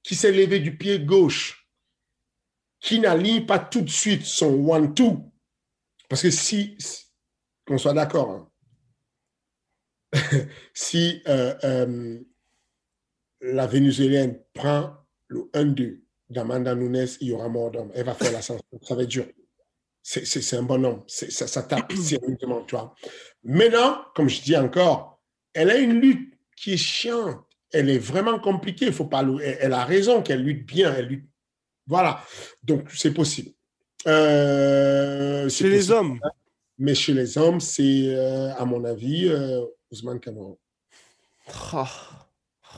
qui 0.04 0.14
s'est 0.14 0.30
levée 0.30 0.60
du 0.60 0.78
pied 0.78 1.00
gauche, 1.00 1.68
qui 2.78 3.00
n'aligne 3.00 3.46
pas 3.46 3.58
tout 3.58 3.80
de 3.80 3.90
suite 3.90 4.24
son 4.24 4.64
one-two, 4.64 5.28
parce 6.08 6.22
que 6.22 6.30
si, 6.30 6.78
qu'on 7.66 7.78
soit 7.78 7.94
d'accord, 7.94 8.30
hein, 8.30 8.48
si 10.72 11.20
euh, 11.26 11.54
euh, 11.64 12.20
la 13.40 13.66
Vénézuélienne 13.66 14.40
prend 14.54 14.94
le 15.26 15.50
1-2 15.52 16.00
d'Amanda 16.30 16.76
Nunes, 16.76 17.08
il 17.20 17.28
y 17.28 17.32
aura 17.32 17.48
mort 17.48 17.72
d'homme. 17.72 17.90
Elle 17.92 18.06
va 18.06 18.14
faire 18.14 18.32
la 18.32 18.40
ceinture. 18.40 18.62
Ça 18.82 18.94
va 18.94 19.02
être 19.02 19.08
dur 19.08 19.26
c'est 20.08 20.56
un 20.56 20.62
bonhomme. 20.62 21.02
Ça, 21.06 21.46
ça 21.46 21.62
tape 21.62 21.92
sérieusement, 21.96 22.64
tu 22.64 22.74
vois. 22.74 22.94
Maintenant, 23.44 24.04
comme 24.14 24.28
je 24.28 24.40
dis 24.40 24.56
encore, 24.56 25.20
elle 25.52 25.70
a 25.70 25.76
une 25.76 26.00
lutte 26.00 26.34
qui 26.56 26.72
est 26.72 26.78
chiante. 26.78 27.44
Elle 27.72 27.90
est 27.90 27.98
vraiment 27.98 28.38
compliquée. 28.38 28.86
Il 28.86 28.92
faut 28.92 29.04
pas. 29.04 29.20
Elle, 29.20 29.58
elle 29.60 29.72
a 29.74 29.84
raison 29.84 30.22
qu'elle 30.22 30.42
lutte 30.42 30.66
bien. 30.66 30.94
Elle 30.94 31.06
lutte. 31.06 31.28
Voilà. 31.86 32.24
Donc, 32.62 32.88
c'est 32.94 33.12
possible. 33.12 33.50
Euh, 34.06 35.48
chez 35.50 35.68
les 35.68 35.90
hommes. 35.90 36.18
Mais 36.78 36.94
chez 36.94 37.12
les 37.12 37.36
hommes, 37.36 37.60
c'est, 37.60 38.14
euh, 38.16 38.54
à 38.54 38.64
mon 38.64 38.84
avis, 38.84 39.28
euh, 39.28 39.62
Ousmane 39.90 40.20
Kamaro. 40.20 40.58
Oh. 41.74 41.84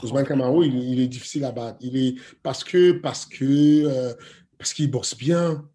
Ousmane 0.02 0.26
Kamaro, 0.26 0.64
il, 0.64 0.74
il, 0.74 1.00
est 1.00 1.06
difficile 1.06 1.44
à 1.44 1.52
battre. 1.52 1.78
Il 1.80 1.96
est 1.96 2.14
parce 2.42 2.64
que 2.64 2.92
parce 2.92 3.26
que 3.26 4.16
parce 4.58 4.72
qu'il 4.72 4.90
boxe 4.90 5.16
bien 5.16 5.68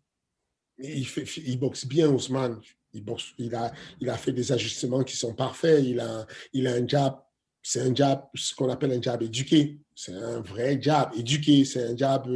il, 0.80 1.60
boxe 1.60 1.86
bien, 1.86 2.10
Ousmane. 2.10 2.60
Il, 2.94 3.54
a, 3.56 4.18
fait 4.18 4.32
des 4.32 4.52
ajustements 4.52 5.04
qui 5.04 5.16
sont 5.18 5.34
parfaits. 5.34 5.84
Il 5.84 6.00
a, 6.00 6.26
un 6.54 6.88
jab, 6.88 7.20
c'est 7.62 7.82
un 7.82 7.94
jab, 7.94 8.26
ce 8.36 8.56
qu'on 8.56 8.70
appelle 8.70 8.92
un 8.92 9.02
jab 9.02 9.22
éduqué. 9.22 9.80
C'est 9.94 10.14
un 10.14 10.42
vrai 10.42 10.80
jab 10.82 11.12
éduqué. 11.18 11.66
C'est 11.66 11.84
un 11.84 11.98
jab, 11.98 12.28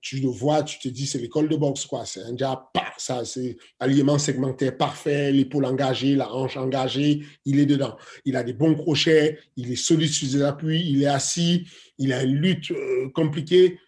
tu 0.00 0.18
le 0.18 0.28
vois, 0.28 0.62
tu 0.62 0.78
te 0.78 0.88
dis, 0.88 1.06
c'est 1.06 1.18
l'école 1.18 1.48
de 1.48 1.56
boxe, 1.56 1.86
quoi. 1.86 2.04
C'est 2.04 2.22
un 2.22 2.36
jab, 2.36 2.58
paf, 2.72 2.94
ça, 2.98 3.24
c'est 3.24 3.56
alignement 3.78 4.18
segmentaire 4.18 4.76
parfait, 4.76 5.32
l'épaule 5.32 5.64
engagée, 5.64 6.16
la 6.16 6.32
hanche 6.32 6.56
engagée, 6.56 7.24
il 7.44 7.58
est 7.58 7.66
dedans. 7.66 7.96
Il 8.24 8.36
a 8.36 8.42
des 8.42 8.52
bons 8.52 8.74
crochets, 8.74 9.38
il 9.56 9.72
est 9.72 9.76
solide 9.76 10.10
sur 10.10 10.28
ses 10.28 10.42
appuis, 10.42 10.84
il 10.90 11.02
est 11.02 11.06
assis, 11.06 11.66
il 11.98 12.12
a 12.12 12.22
une 12.22 12.36
lutte 12.36 12.70
euh, 12.70 13.08
compliquée. 13.10 13.78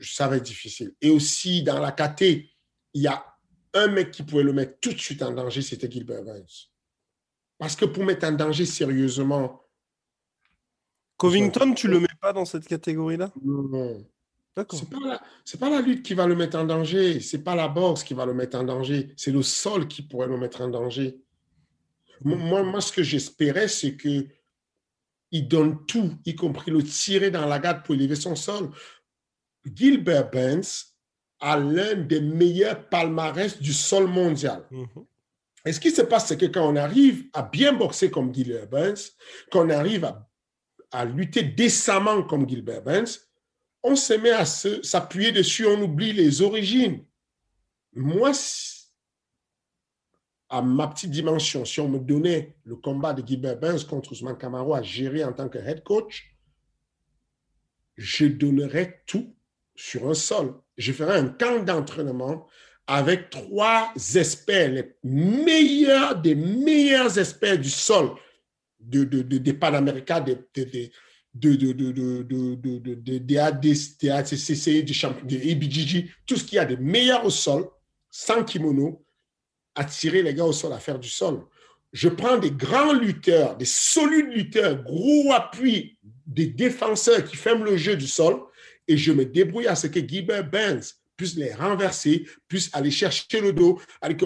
Ça 0.00 0.28
va 0.28 0.36
être 0.36 0.44
difficile. 0.44 0.92
Et 1.00 1.08
aussi, 1.08 1.62
dans 1.62 1.80
la 1.80 1.92
KT, 1.92 2.53
il 2.94 3.02
y 3.02 3.06
a 3.06 3.24
un 3.74 3.88
mec 3.88 4.12
qui 4.12 4.22
pouvait 4.22 4.42
le 4.42 4.52
mettre 4.52 4.78
tout 4.80 4.92
de 4.92 4.98
suite 4.98 5.22
en 5.22 5.32
danger, 5.32 5.62
c'était 5.62 5.90
Gilbert 5.90 6.22
Burns. 6.22 6.70
Parce 7.58 7.76
que 7.76 7.84
pour 7.84 8.04
mettre 8.04 8.26
en 8.26 8.32
danger 8.32 8.66
sérieusement. 8.66 9.62
Covington, 11.16 11.74
tu 11.74 11.88
le 11.88 12.00
mets 12.00 12.06
pas 12.20 12.32
dans 12.32 12.44
cette 12.44 12.66
catégorie-là? 12.66 13.32
Non. 13.44 14.04
D'accord. 14.56 14.78
C'est 14.78 14.88
pas, 14.88 15.00
la, 15.00 15.58
pas 15.58 15.70
la 15.70 15.80
lutte 15.80 16.04
qui 16.04 16.14
va 16.14 16.26
le 16.26 16.36
mettre 16.36 16.56
en 16.56 16.64
danger. 16.64 17.20
C'est 17.20 17.42
pas 17.42 17.56
la 17.56 17.66
boxe 17.66 18.04
qui 18.04 18.14
va 18.14 18.24
le 18.24 18.34
mettre 18.34 18.56
en 18.58 18.62
danger. 18.62 19.12
C'est 19.16 19.32
le 19.32 19.42
sol 19.42 19.88
qui 19.88 20.02
pourrait 20.02 20.28
le 20.28 20.38
mettre 20.38 20.60
en 20.60 20.68
danger. 20.68 21.20
Moi, 22.22 22.62
moi 22.62 22.80
ce 22.80 22.92
que 22.92 23.02
j'espérais, 23.02 23.68
c'est 23.68 23.96
que 23.96 24.26
il 25.32 25.48
donne 25.48 25.84
tout, 25.86 26.16
y 26.24 26.36
compris 26.36 26.70
le 26.70 26.82
tirer 26.84 27.32
dans 27.32 27.46
la 27.46 27.58
garde 27.58 27.84
pour 27.84 27.96
élever 27.96 28.14
son 28.14 28.36
sol. 28.36 28.70
Gilbert 29.64 30.30
Burns 30.30 30.93
à 31.46 31.58
l'un 31.58 31.94
des 31.96 32.22
meilleurs 32.22 32.88
palmarès 32.88 33.60
du 33.60 33.74
sol 33.74 34.06
mondial. 34.06 34.64
Mm 34.70 34.84
-hmm. 34.84 35.06
Et 35.66 35.72
ce 35.74 35.80
qui 35.80 35.90
se 35.90 36.00
passe, 36.02 36.28
c'est 36.28 36.38
que 36.38 36.46
quand 36.54 36.66
on 36.72 36.76
arrive 36.76 37.16
à 37.34 37.42
bien 37.42 37.72
boxer 37.74 38.10
comme 38.10 38.34
Gilbert 38.34 38.68
Burns, 38.74 39.02
quand 39.50 39.66
on 39.66 39.70
arrive 39.70 40.04
à, 40.06 40.14
à 40.90 41.04
lutter 41.04 41.42
décemment 41.42 42.22
comme 42.22 42.48
Gilbert 42.48 42.82
Burns, 42.82 43.12
on 43.82 43.94
se 43.94 44.14
met 44.14 44.36
à 44.42 44.46
s'appuyer 44.46 45.32
dessus, 45.32 45.66
on 45.66 45.80
oublie 45.82 46.14
les 46.14 46.40
origines. 46.40 46.98
Moi, 47.92 48.32
à 50.48 50.62
ma 50.62 50.86
petite 50.88 51.10
dimension, 51.10 51.60
si 51.66 51.78
on 51.80 51.90
me 51.94 51.98
donnait 51.98 52.56
le 52.70 52.76
combat 52.76 53.12
de 53.12 53.22
Gilbert 53.28 53.58
Burns 53.62 53.84
contre 53.90 54.12
Ousmane 54.12 54.38
Camaro 54.38 54.72
à 54.74 54.82
gérer 54.82 55.22
en 55.24 55.34
tant 55.38 55.50
que 55.52 55.58
head 55.58 55.82
coach, 55.82 56.14
je 57.96 58.24
donnerais 58.26 58.88
tout 59.06 59.26
sur 59.74 60.08
un 60.08 60.14
sol. 60.14 60.54
Je 60.76 60.92
ferai 60.92 61.18
un 61.18 61.28
camp 61.28 61.64
d'entraînement 61.64 62.46
avec 62.86 63.30
trois 63.30 63.92
experts, 64.14 64.72
les 64.72 64.94
meilleurs 65.02 66.20
des 66.20 66.34
meilleurs 66.34 67.18
experts 67.18 67.58
du 67.58 67.70
sol 67.70 68.10
de, 68.78 69.04
de, 69.04 69.22
des 69.22 69.54
Panaméricains, 69.54 70.20
des 70.20 70.36
de, 71.34 71.54
des 75.24 75.50
IBGG, 75.50 76.10
tout 76.26 76.36
ce 76.36 76.44
qu'il 76.44 76.56
y 76.56 76.58
a 76.58 76.64
de 76.64 76.76
meilleur 76.76 77.24
au 77.24 77.30
sol, 77.30 77.68
sans 78.10 78.44
kimono, 78.44 79.04
attirer 79.74 80.22
les 80.22 80.34
gars 80.34 80.44
au 80.44 80.52
sol 80.52 80.72
à 80.72 80.78
faire 80.78 80.98
du 80.98 81.08
sol. 81.08 81.44
Je 81.92 82.08
prends 82.08 82.38
des 82.38 82.50
grands 82.50 82.92
lutteurs, 82.92 83.56
des 83.56 83.64
solides 83.64 84.32
lutteurs, 84.32 84.82
gros 84.82 85.32
appui, 85.32 85.98
des 86.26 86.46
défenseurs 86.46 87.24
qui 87.24 87.36
ferment 87.36 87.64
le 87.64 87.76
jeu 87.76 87.96
du 87.96 88.06
sol 88.06 88.40
et 88.88 88.96
je 88.96 89.12
me 89.12 89.24
débrouille 89.24 89.66
à 89.66 89.74
ce 89.74 89.86
que 89.86 90.06
Gilbert 90.06 90.48
Burns 90.48 90.82
puisse 91.16 91.36
les 91.36 91.52
renverser, 91.54 92.26
puisse 92.48 92.70
aller 92.72 92.90
chercher 92.90 93.40
le 93.40 93.52
dos. 93.52 93.80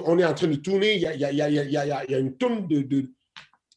On 0.04 0.18
est 0.18 0.24
en 0.24 0.34
train 0.34 0.46
de 0.46 0.56
tourner, 0.56 0.96
il 0.96 1.02
y 1.02 1.04
a, 1.04 2.18
une 2.18 2.36
tonne 2.36 2.66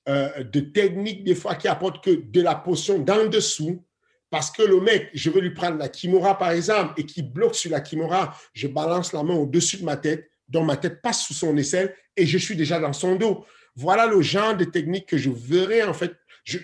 euh, 0.09 0.43
de 0.43 0.59
techniques 0.59 1.23
des 1.23 1.35
fois 1.35 1.55
qui 1.55 1.67
apportent 1.67 2.03
que 2.03 2.11
de 2.11 2.41
la 2.41 2.55
potion 2.55 2.99
d'en 2.99 3.25
dessous. 3.25 3.83
Parce 4.29 4.49
que 4.49 4.63
le 4.63 4.79
mec, 4.79 5.09
je 5.13 5.29
veux 5.29 5.41
lui 5.41 5.53
prendre 5.53 5.77
la 5.77 5.89
kimura 5.89 6.37
par 6.37 6.51
exemple 6.51 6.93
et 6.97 7.05
qui 7.05 7.21
bloque 7.21 7.53
sur 7.53 7.69
la 7.69 7.81
kimura, 7.81 8.33
je 8.53 8.67
balance 8.67 9.11
la 9.11 9.23
main 9.23 9.35
au-dessus 9.35 9.77
de 9.77 9.83
ma 9.83 9.97
tête, 9.97 10.29
dont 10.47 10.63
ma 10.63 10.77
tête 10.77 11.01
passe 11.01 11.25
sous 11.25 11.33
son 11.33 11.57
aisselle 11.57 11.93
et 12.15 12.25
je 12.25 12.37
suis 12.37 12.55
déjà 12.55 12.79
dans 12.79 12.93
son 12.93 13.15
dos. 13.15 13.45
Voilà 13.75 14.07
le 14.07 14.21
genre 14.21 14.55
de 14.55 14.63
technique 14.63 15.05
que 15.05 15.17
je 15.17 15.29
verrais 15.29 15.83
en 15.83 15.93
fait 15.93 16.13
je, 16.43 16.57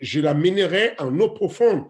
je 0.00 0.20
l'amènerai 0.20 0.94
en 0.98 1.18
eau 1.20 1.30
profonde. 1.30 1.84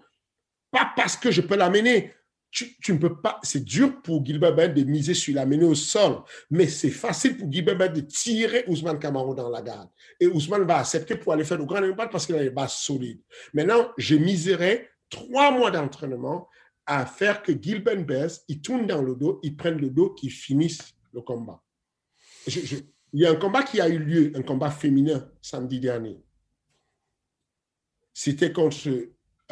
Pas 0.71 0.93
parce 0.97 1.17
que 1.17 1.31
je 1.31 1.41
peux 1.41 1.57
l'amener. 1.57 2.13
Tu, 2.51 2.75
ne 2.89 2.99
peux 2.99 3.21
pas. 3.21 3.39
C'est 3.45 3.65
dur 3.65 4.03
pour 4.03 4.25
Gilbert 4.25 4.55
Ben 4.55 4.75
de 4.75 4.83
miser 4.83 5.15
sur 5.15 5.35
l'amener 5.37 5.65
au 5.65 5.77
sol, 5.77 6.23
mais 6.51 6.67
c'est 6.67 6.91
facile 6.91 7.37
pour 7.37 7.51
Gilbert 7.51 7.79
Ben 7.79 7.93
de 7.93 8.01
tirer 8.01 8.65
Ousmane 8.67 8.99
Camaro 8.99 9.35
dans 9.35 9.49
la 9.49 9.63
garde. 9.63 9.89
Et 10.19 10.27
Ousmane 10.27 10.65
va 10.65 10.79
accepter 10.79 11.15
pour 11.15 11.33
aller 11.33 11.45
faire 11.45 11.59
le 11.59 11.65
grand 11.65 11.83
impact 11.83 12.11
parce 12.11 12.27
qu'il 12.27 12.35
a 12.35 12.43
les 12.43 12.51
bases 12.51 12.75
solides. 12.75 13.21
Maintenant, 13.55 13.93
je 13.97 14.17
miserai 14.17 14.89
trois 15.09 15.53
mois 15.53 15.71
d'entraînement 15.71 16.49
à 16.87 17.07
faire 17.07 17.43
que 17.43 17.53
Gilbert 17.53 18.05
Bess, 18.05 18.45
il 18.49 18.61
tourne 18.61 18.87
dans 18.87 19.01
le 19.01 19.15
dos, 19.15 19.39
il 19.45 19.57
prenne 19.57 19.79
le 19.79 19.91
dos, 19.91 20.11
qu'il 20.11 20.33
finisse 20.33 20.95
le 21.13 21.21
combat. 21.21 21.63
Il 23.13 23.21
y 23.21 23.27
a 23.27 23.31
un 23.31 23.37
combat 23.37 23.63
qui 23.63 23.81
a 23.81 23.89
eu 23.89 23.99
lieu, 23.99 24.33
un 24.35 24.43
combat 24.43 24.71
féminin 24.71 25.31
samedi 25.41 25.79
dernier. 25.79 26.21
C'était 28.13 28.53
contre 28.53 28.89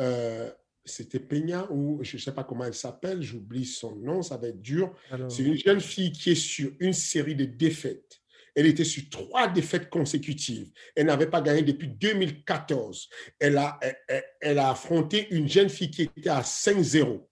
euh, 0.01 0.51
c'était 0.89 1.21
Peña 1.21 1.67
ou 1.71 2.03
je 2.03 2.17
ne 2.17 2.21
sais 2.21 2.33
pas 2.33 2.45
comment 2.45 2.65
elle 2.65 2.75
s'appelle, 2.75 3.23
j'oublie 3.23 3.65
son 3.65 3.97
nom, 3.97 4.23
ça 4.23 4.37
va 4.37 4.49
être 4.49 4.61
dur. 4.61 4.95
C'est 5.29 5.43
une 5.43 5.57
jeune 5.57 5.81
fille 5.81 6.13
qui 6.13 6.31
est 6.31 6.35
sur 6.35 6.73
une 6.81 6.93
série 6.93 7.35
de 7.35 7.45
défaites. 7.45 8.21
Elle 8.55 8.67
était 8.67 8.85
sur 8.85 9.09
trois 9.09 9.47
défaites 9.47 9.89
consécutives. 9.89 10.73
Elle 10.97 11.07
n'avait 11.07 11.31
pas 11.31 11.41
gagné 11.41 11.63
depuis 11.63 11.89
2014. 11.89 13.09
Elle 13.39 13.57
a, 13.57 13.79
elle, 14.09 14.25
elle 14.41 14.59
a 14.59 14.71
affronté 14.71 15.29
une 15.31 15.49
jeune 15.49 15.69
fille 15.69 15.91
qui 15.91 16.03
était 16.03 16.29
à 16.29 16.43
5-0. 16.43 17.29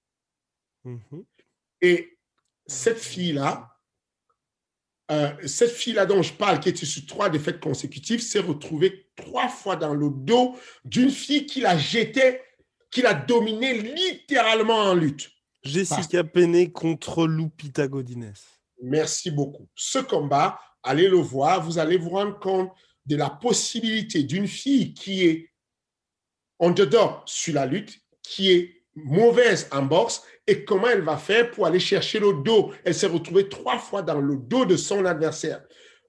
Mm 0.84 0.96
-hmm. 0.96 1.24
Et 1.80 2.18
cette 2.66 2.98
fille-là, 2.98 3.76
euh, 5.10 5.32
cette 5.46 5.70
fille-là 5.70 6.04
dont 6.06 6.22
je 6.22 6.32
parle, 6.32 6.60
qui 6.60 6.68
était 6.68 6.86
sur 6.86 7.06
trois 7.06 7.28
défaites 7.28 7.60
consécutives, 7.60 8.20
s'est 8.20 8.40
retrouvée 8.40 9.08
trois 9.14 9.48
fois 9.48 9.76
dans 9.76 9.94
le 9.94 10.10
dos 10.10 10.56
d'une 10.84 11.10
fille 11.10 11.46
qui 11.46 11.60
la 11.60 11.78
jetait 11.78 12.42
qu'il 12.96 13.04
a 13.04 13.12
dominé 13.12 13.74
littéralement 13.74 14.78
en 14.78 14.94
lutte. 14.94 15.30
Jessica 15.62 16.22
Parce... 16.22 16.32
Penney 16.32 16.72
contre 16.72 17.26
Lupita 17.26 17.86
Godinez. 17.86 18.32
Merci 18.82 19.30
beaucoup. 19.30 19.68
Ce 19.74 19.98
combat, 19.98 20.58
allez 20.82 21.06
le 21.06 21.18
voir, 21.18 21.62
vous 21.62 21.78
allez 21.78 21.98
vous 21.98 22.08
rendre 22.08 22.38
compte 22.38 22.70
de 23.04 23.16
la 23.16 23.28
possibilité 23.28 24.22
d'une 24.22 24.48
fille 24.48 24.94
qui 24.94 25.26
est 25.26 25.52
underdog 26.58 27.16
sur 27.26 27.52
la 27.52 27.66
lutte, 27.66 28.00
qui 28.22 28.50
est 28.50 28.82
mauvaise 28.94 29.68
en 29.72 29.82
boxe, 29.82 30.22
et 30.46 30.64
comment 30.64 30.88
elle 30.88 31.02
va 31.02 31.18
faire 31.18 31.50
pour 31.50 31.66
aller 31.66 31.80
chercher 31.80 32.18
le 32.18 32.32
dos. 32.42 32.72
Elle 32.82 32.94
s'est 32.94 33.08
retrouvée 33.08 33.50
trois 33.50 33.78
fois 33.78 34.00
dans 34.00 34.22
le 34.22 34.38
dos 34.38 34.64
de 34.64 34.76
son 34.78 35.04
adversaire 35.04 35.62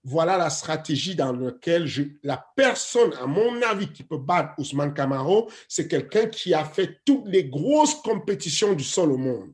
voilà 0.09 0.37
la 0.37 0.49
stratégie 0.49 1.15
dans 1.15 1.33
laquelle 1.33 1.85
la 2.23 2.41
personne, 2.55 3.13
à 3.21 3.27
mon 3.27 3.61
avis, 3.61 3.91
qui 3.91 4.03
peut 4.03 4.17
battre 4.17 4.53
Ousmane 4.57 4.93
Camaro, 4.93 5.51
c'est 5.67 5.89
quelqu'un 5.89 6.27
qui 6.27 6.53
a 6.53 6.63
fait 6.63 7.01
toutes 7.03 7.27
les 7.27 7.43
grosses 7.43 7.95
compétitions 7.95 8.73
du 8.73 8.85
sol 8.85 9.11
au 9.11 9.17
monde. 9.17 9.53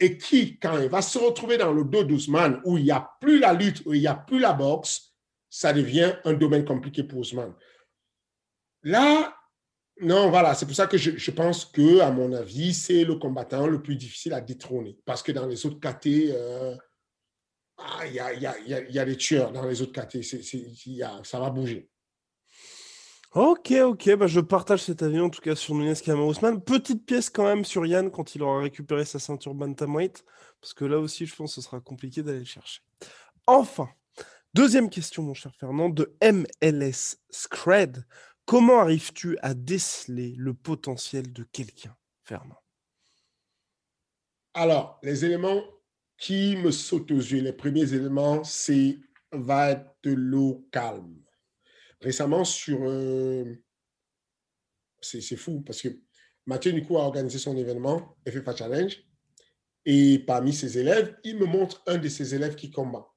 Et 0.00 0.18
qui, 0.18 0.58
quand 0.58 0.76
il 0.80 0.88
va 0.88 1.02
se 1.02 1.18
retrouver 1.18 1.56
dans 1.56 1.72
le 1.72 1.84
dos 1.84 2.02
d'Ousmane, 2.02 2.60
où 2.64 2.78
il 2.78 2.84
n'y 2.84 2.90
a 2.90 3.12
plus 3.20 3.38
la 3.38 3.52
lutte, 3.52 3.82
où 3.86 3.94
il 3.94 4.00
n'y 4.00 4.08
a 4.08 4.16
plus 4.16 4.40
la 4.40 4.52
boxe, 4.52 5.14
ça 5.48 5.72
devient 5.72 6.14
un 6.24 6.32
domaine 6.32 6.64
compliqué 6.64 7.04
pour 7.04 7.20
Ousmane. 7.20 7.54
Là, 8.82 9.36
non, 10.00 10.30
voilà, 10.30 10.56
c'est 10.56 10.66
pour 10.66 10.74
ça 10.74 10.88
que 10.88 10.98
je, 10.98 11.12
je, 11.16 11.30
pense 11.30 11.64
que, 11.64 12.00
à 12.00 12.10
mon 12.10 12.32
avis, 12.32 12.74
c'est 12.74 13.04
le 13.04 13.14
combattant 13.14 13.68
le 13.68 13.80
plus 13.80 13.94
difficile 13.94 14.32
à 14.32 14.40
détrôner. 14.40 14.98
Parce 15.04 15.22
que 15.22 15.30
dans 15.30 15.46
les 15.46 15.64
autres 15.64 15.78
KT, 15.78 16.32
euh, 16.32 16.74
ah, 17.84 18.06
il 18.06 18.14
y, 18.14 18.20
a, 18.20 18.32
y, 18.32 18.46
a, 18.46 18.58
y, 18.58 18.98
a, 18.98 19.04
des 19.04 19.16
tueurs 19.16 19.52
dans 19.52 19.64
les 19.66 19.82
autres 19.82 19.92
KT. 19.92 20.22
C 20.22 20.38
est, 20.38 20.42
c 20.42 20.58
est, 20.86 21.24
ça 21.24 21.40
va 21.40 21.50
bouger. 21.50 21.88
Ok, 23.34 23.70
ok, 23.70 24.14
bah 24.16 24.26
je 24.26 24.40
partage 24.40 24.82
cet 24.82 25.02
avis 25.02 25.18
en 25.18 25.30
tout 25.30 25.40
cas 25.40 25.54
sur 25.54 25.74
Nunes 25.74 25.94
Ousmane. 26.06 26.62
Petite 26.62 27.06
pièce 27.06 27.30
quand 27.30 27.44
même 27.44 27.64
sur 27.64 27.86
Yann 27.86 28.10
quand 28.10 28.34
il 28.34 28.42
aura 28.42 28.60
récupéré 28.60 29.06
sa 29.06 29.18
ceinture 29.18 29.54
Bantamweight, 29.54 30.22
parce 30.60 30.74
que 30.74 30.84
là 30.84 30.98
aussi 30.98 31.24
je 31.24 31.34
pense 31.34 31.54
que 31.54 31.62
ce 31.62 31.66
sera 31.66 31.80
compliqué 31.80 32.22
d'aller 32.22 32.40
le 32.40 32.44
chercher. 32.44 32.82
Enfin, 33.46 33.88
deuxième 34.52 34.90
question 34.90 35.22
mon 35.22 35.32
cher 35.32 35.54
Fernand, 35.58 35.88
de 35.88 36.14
MLS 36.22 37.16
Scred. 37.30 38.04
Comment 38.44 38.80
arrives-tu 38.80 39.38
à 39.40 39.54
déceler 39.54 40.34
le 40.36 40.52
potentiel 40.52 41.32
de 41.32 41.44
quelqu'un, 41.44 41.96
Fernand? 42.24 42.60
Alors, 44.52 44.98
les 45.02 45.24
éléments 45.24 45.62
qui 46.22 46.54
me 46.54 46.70
saute 46.70 47.10
aux 47.10 47.16
yeux, 47.16 47.42
les 47.42 47.52
premiers 47.52 47.94
éléments, 47.94 48.44
c'est 48.44 48.96
va 49.32 49.72
être 49.72 49.96
l'eau 50.04 50.68
calme. 50.70 51.20
Récemment, 52.00 52.44
sur. 52.44 52.78
Euh, 52.82 53.56
c'est 55.00 55.36
fou 55.36 55.62
parce 55.62 55.82
que 55.82 55.88
Mathieu 56.46 56.70
Nico 56.70 56.96
a 56.96 57.02
organisé 57.02 57.40
son 57.40 57.56
événement, 57.56 58.16
FFA 58.28 58.54
Challenge, 58.54 59.02
et 59.84 60.20
parmi 60.20 60.52
ses 60.52 60.78
élèves, 60.78 61.18
il 61.24 61.38
me 61.38 61.44
montre 61.44 61.82
un 61.88 61.98
de 61.98 62.08
ses 62.08 62.36
élèves 62.36 62.54
qui 62.54 62.70
combat. 62.70 63.12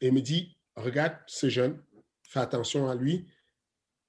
Et 0.00 0.06
il 0.06 0.14
me 0.14 0.22
dit 0.22 0.56
Regarde 0.76 1.18
ce 1.26 1.50
jeune, 1.50 1.84
fais 2.22 2.40
attention 2.40 2.88
à 2.88 2.94
lui, 2.94 3.26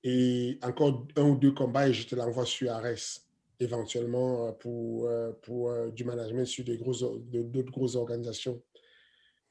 et 0.03 0.57
encore 0.61 1.05
un 1.17 1.23
ou 1.23 1.35
deux 1.35 1.51
combats, 1.51 1.89
et 1.89 1.93
je 1.93 2.07
te 2.07 2.15
l'envoie 2.15 2.45
sur 2.45 2.71
Ares 2.71 3.24
éventuellement 3.59 4.53
pour, 4.53 5.09
pour 5.41 5.71
du 5.91 6.03
management 6.03 6.45
sur 6.45 6.63
d'autres 6.65 7.71
grosses 7.71 7.95
organisations. 7.95 8.61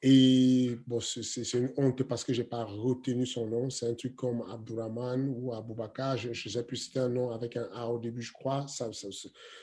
Et 0.07 0.77
bon, 0.85 0.99
c'est 0.99 1.53
une 1.53 1.73
honte 1.77 2.03
parce 2.03 2.23
que 2.23 2.31
je 2.31 2.41
n'ai 2.41 2.47
pas 2.47 2.63
retenu 2.63 3.25
son 3.25 3.47
nom. 3.47 3.71
C'est 3.71 3.89
un 3.89 3.95
truc 3.95 4.15
comme 4.15 4.43
Abdurrahman 4.51 5.33
ou 5.35 5.51
Aboubakar. 5.51 6.15
Je 6.15 6.29
ne 6.29 6.33
sais 6.33 6.63
plus 6.63 6.77
si 6.77 6.85
c'était 6.85 6.99
un 6.99 7.09
nom 7.09 7.31
avec 7.31 7.57
un 7.57 7.67
A 7.73 7.87
au 7.87 7.97
début, 7.97 8.21
je 8.21 8.31
crois. 8.31 8.67
Ça, 8.67 8.93
ça 8.93 9.07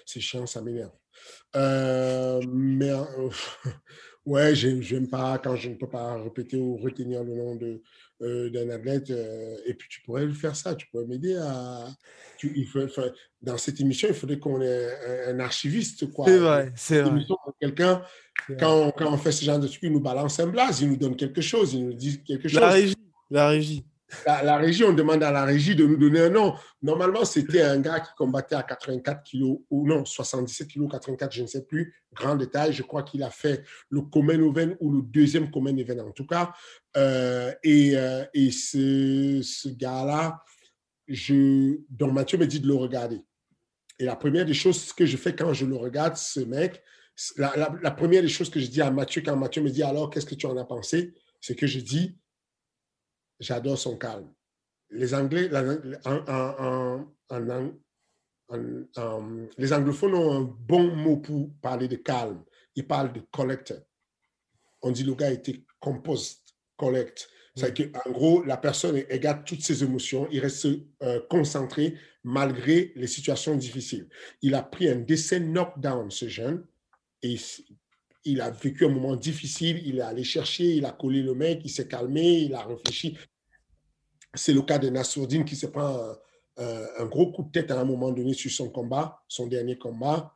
c'est 0.05 0.21
chiant, 0.21 0.45
ça 0.47 0.61
m'énerve. 0.61 0.91
Euh, 1.55 2.41
mais 2.49 2.91
euh, 2.91 3.31
ouais, 4.27 4.55
je 4.55 4.95
n'aime 4.95 5.09
pas 5.09 5.39
quand 5.39 5.55
je 5.55 5.69
ne 5.69 5.75
peux 5.77 5.89
pas 5.89 6.21
répéter 6.21 6.57
ou 6.57 6.77
retenir 6.77 7.23
le 7.23 7.37
nom 7.37 7.55
de, 7.55 7.81
euh, 8.23 8.51
d'un 8.51 8.69
athlète. 8.71 9.11
et 9.11 9.75
puis, 9.75 9.89
tu 9.89 10.03
pourrais 10.03 10.29
faire 10.33 10.57
ça. 10.57 10.75
Tu 10.75 10.89
pourrais 10.89 11.07
m'aider 11.07 11.37
à. 11.37 11.87
Tu, 12.43 12.53
il 12.57 12.67
faut, 12.67 12.81
dans 13.41 13.57
cette 13.57 13.81
émission, 13.81 14.09
il 14.09 14.15
faudrait 14.15 14.41
qu'on 14.41 14.61
ait 14.61 15.29
un, 15.29 15.37
un 15.37 15.41
archiviste. 15.41 16.05
C'est 16.27 16.39
vrai, 16.39 16.73
c'est 16.75 17.03
vrai. 17.03 17.21
Quelqu'un 17.61 18.03
quand, 18.59 18.91
quand, 18.97 19.13
on 19.13 19.17
fait 19.17 19.31
ce 19.31 19.45
genre 19.45 19.59
de 19.59 19.69
truc, 19.69 19.81
il 19.83 19.93
nous 19.93 20.01
balance 20.01 20.41
un 20.41 20.47
blaze, 20.49 20.81
il 20.81 20.91
nous 20.91 20.97
donne 20.97 21.15
quelque 21.17 21.41
chose, 21.41 21.75
il 21.75 21.87
nous 21.87 21.93
dit 21.93 22.23
quelque 22.25 22.49
chose. 22.49 22.61
La 22.61 22.71
régie. 22.71 22.97
La 23.31 23.49
régie. 23.49 23.85
La, 24.27 24.43
la, 24.43 24.57
régie, 24.59 24.85
on 24.85 24.93
demande 24.93 25.23
à 25.23 25.31
la 25.31 25.45
régie 25.45 25.75
de 25.75 25.87
nous 25.87 25.97
donner 25.97 26.21
un 26.21 26.29
nom. 26.29 26.55
Normalement, 26.83 27.25
c'était 27.25 27.63
un 27.63 27.79
gars 27.79 28.01
qui 28.01 28.11
combattait 28.17 28.57
à 28.57 28.63
84 28.63 29.23
kilos, 29.23 29.61
ou 29.71 29.87
non, 29.87 30.05
77 30.05 30.69
kilos, 30.69 30.91
84, 30.91 31.33
je 31.33 31.43
ne 31.43 31.47
sais 31.47 31.65
plus. 31.65 31.95
Grand 32.13 32.35
détail, 32.35 32.75
je 32.75 32.83
crois 32.83 33.05
qu'il 33.05 33.23
a 33.23 33.31
fait 33.31 33.65
le 33.89 34.03
Common 34.03 34.55
Event 34.55 34.75
ou 34.81 34.93
le 34.93 35.03
deuxième 35.03 35.51
Common 35.51 35.77
Event 35.77 36.07
en 36.07 36.11
tout 36.11 36.27
cas. 36.27 36.53
Euh, 36.97 37.55
et, 37.63 37.93
euh, 37.97 38.25
et 38.35 38.51
ce, 38.51 39.41
ce 39.43 39.69
gars-là, 39.71 40.43
je, 41.09 41.79
donc 41.89 42.13
Mathieu 42.13 42.39
me 42.39 42.47
dit 42.47 42.61
de 42.61 42.67
le 42.67 42.75
regarder. 42.75 43.21
Et 43.99 44.05
la 44.05 44.17
première 44.17 44.45
des 44.45 44.55
choses 44.55 44.93
que 44.93 45.07
je 45.07 45.17
fais 45.17 45.35
quand 45.35 45.53
je 45.53 45.67
le 45.67 45.77
regarde, 45.77 46.17
ce 46.17 46.41
mec, 46.41 46.83
la, 47.37 47.91
première 47.91 48.23
des 48.23 48.29
choses 48.29 48.51
que 48.51 48.59
je 48.59 48.67
dis 48.67 48.81
à 48.81 48.91
Mathieu, 48.91 49.23
quand 49.25 49.37
Mathieu 49.37 49.63
me 49.63 49.71
dit 49.71 49.83
alors, 49.83 50.11
qu'est-ce 50.11 50.27
que 50.27 50.35
tu 50.35 50.47
en 50.47 50.57
as 50.57 50.65
pensé? 50.65 51.15
C'est 51.41 51.55
que 51.55 51.67
je 51.67 51.81
dis, 51.81 52.19
j'adore 53.39 53.79
son 53.79 53.97
calme. 53.97 54.33
Les 54.91 55.15
Anglais, 55.15 55.49
les 59.59 59.73
anglophones 59.73 60.15
ont 60.15 60.33
un 60.33 60.43
bon 60.43 60.95
mot 60.95 61.17
pour 61.19 61.51
parler 61.61 61.89
de 61.89 61.97
calme. 61.97 62.45
Ils 62.75 62.87
parlent 62.87 63.13
de 63.13 63.21
collector. 63.31 63.79
On 64.83 64.91
dit 64.91 65.05
le 65.05 65.15
gars 65.15 65.31
était 65.31 65.65
composed, 65.81 66.41
collect. 66.77 67.29
C'est 67.55 67.93
qu'en 67.93 68.11
gros, 68.11 68.43
la 68.43 68.57
personne 68.57 68.97
égale 69.11 69.45
toutes 69.45 69.63
ses 69.63 69.85
émotions, 69.85 70.27
il 70.31 70.41
reste 70.41 70.67
euh, 71.03 71.21
concentré 71.29 71.97
malgré 72.25 72.93
les 72.97 73.07
situations 73.07 73.57
difficiles. 73.57 74.09
Il 74.41 74.55
a 74.55 74.63
pris 74.63 74.89
un 74.89 74.97
décès 74.97 75.39
knockdown, 75.39 76.11
ce 76.11 76.29
jeune, 76.29 76.65
et 77.23 77.37
il 78.25 78.41
a 78.41 78.51
vécu 78.51 78.87
un 78.87 78.89
moment 78.89 79.17
difficile, 79.17 79.83
il 79.85 79.99
est 79.99 80.03
allé 80.03 80.25
chercher, 80.25 80.77
il 80.77 80.87
a 80.87 80.93
collé 80.93 81.21
le 81.23 81.35
mec, 81.35 81.61
il 81.65 81.71
s'est 81.71 81.89
calmé, 81.89 82.39
il 82.39 82.55
a 82.55 82.65
réfléchi. 82.65 83.19
C'est 84.35 84.55
le 84.55 84.63
cas 84.63 84.79
de 84.79 84.89
Nassourdine 84.89 85.45
qui 85.45 85.57
se 85.57 85.67
prend 85.67 86.15
un, 86.57 86.87
un, 87.01 87.05
gros 87.05 87.33
coup 87.33 87.43
de 87.43 87.51
tête 87.51 87.71
à 87.71 87.79
un 87.79 87.85
moment 87.85 88.13
donné 88.13 88.33
sur 88.33 88.51
son 88.51 88.71
combat, 88.71 89.23
son 89.29 89.47
dernier 89.47 89.77
combat, 89.77 90.33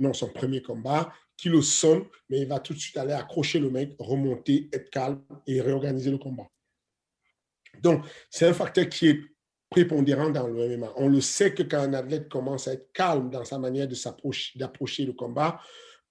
non, 0.00 0.12
son 0.12 0.28
premier 0.28 0.60
combat, 0.60 1.12
qui 1.38 1.48
le 1.48 1.62
sonne, 1.62 2.04
mais 2.28 2.40
il 2.40 2.46
va 2.46 2.60
tout 2.60 2.74
de 2.74 2.78
suite 2.78 2.96
aller 2.98 3.12
accrocher 3.12 3.58
le 3.58 3.70
mec, 3.70 3.94
remonter, 3.98 4.68
être 4.72 4.90
calme 4.90 5.22
et 5.46 5.62
réorganiser 5.62 6.10
le 6.10 6.18
combat. 6.18 6.48
Donc, 7.82 8.04
c'est 8.30 8.46
un 8.46 8.52
facteur 8.52 8.88
qui 8.88 9.08
est 9.08 9.20
prépondérant 9.70 10.30
dans 10.30 10.46
le 10.46 10.76
MMA. 10.76 10.92
On 10.96 11.08
le 11.08 11.20
sait 11.20 11.52
que 11.52 11.62
quand 11.62 11.80
un 11.80 11.94
athlète 11.94 12.28
commence 12.28 12.68
à 12.68 12.72
être 12.72 12.92
calme 12.92 13.30
dans 13.30 13.44
sa 13.44 13.58
manière 13.58 13.88
d'approcher 14.56 15.04
le 15.04 15.12
combat, 15.12 15.60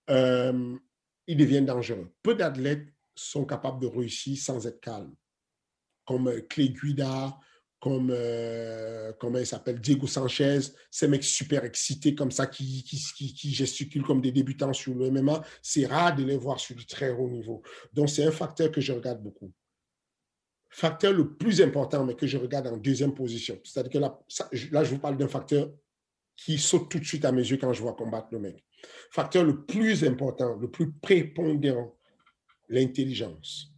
euh, 0.10 0.76
ils 1.26 1.38
deviennent 1.38 1.66
dangereux. 1.66 2.12
Peu 2.24 2.36
d'athlètes 2.36 2.88
sont 3.16 3.46
capables 3.46 3.82
de 3.82 3.88
réussir 3.88 4.38
sans 4.38 4.66
être 4.68 4.80
calmes, 4.80 5.16
comme 6.06 6.32
Clay 6.48 6.70
Guida, 6.70 7.38
comme, 7.80 8.10
euh, 8.12 9.12
comment 9.20 9.40
il 9.40 9.46
s'appelle, 9.46 9.80
Diego 9.80 10.08
Sanchez, 10.08 10.60
ces 10.90 11.08
mecs 11.08 11.24
super 11.24 11.64
excités 11.64 12.16
comme 12.16 12.32
ça, 12.32 12.48
qui, 12.48 12.84
qui, 12.84 13.34
qui, 13.34 13.54
gesticulent 13.54 14.04
comme 14.04 14.22
des 14.22 14.32
débutants 14.32 14.74
sur 14.74 14.96
le 14.96 15.12
MMA, 15.12 15.44
c'est 15.62 15.86
rare 15.86 16.16
de 16.16 16.24
les 16.24 16.38
voir 16.38 16.60
sur 16.60 16.76
du 16.76 16.86
très 16.86 17.12
haut 17.12 17.30
niveau. 17.30 17.62
Donc, 17.94 18.10
c'est 18.10 18.26
un 18.26 18.32
facteur 18.32 18.72
que 18.72 18.82
je 18.82 18.94
regarde 18.94 19.22
beaucoup. 19.22 19.52
Facteur 20.78 21.12
le 21.12 21.34
plus 21.34 21.60
important, 21.60 22.06
mais 22.06 22.14
que 22.14 22.28
je 22.28 22.38
regarde 22.38 22.68
en 22.68 22.78
deuxième 22.78 23.16
position. 23.16 23.60
C'est-à-dire 23.64 23.92
que 23.92 23.98
là, 23.98 24.20
là, 24.70 24.84
je 24.84 24.92
vous 24.92 25.00
parle 25.00 25.18
d'un 25.18 25.28
facteur 25.28 25.72
qui 26.36 26.60
saute 26.60 26.88
tout 26.88 27.00
de 27.00 27.04
suite 27.04 27.26
à 27.26 27.32
mes 27.32 27.42
yeux 27.42 27.58
quand 27.58 27.74
je 27.74 27.82
vois 27.82 27.96
combattre 27.96 28.28
le 28.32 28.38
mec. 28.38 28.64
Facteur 29.10 29.44
le 29.44 29.66
plus 29.66 30.04
important, 30.04 30.56
le 30.56 30.70
plus 30.70 30.92
prépondérant, 30.92 31.98
l'intelligence. 32.70 33.74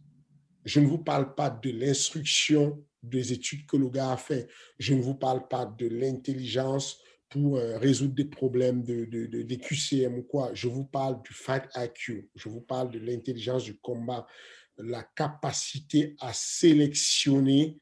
Je 0.66 0.78
ne 0.80 0.86
vous 0.86 0.98
parle 0.98 1.34
pas 1.34 1.48
de 1.48 1.70
l'instruction 1.70 2.84
des 3.02 3.32
études 3.32 3.64
que 3.64 3.78
le 3.78 3.88
gars 3.88 4.12
a 4.12 4.18
fait. 4.18 4.46
Je 4.78 4.92
ne 4.92 5.00
vous 5.00 5.14
parle 5.14 5.48
pas 5.48 5.64
de 5.64 5.86
l'intelligence 5.86 6.98
pour 7.30 7.56
euh, 7.56 7.78
résoudre 7.78 8.14
des 8.14 8.26
problèmes 8.26 8.82
de, 8.82 9.06
de, 9.06 9.24
de, 9.24 9.40
des 9.40 9.56
QCM 9.56 10.18
ou 10.18 10.22
quoi. 10.24 10.50
Je 10.52 10.68
vous 10.68 10.84
parle 10.84 11.22
du 11.22 11.32
fight 11.32 11.64
IQ. 11.76 12.28
Je 12.34 12.50
vous 12.50 12.60
parle 12.60 12.90
de 12.90 12.98
l'intelligence 12.98 13.64
du 13.64 13.78
combat, 13.78 14.26
la 14.82 15.02
capacité 15.02 16.16
à 16.20 16.32
sélectionner, 16.32 17.78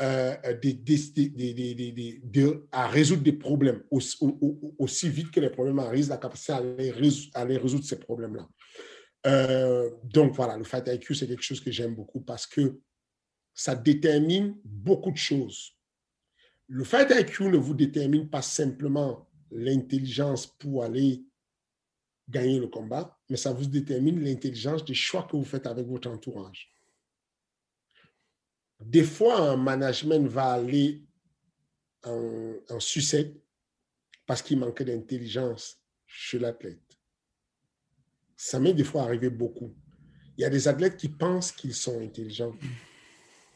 euh, 0.00 0.34
des, 0.62 2.20
à 2.70 2.86
résoudre 2.88 3.22
des 3.22 3.32
problèmes 3.32 3.82
aussi, 3.90 5.08
vite 5.08 5.30
que 5.30 5.40
les 5.40 5.50
problèmes 5.50 5.78
arrivent, 5.78 6.08
la 6.08 6.18
capacité 6.18 6.52
à 6.52 6.60
les, 6.60 6.90
résoudre, 6.90 7.30
à 7.34 7.44
les 7.44 7.56
résoudre 7.56 7.84
ces 7.84 7.98
problèmes-là. 7.98 8.46
Euh, 9.26 9.90
donc 10.04 10.34
voilà, 10.34 10.56
le 10.56 10.64
fight 10.64 10.86
IQ, 10.86 11.14
c'est 11.14 11.26
quelque 11.26 11.42
chose 11.42 11.60
que 11.60 11.70
j'aime 11.70 11.94
beaucoup 11.94 12.20
parce 12.20 12.46
que 12.46 12.78
ça 13.54 13.74
détermine 13.74 14.56
beaucoup 14.64 15.10
de 15.10 15.16
choses. 15.16 15.72
Le 16.68 16.84
fight 16.84 17.10
IQ 17.10 17.44
ne 17.44 17.56
vous 17.56 17.74
détermine 17.74 18.28
pas 18.28 18.42
simplement 18.42 19.28
l'intelligence 19.50 20.46
pour 20.46 20.84
aller 20.84 21.24
gagner 22.28 22.58
le 22.58 22.68
combat, 22.68 23.18
mais 23.28 23.36
ça 23.36 23.52
vous 23.52 23.66
détermine 23.66 24.22
l'intelligence 24.22 24.84
des 24.84 24.94
choix 24.94 25.26
que 25.30 25.36
vous 25.36 25.44
faites 25.44 25.66
avec 25.66 25.86
votre 25.86 26.08
entourage. 26.08 26.72
Des 28.80 29.04
fois, 29.04 29.38
un 29.40 29.56
management 29.56 30.26
va 30.28 30.52
aller 30.52 31.04
en, 32.04 32.54
en 32.68 32.80
sucette 32.80 33.34
parce 34.26 34.42
qu'il 34.42 34.58
manque 34.58 34.82
d'intelligence 34.82 35.80
chez 36.06 36.38
l'athlète. 36.38 36.82
Ça 38.36 38.60
m'est 38.60 38.74
des 38.74 38.84
fois 38.84 39.02
arrivé 39.02 39.30
beaucoup. 39.30 39.74
Il 40.36 40.42
y 40.42 40.44
a 40.44 40.50
des 40.50 40.68
athlètes 40.68 40.96
qui 40.96 41.08
pensent 41.08 41.52
qu'ils 41.52 41.74
sont 41.74 41.98
intelligents, 42.00 42.54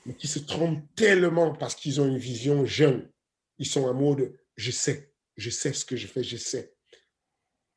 mais 0.07 0.15
qui 0.15 0.27
se 0.27 0.39
trompent 0.39 0.83
tellement 0.95 1.55
parce 1.55 1.75
qu'ils 1.75 2.01
ont 2.01 2.07
une 2.07 2.19
vision 2.19 2.65
jeune. 2.65 3.11
Ils 3.59 3.67
sont 3.67 3.85
en 3.85 3.95
mode 3.95 4.33
je 4.57 4.71
sais, 4.71 5.13
je 5.37 5.51
sais 5.51 5.73
ce 5.73 5.85
que 5.85 5.97
je 5.97 6.07
fais, 6.07 6.23
je 6.23 6.37
sais. 6.37 6.75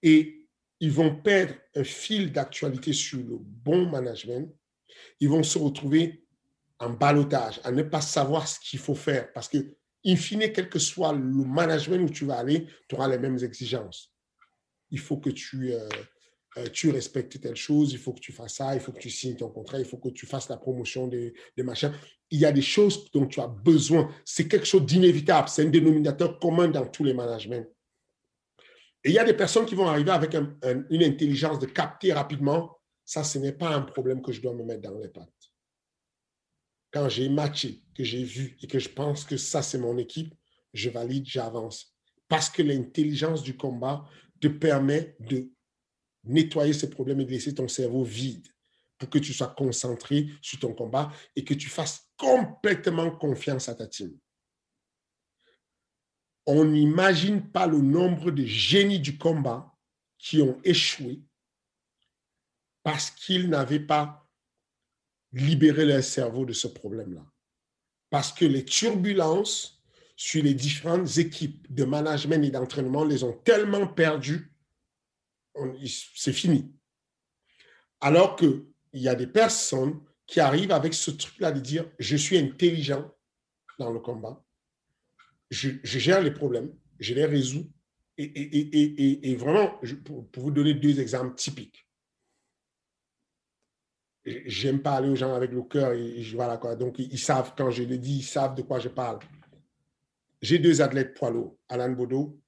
Et 0.01 0.42
ils 0.79 0.91
vont 0.91 1.15
perdre 1.15 1.53
un 1.75 1.83
fil 1.83 2.31
d'actualité 2.31 2.93
sur 2.93 3.19
le 3.19 3.37
bon 3.39 3.89
management. 3.89 4.53
Ils 5.19 5.29
vont 5.29 5.43
se 5.43 5.57
retrouver 5.57 6.25
en 6.79 6.89
balotage, 6.89 7.61
à 7.63 7.71
ne 7.71 7.83
pas 7.83 8.01
savoir 8.01 8.47
ce 8.47 8.59
qu'il 8.59 8.79
faut 8.79 8.95
faire 8.95 9.31
parce 9.31 9.47
que, 9.47 9.57
in 10.05 10.15
fine, 10.15 10.51
quel 10.51 10.69
que 10.69 10.79
soit 10.79 11.13
le 11.13 11.19
management 11.19 12.03
où 12.03 12.09
tu 12.09 12.25
vas 12.25 12.37
aller, 12.37 12.67
tu 12.87 12.95
auras 12.95 13.07
les 13.07 13.17
mêmes 13.17 13.37
exigences. 13.41 14.11
Il 14.91 14.99
faut 14.99 15.17
que 15.17 15.29
tu, 15.29 15.73
euh, 15.73 15.87
euh, 16.57 16.67
tu 16.71 16.89
respectes 16.89 17.39
telle 17.39 17.55
chose, 17.55 17.93
il 17.93 17.99
faut 17.99 18.13
que 18.13 18.19
tu 18.19 18.31
fasses 18.31 18.55
ça, 18.55 18.75
il 18.75 18.81
faut 18.81 18.91
que 18.91 18.99
tu 18.99 19.09
signes 19.09 19.37
ton 19.37 19.49
contrat, 19.49 19.79
il 19.79 19.85
faut 19.85 19.97
que 19.97 20.09
tu 20.09 20.25
fasses 20.25 20.49
la 20.49 20.57
promotion 20.57 21.07
des, 21.07 21.33
des 21.55 21.63
machins. 21.63 21.93
Il 22.29 22.39
y 22.39 22.45
a 22.45 22.51
des 22.51 22.61
choses 22.61 23.09
dont 23.11 23.25
tu 23.25 23.39
as 23.39 23.47
besoin. 23.47 24.09
C'est 24.25 24.47
quelque 24.47 24.65
chose 24.65 24.85
d'inévitable. 24.85 25.47
C'est 25.47 25.65
un 25.65 25.69
dénominateur 25.69 26.39
commun 26.39 26.67
dans 26.67 26.85
tous 26.85 27.03
les 27.03 27.13
managements. 27.13 27.63
Et 29.03 29.09
il 29.09 29.13
y 29.13 29.19
a 29.19 29.25
des 29.25 29.33
personnes 29.33 29.65
qui 29.65 29.75
vont 29.75 29.87
arriver 29.87 30.11
avec 30.11 30.33
une 30.33 31.03
intelligence 31.03 31.59
de 31.59 31.65
capter 31.65 32.13
rapidement. 32.13 32.77
Ça, 33.03 33.23
ce 33.23 33.37
n'est 33.37 33.51
pas 33.51 33.75
un 33.75 33.81
problème 33.81 34.21
que 34.21 34.31
je 34.31 34.41
dois 34.41 34.53
me 34.53 34.63
mettre 34.63 34.89
dans 34.89 34.97
les 34.97 35.09
pattes. 35.09 35.29
Quand 36.91 37.09
j'ai 37.09 37.27
matché, 37.27 37.83
que 37.95 38.03
j'ai 38.03 38.23
vu 38.23 38.57
et 38.61 38.67
que 38.67 38.79
je 38.79 38.89
pense 38.89 39.25
que 39.25 39.35
ça, 39.35 39.61
c'est 39.61 39.77
mon 39.77 39.97
équipe, 39.97 40.33
je 40.73 40.89
valide, 40.89 41.25
j'avance. 41.25 41.93
Parce 42.29 42.49
que 42.49 42.61
l'intelligence 42.61 43.43
du 43.43 43.57
combat 43.57 44.05
te 44.39 44.47
permet 44.47 45.15
de 45.19 45.51
nettoyer 46.23 46.73
ces 46.73 46.89
problèmes 46.89 47.19
et 47.19 47.25
de 47.25 47.31
laisser 47.31 47.53
ton 47.53 47.67
cerveau 47.67 48.03
vide 48.03 48.47
pour 48.97 49.09
que 49.09 49.19
tu 49.19 49.33
sois 49.33 49.47
concentré 49.47 50.27
sur 50.41 50.59
ton 50.59 50.73
combat 50.73 51.11
et 51.35 51.43
que 51.43 51.53
tu 51.53 51.67
fasses 51.67 52.07
complètement 52.15 53.11
confiance 53.11 53.67
à 53.67 53.75
ta 53.75 53.87
team. 53.87 54.17
On 56.45 56.65
n'imagine 56.65 57.41
pas 57.41 57.67
le 57.67 57.79
nombre 57.79 58.31
de 58.31 58.45
génies 58.45 58.99
du 58.99 59.17
combat 59.17 59.73
qui 60.17 60.41
ont 60.41 60.59
échoué 60.63 61.21
parce 62.83 63.11
qu'ils 63.11 63.49
n'avaient 63.49 63.79
pas 63.79 64.29
libéré 65.31 65.85
leur 65.85 66.03
cerveau 66.03 66.45
de 66.45 66.53
ce 66.53 66.67
problème-là. 66.67 67.25
Parce 68.09 68.31
que 68.31 68.45
les 68.45 68.65
turbulences 68.65 69.81
sur 70.15 70.43
les 70.43 70.53
différentes 70.53 71.17
équipes 71.17 71.73
de 71.73 71.85
management 71.85 72.43
et 72.43 72.51
d'entraînement 72.51 73.03
les 73.03 73.23
ont 73.23 73.33
tellement 73.33 73.87
perdues 73.87 74.53
c'est 75.85 76.33
fini. 76.33 76.73
Alors 78.01 78.35
qu'il 78.35 78.65
y 78.93 79.07
a 79.07 79.15
des 79.15 79.27
personnes 79.27 80.01
qui 80.25 80.39
arrivent 80.39 80.71
avec 80.71 80.93
ce 80.93 81.11
truc-là 81.11 81.51
de 81.51 81.59
dire, 81.59 81.89
je 81.99 82.15
suis 82.15 82.37
intelligent 82.37 83.11
dans 83.79 83.91
le 83.91 83.99
combat, 83.99 84.43
je, 85.53 85.99
gère 85.99 86.21
les 86.21 86.31
problèmes, 86.31 86.73
je 86.99 87.13
les 87.13 87.25
résous. 87.25 87.69
Et, 88.17 89.35
vraiment, 89.35 89.79
pour, 90.03 90.43
vous 90.43 90.51
donner 90.51 90.73
deux 90.75 90.99
exemples 90.99 91.35
typiques, 91.35 91.87
j'aime 94.25 94.81
parler 94.81 95.09
aux 95.09 95.15
gens 95.15 95.33
avec 95.33 95.51
le 95.51 95.63
cœur. 95.63 95.93
Donc, 96.77 96.99
ils 96.99 97.19
savent, 97.19 97.53
quand 97.57 97.71
je 97.71 97.83
le 97.83 97.97
dis, 97.97 98.19
ils 98.19 98.23
savent 98.23 98.55
de 98.55 98.61
quoi 98.61 98.79
je 98.79 98.89
parle. 98.89 99.19
J'ai 100.41 100.59
deux 100.59 100.81
athlètes 100.81 101.13
poids 101.13 101.31
lourds, 101.31 101.57
Alan 101.69 101.91
Bodo, 101.91 102.39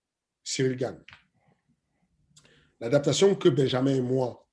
Cyril 0.44 0.76
Gann. 0.76 1.02
L'adaptation 2.80 3.34
que 3.36 3.50
Benjamin 3.50 3.96
et 3.96 4.02
moi, 4.02 4.46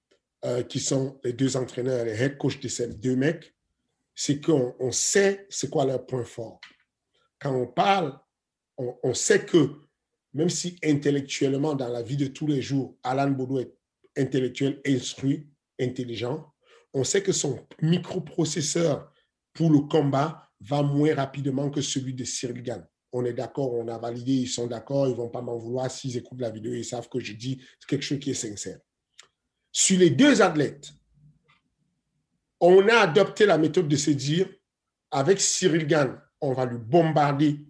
euh, 0.45 0.63
qui 0.63 0.81
sont 0.81 1.21
les 1.25 1.33
deux 1.33 1.57
entraîneurs, 1.57 2.05
les 2.05 2.21
head 2.21 2.39
coach 2.39 2.61
de 2.61 2.69
ces 2.69 2.89
deux 2.89 3.17
mecs, 3.17 3.55
c'est 4.15 4.41
qu'on 4.41 4.75
on 4.79 4.91
sait 4.93 5.47
c'est 5.51 5.71
quoi 5.71 5.85
leur 5.85 6.07
point 6.07 6.25
fort. 6.25 6.61
Quand 7.41 7.55
on 7.55 7.67
parle, 7.67 8.17
on, 9.03 9.15
sait 9.15 9.45
que 9.45 9.73
même 10.35 10.49
si 10.49 10.79
intellectuellement, 10.85 11.75
dans 11.75 11.89
la 11.89 12.03
vie 12.03 12.17
de 12.17 12.27
tous 12.27 12.47
les 12.47 12.63
jours, 12.63 12.97
Alan 13.03 13.31
Boudou 13.31 13.61
est 13.61 13.75
intellectuel, 14.17 14.81
instruit, 14.87 15.49
intelligent, 15.81 16.53
on 16.95 17.05
sait 17.05 17.23
que 17.23 17.33
son 17.33 17.67
microprocesseur 17.81 19.13
pour 19.53 19.71
le 19.71 19.81
combat 19.81 20.49
va 20.61 20.83
moins 20.83 21.15
rapidement 21.15 21.71
que 21.71 21.81
celui 21.81 22.15
de 22.15 22.25
Cyril 22.25 22.63
Gann 22.63 22.87
on 23.13 23.25
est 23.25 23.35
d'accord, 23.35 23.75
on 23.75 23.87
a 23.89 23.99
validé, 23.99 24.33
ils 24.33 24.49
sont 24.49 24.67
d'accord, 24.67 25.07
ils 25.07 25.13
ne 25.13 25.17
vont 25.17 25.29
pas 25.29 25.43
m'en 25.43 25.59
vouloir 25.59 25.91
s'ils 25.91 26.17
écoutent 26.17 26.41
la 26.41 26.51
vidéo, 26.51 26.73
ils 26.73 26.85
savent 26.85 27.09
que 27.09 27.21
je 27.21 27.35
dis 27.35 27.63
quelque 27.87 28.03
chose 28.03 28.19
qui 28.19 28.31
est 28.31 28.35
sincère. 28.35 28.79
Sur 29.71 29.99
les 29.99 30.11
deux 30.11 30.41
athlètes, 30.41 30.93
on 32.59 32.89
a 32.89 32.95
adopté 32.95 33.45
la 33.45 33.59
méthode 33.59 33.89
de 33.89 33.97
se 33.97 34.11
dire, 34.11 34.49
avec 35.11 35.41
Cyril 35.41 35.87
Gann, 35.87 36.21
on 36.41 36.55
va 36.55 36.65
lui 36.65 36.79
bombarder 36.79 37.61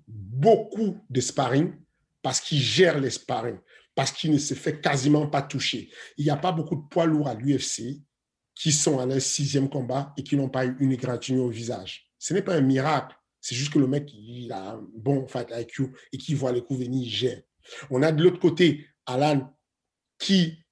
beaucoup 0.42 0.98
de 1.08 1.20
sparring 1.20 1.72
parce 2.20 2.40
qu'il 2.40 2.58
gère 2.58 2.98
les 2.98 3.10
sparring, 3.10 3.58
parce 3.94 4.10
qu'il 4.10 4.32
ne 4.32 4.38
se 4.38 4.54
fait 4.54 4.80
quasiment 4.80 5.28
pas 5.28 5.42
toucher. 5.42 5.90
Il 6.18 6.24
n'y 6.24 6.30
a 6.30 6.36
pas 6.36 6.52
beaucoup 6.52 6.76
de 6.76 6.88
poids 6.90 7.06
lourds 7.06 7.28
à 7.28 7.34
l'UFC 7.34 8.02
qui 8.54 8.72
sont 8.72 8.98
à 8.98 9.06
leur 9.06 9.20
sixième 9.20 9.68
combat 9.68 10.12
et 10.16 10.22
qui 10.22 10.36
n'ont 10.36 10.48
pas 10.48 10.66
eu 10.66 10.76
une 10.80 10.92
égratignure 10.92 11.44
au 11.44 11.50
visage. 11.50 12.10
Ce 12.18 12.34
n'est 12.34 12.42
pas 12.42 12.56
un 12.56 12.60
miracle. 12.60 13.16
C'est 13.40 13.54
juste 13.54 13.72
que 13.72 13.78
le 13.78 13.86
mec, 13.86 14.12
il 14.12 14.52
a 14.52 14.72
un 14.72 14.88
bon 14.94 15.26
fight 15.26 15.48
IQ 15.50 15.92
et 16.12 16.18
qui 16.18 16.34
voit 16.34 16.52
les 16.52 16.62
coups 16.62 16.80
venir, 16.80 17.02
il 17.02 17.10
gère. 17.10 17.42
On 17.90 18.02
a 18.02 18.12
de 18.12 18.22
l'autre 18.22 18.38
côté 18.40 18.86
Alan 19.06 19.56
qui, 20.18 20.64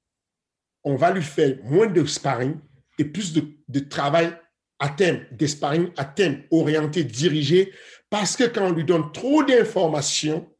on 0.85 0.97
va 0.97 1.13
lui 1.13 1.23
faire 1.23 1.57
moins 1.65 1.87
de 1.87 2.05
sparring 2.05 2.59
et 2.99 3.05
plus 3.05 3.33
de, 3.33 3.79
travail 3.81 4.37
à 4.79 4.89
thème, 4.89 5.27
des 5.33 5.49
sparring 5.49 5.91
à 5.97 6.05
thème, 6.05 6.45
orienté, 6.51 7.05
dirigé, 7.05 7.73
parce 8.11 8.37
que 8.37 8.45
quand 8.45 8.67
on 8.67 8.73
lui 8.73 8.85
donne 8.85 9.13
trop 9.13 9.45
d'informations, 9.45 10.53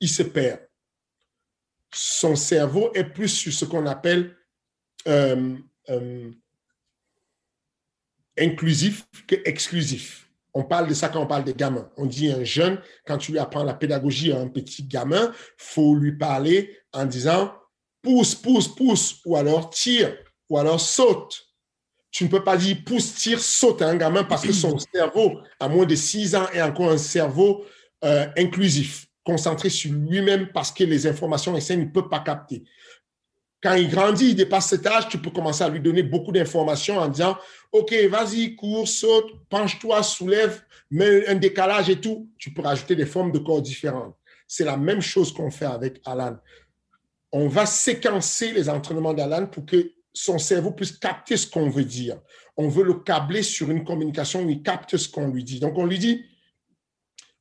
il 0.00 0.08
se 0.08 0.22
perd. 0.22 0.60
Son 1.92 2.36
cerveau 2.36 2.92
est 2.94 3.04
plus 3.04 3.28
sur 3.28 3.52
ce 3.52 3.64
qu'on 3.64 3.86
appelle 3.86 4.36
euh, 5.06 5.56
euh, 5.90 6.30
inclusif 8.38 9.06
que 9.26 9.36
exclusif. 9.44 10.30
On 10.54 10.64
parle 10.64 10.88
de 10.88 10.94
ça 10.94 11.08
quand 11.08 11.22
on 11.22 11.26
parle 11.26 11.44
des 11.44 11.54
gamins. 11.54 11.90
On 11.96 12.06
dit 12.06 12.30
un 12.30 12.44
jeune, 12.44 12.80
quand 13.06 13.18
tu 13.18 13.32
lui 13.32 13.38
apprends 13.38 13.64
la 13.64 13.74
pédagogie 13.74 14.32
à 14.32 14.38
un 14.38 14.48
petit 14.48 14.84
gamin, 14.84 15.32
faut 15.56 15.94
lui 15.94 16.16
parler 16.16 16.78
en 16.92 17.06
disant 17.06 17.54
pousse, 18.02 18.34
pousse, 18.34 18.68
pousse, 18.68 19.20
ou 19.24 19.36
alors 19.36 19.70
tire, 19.70 20.16
ou 20.48 20.58
alors 20.58 20.80
saute. 20.80 21.51
Tu 22.12 22.24
ne 22.24 22.28
peux 22.28 22.44
pas 22.44 22.58
dire 22.58 22.76
pousse, 22.84 23.14
tire, 23.14 23.40
saute 23.40 23.80
un 23.80 23.96
gamin 23.96 24.22
parce 24.22 24.42
que 24.42 24.52
son 24.52 24.78
cerveau, 24.78 25.40
à 25.58 25.66
moins 25.66 25.86
de 25.86 25.94
6 25.94 26.36
ans, 26.36 26.46
est 26.52 26.60
encore 26.60 26.90
un 26.90 26.98
cerveau 26.98 27.64
euh, 28.04 28.26
inclusif, 28.36 29.06
concentré 29.24 29.70
sur 29.70 29.90
lui-même 29.92 30.52
parce 30.52 30.70
que 30.70 30.84
les 30.84 31.06
informations 31.06 31.56
essais 31.56 31.76
ne 31.76 31.86
peut 31.86 32.10
pas 32.10 32.20
capter. 32.20 32.64
Quand 33.62 33.74
il 33.74 33.88
grandit, 33.88 34.30
il 34.30 34.34
dépasse 34.34 34.68
cet 34.68 34.86
âge, 34.86 35.08
tu 35.08 35.18
peux 35.18 35.30
commencer 35.30 35.64
à 35.64 35.70
lui 35.70 35.80
donner 35.80 36.02
beaucoup 36.02 36.32
d'informations 36.32 36.98
en 36.98 37.08
disant, 37.08 37.38
OK, 37.70 37.94
vas-y, 38.10 38.56
cours, 38.56 38.86
saute, 38.86 39.32
penche-toi, 39.48 40.02
soulève, 40.02 40.62
mets 40.90 41.26
un 41.28 41.36
décalage 41.36 41.88
et 41.88 41.98
tout. 41.98 42.28
Tu 42.36 42.52
peux 42.52 42.60
rajouter 42.60 42.94
des 42.94 43.06
formes 43.06 43.32
de 43.32 43.38
corps 43.38 43.62
différentes. 43.62 44.16
C'est 44.46 44.64
la 44.64 44.76
même 44.76 45.00
chose 45.00 45.32
qu'on 45.32 45.50
fait 45.50 45.64
avec 45.64 46.00
Alan. 46.04 46.36
On 47.30 47.48
va 47.48 47.64
séquencer 47.64 48.52
les 48.52 48.68
entraînements 48.68 49.14
d'Alan 49.14 49.46
pour 49.46 49.64
que 49.64 49.92
son 50.12 50.38
cerveau 50.38 50.72
puisse 50.72 50.92
capter 50.92 51.36
ce 51.36 51.46
qu'on 51.46 51.70
veut 51.70 51.84
dire. 51.84 52.20
On 52.56 52.68
veut 52.68 52.84
le 52.84 52.94
câbler 52.94 53.42
sur 53.42 53.70
une 53.70 53.84
communication 53.84 54.42
où 54.42 54.50
il 54.50 54.62
capte 54.62 54.96
ce 54.96 55.08
qu'on 55.08 55.28
lui 55.28 55.44
dit. 55.44 55.58
Donc, 55.58 55.78
on 55.78 55.86
lui 55.86 55.98
dit, 55.98 56.24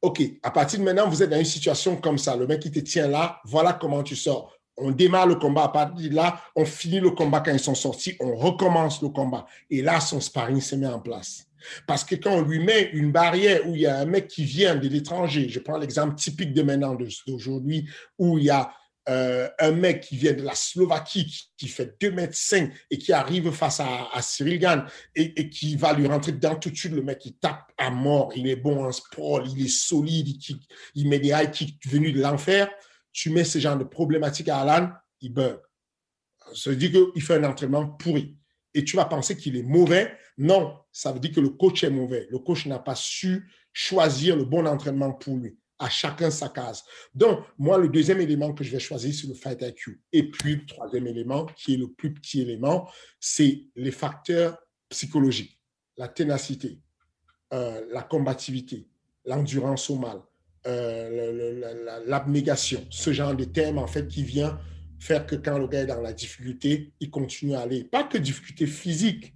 OK, 0.02 0.22
à 0.42 0.52
partir 0.52 0.80
de 0.80 0.84
maintenant, 0.84 1.08
vous 1.08 1.22
êtes 1.22 1.30
dans 1.30 1.38
une 1.38 1.46
situation 1.46 1.96
comme 1.98 2.18
ça. 2.18 2.36
Le 2.36 2.48
mec 2.48 2.62
qui 2.62 2.72
te 2.72 2.80
tient 2.80 3.08
là, 3.08 3.40
voilà 3.46 3.74
comment 3.74 4.04
tu 4.04 4.16
sors. 4.16 4.56
On 4.78 4.92
démarre 4.92 5.28
le 5.28 5.36
combat. 5.36 5.66
À 5.66 5.70
partir 5.70 6.10
de 6.10 6.16
là, 6.16 6.42
on 6.56 6.66
finit 6.66 7.00
le 7.00 7.12
combat 7.12 7.42
quand 7.42 7.52
ils 7.52 7.60
sont 7.60 7.76
sortis. 7.76 8.16
On 8.20 8.36
recommence 8.36 9.02
le 9.02 9.10
combat. 9.10 9.46
Et 9.70 9.82
là, 9.82 10.00
son 10.00 10.20
sparring 10.20 10.62
se 10.62 10.76
met 10.76 10.88
en 10.88 11.00
place. 11.00 11.46
Parce 11.86 12.04
que 12.04 12.16
quand 12.16 12.32
on 12.32 12.42
lui 12.42 12.60
met 12.60 12.90
une 12.94 13.12
barrière 13.12 13.68
où 13.68 13.76
il 13.76 13.82
y 13.82 13.86
a 13.86 14.00
un 14.00 14.06
mec 14.06 14.28
qui 14.28 14.44
vient 14.44 14.76
de 14.76 14.88
l'étranger, 14.88 15.48
je 15.50 15.60
prends 15.60 15.78
l'exemple 15.78 16.16
typique 16.16 16.54
de 16.54 16.64
maintenant, 16.64 16.98
d'aujourd'hui, 17.28 17.88
où 18.18 18.40
il 18.40 18.46
y 18.46 18.50
a 18.50 18.72
euh, 19.12 19.50
un 19.60 19.72
mec 19.72 20.02
qui 20.02 20.16
vient 20.16 20.32
de 20.32 20.42
la 20.42 20.56
Slovaquie, 20.56 21.50
qui, 21.58 21.68
fait 21.68 21.98
2 22.00 22.12
mètres 22.12 22.36
5 22.36 22.72
et 22.90 22.98
qui 22.98 23.12
arrive 23.12 23.52
face 23.52 23.82
à, 23.82 24.22
Cyril 24.22 24.60
Gann 24.60 24.86
et, 25.16 25.50
qui 25.50 25.76
va 25.76 25.94
lui 25.94 26.08
rentrer 26.08 26.32
dedans 26.32 26.56
tout 26.56 26.70
de 26.70 26.78
suite, 26.78 26.94
le 26.94 27.02
mec, 27.02 27.26
il 27.26 27.34
tape 27.34 27.72
à 27.78 27.90
mort, 27.90 28.32
il 28.36 28.48
est 28.48 28.56
bon 28.56 28.86
en 28.86 28.92
sport, 28.92 29.46
il 29.46 29.66
est 29.66 29.70
solide, 29.70 30.30
il, 30.96 31.10
met 31.10 31.20
des 31.20 31.30
high 31.30 31.52
kicks 31.52 31.86
venus 31.88 32.14
de 32.14 32.22
l'enfer. 32.22 32.70
Tu 33.12 33.30
mets 33.32 33.44
ce 33.44 33.60
genre 33.60 33.78
de 33.78 33.84
problématique 33.84 34.48
à 34.48 34.60
Alan, 34.60 34.92
il 35.20 35.34
bug. 35.34 35.60
Ça 36.54 36.70
veut 36.70 36.78
dire 36.78 36.92
qu'il 36.92 37.22
fait 37.22 37.36
un 37.36 37.44
entraînement 37.44 37.88
pourri. 37.88 38.38
Et 38.74 38.86
tu 38.86 38.96
vas 38.96 39.06
penser 39.06 39.36
qu'il 39.36 39.58
est 39.58 39.64
mauvais. 39.64 40.16
Non, 40.38 40.78
ça 40.94 41.12
veut 41.12 41.20
dire 41.20 41.34
que 41.34 41.42
le 41.42 41.50
coach 41.50 41.84
est 41.84 41.90
mauvais. 41.90 42.28
Le 42.32 42.40
coach 42.40 42.66
n'a 42.66 42.80
pas 42.80 42.96
su 42.96 43.52
choisir 43.74 44.38
le 44.38 44.46
bon 44.46 44.66
entraînement 44.66 45.12
pour 45.12 45.36
lui 45.36 45.58
à 45.82 45.90
chacun 45.90 46.30
sa 46.30 46.48
case. 46.48 46.84
Donc, 47.14 47.40
moi, 47.58 47.80
le 47.80 47.90
deuxième 47.90 48.22
élément 48.22 48.54
que 48.54 48.64
je 48.64 48.72
vais 48.72 48.80
choisir, 48.80 49.14
c'est 49.14 49.28
le 49.28 49.34
Fight 49.34 49.62
IQ. 49.62 50.00
Et 50.14 50.30
puis, 50.30 50.58
le 50.58 50.66
troisième 50.66 51.08
élément, 51.08 51.48
qui 51.48 51.74
est 51.74 51.78
le 51.78 51.92
plus 51.92 52.14
petit 52.14 52.42
élément, 52.42 52.88
c'est 53.20 53.66
les 53.76 53.92
facteurs 53.92 54.58
psychologiques, 54.90 55.60
la 55.98 56.08
ténacité, 56.08 56.80
euh, 57.54 57.82
la 57.92 58.04
combativité, 58.04 58.88
l'endurance 59.26 59.90
au 59.90 59.98
mal, 59.98 60.22
euh, 60.68 62.04
l'abnégation, 62.06 62.86
ce 62.92 63.12
genre 63.12 63.36
de 63.36 63.46
thème, 63.46 63.80
en 63.80 63.88
fait, 63.88 64.08
qui 64.08 64.24
vient 64.24 64.60
faire 65.00 65.26
que 65.26 65.36
quand 65.36 65.58
le 65.58 65.68
gars 65.68 65.82
est 65.82 65.88
dans 65.88 66.02
la 66.02 66.14
difficulté, 66.14 66.94
il 67.00 67.10
continue 67.10 67.56
à 67.56 67.62
aller. 67.62 67.86
Pas 67.86 68.04
que 68.04 68.20
difficulté 68.20 68.68
physique, 68.68 69.34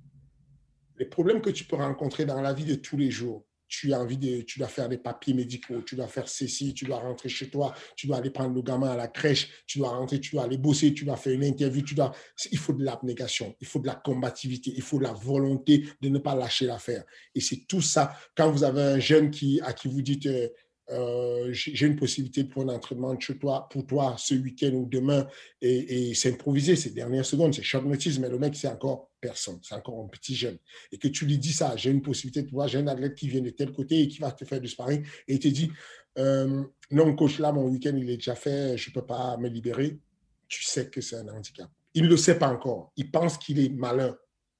les 0.99 1.05
problèmes 1.05 1.41
que 1.41 1.49
tu 1.49 1.63
peux 1.63 1.75
rencontrer 1.75 2.25
dans 2.25 2.39
la 2.39 2.53
vie 2.53 2.65
de 2.65 2.75
tous 2.75 2.97
les 2.97 3.09
jours, 3.09 3.43
tu 3.67 3.93
as 3.93 3.99
envie 3.99 4.17
de, 4.17 4.41
tu 4.41 4.59
dois 4.59 4.67
faire 4.67 4.89
des 4.89 4.97
papiers 4.97 5.33
médicaux, 5.33 5.81
tu 5.81 5.95
dois 5.95 6.07
faire 6.07 6.27
ceci, 6.27 6.73
tu 6.73 6.85
dois 6.85 6.99
rentrer 6.99 7.29
chez 7.29 7.49
toi, 7.49 7.73
tu 7.95 8.07
dois 8.07 8.17
aller 8.17 8.29
prendre 8.29 8.53
le 8.53 8.61
gamin 8.61 8.91
à 8.91 8.95
la 8.95 9.07
crèche, 9.07 9.49
tu 9.67 9.79
dois 9.79 9.89
rentrer, 9.89 10.19
tu 10.19 10.31
dois 10.31 10.43
aller 10.43 10.57
bosser, 10.57 10.93
tu 10.93 11.05
dois 11.05 11.17
faire 11.17 11.33
une 11.33 11.43
interview, 11.43 11.81
tu 11.81 11.95
dois, 11.95 12.11
il 12.51 12.57
faut 12.57 12.73
de 12.73 12.83
l'abnégation, 12.83 13.55
il 13.59 13.67
faut 13.67 13.79
de 13.79 13.87
la 13.87 13.95
combativité, 13.95 14.71
il 14.75 14.81
faut 14.81 14.99
de 14.99 15.03
la 15.03 15.13
volonté 15.13 15.85
de 16.01 16.09
ne 16.09 16.19
pas 16.19 16.35
lâcher 16.35 16.65
l'affaire. 16.65 17.03
Et 17.33 17.41
c'est 17.41 17.65
tout 17.67 17.81
ça. 17.81 18.15
Quand 18.35 18.51
vous 18.51 18.63
avez 18.63 18.81
un 18.81 18.99
jeune 18.99 19.31
qui, 19.31 19.59
à 19.61 19.73
qui 19.73 19.87
vous 19.87 20.01
dites, 20.01 20.25
euh, 20.27 20.47
euh, 20.91 21.49
j'ai 21.51 21.87
une 21.87 21.95
possibilité 21.95 22.43
pour 22.43 22.61
un 22.61 22.69
entraînement 22.69 23.15
toi, 23.15 23.67
pour 23.69 23.87
toi 23.87 24.15
ce 24.19 24.35
week-end 24.35 24.71
ou 24.73 24.85
demain, 24.85 25.27
et, 25.61 26.13
c'est 26.13 26.33
improvisé, 26.33 26.75
ces 26.75 26.91
dernières 26.91 27.25
secondes, 27.25 27.53
c'est 27.53 27.63
short 27.63 27.85
notice, 27.85 28.19
mais 28.19 28.29
le 28.29 28.37
mec, 28.37 28.55
c'est 28.55 28.67
encore 28.67 29.09
personne, 29.19 29.59
c'est 29.63 29.73
encore 29.73 30.03
un 30.03 30.07
petit 30.07 30.35
jeune. 30.35 30.57
Et 30.91 30.97
que 30.97 31.07
tu 31.07 31.25
lui 31.25 31.39
dis 31.39 31.53
ça, 31.53 31.75
j'ai 31.75 31.89
une 31.89 32.03
possibilité 32.03 32.43
de 32.43 32.49
toi, 32.49 32.67
j'ai 32.67 32.77
un 32.77 32.87
athlète 32.87 33.15
qui 33.15 33.27
vient 33.27 33.41
de 33.41 33.49
tel 33.49 33.71
côté 33.71 34.01
et 34.01 34.07
qui 34.07 34.19
va 34.19 34.31
te 34.31 34.45
faire 34.45 34.61
du 34.61 34.67
sparring, 34.67 35.03
et 35.27 35.33
il 35.33 35.39
te 35.39 35.47
dit, 35.47 35.71
euh, 36.19 36.63
non, 36.91 37.15
coach, 37.15 37.39
là, 37.39 37.51
mon 37.51 37.67
week-end, 37.67 37.95
il 37.97 38.09
est 38.09 38.17
déjà 38.17 38.35
fait, 38.35 38.77
je 38.77 38.89
ne 38.89 38.93
peux 38.93 39.05
pas 39.05 39.37
me 39.37 39.49
libérer, 39.49 39.99
tu 40.47 40.63
sais 40.63 40.89
que 40.89 41.01
c'est 41.01 41.15
un 41.15 41.27
handicap. 41.29 41.69
Il 41.95 42.03
ne 42.03 42.09
le 42.09 42.17
sait 42.17 42.37
pas 42.37 42.49
encore. 42.49 42.91
Il 42.95 43.09
pense 43.09 43.37
qu'il 43.37 43.59
est 43.59 43.69
malin, 43.69 44.15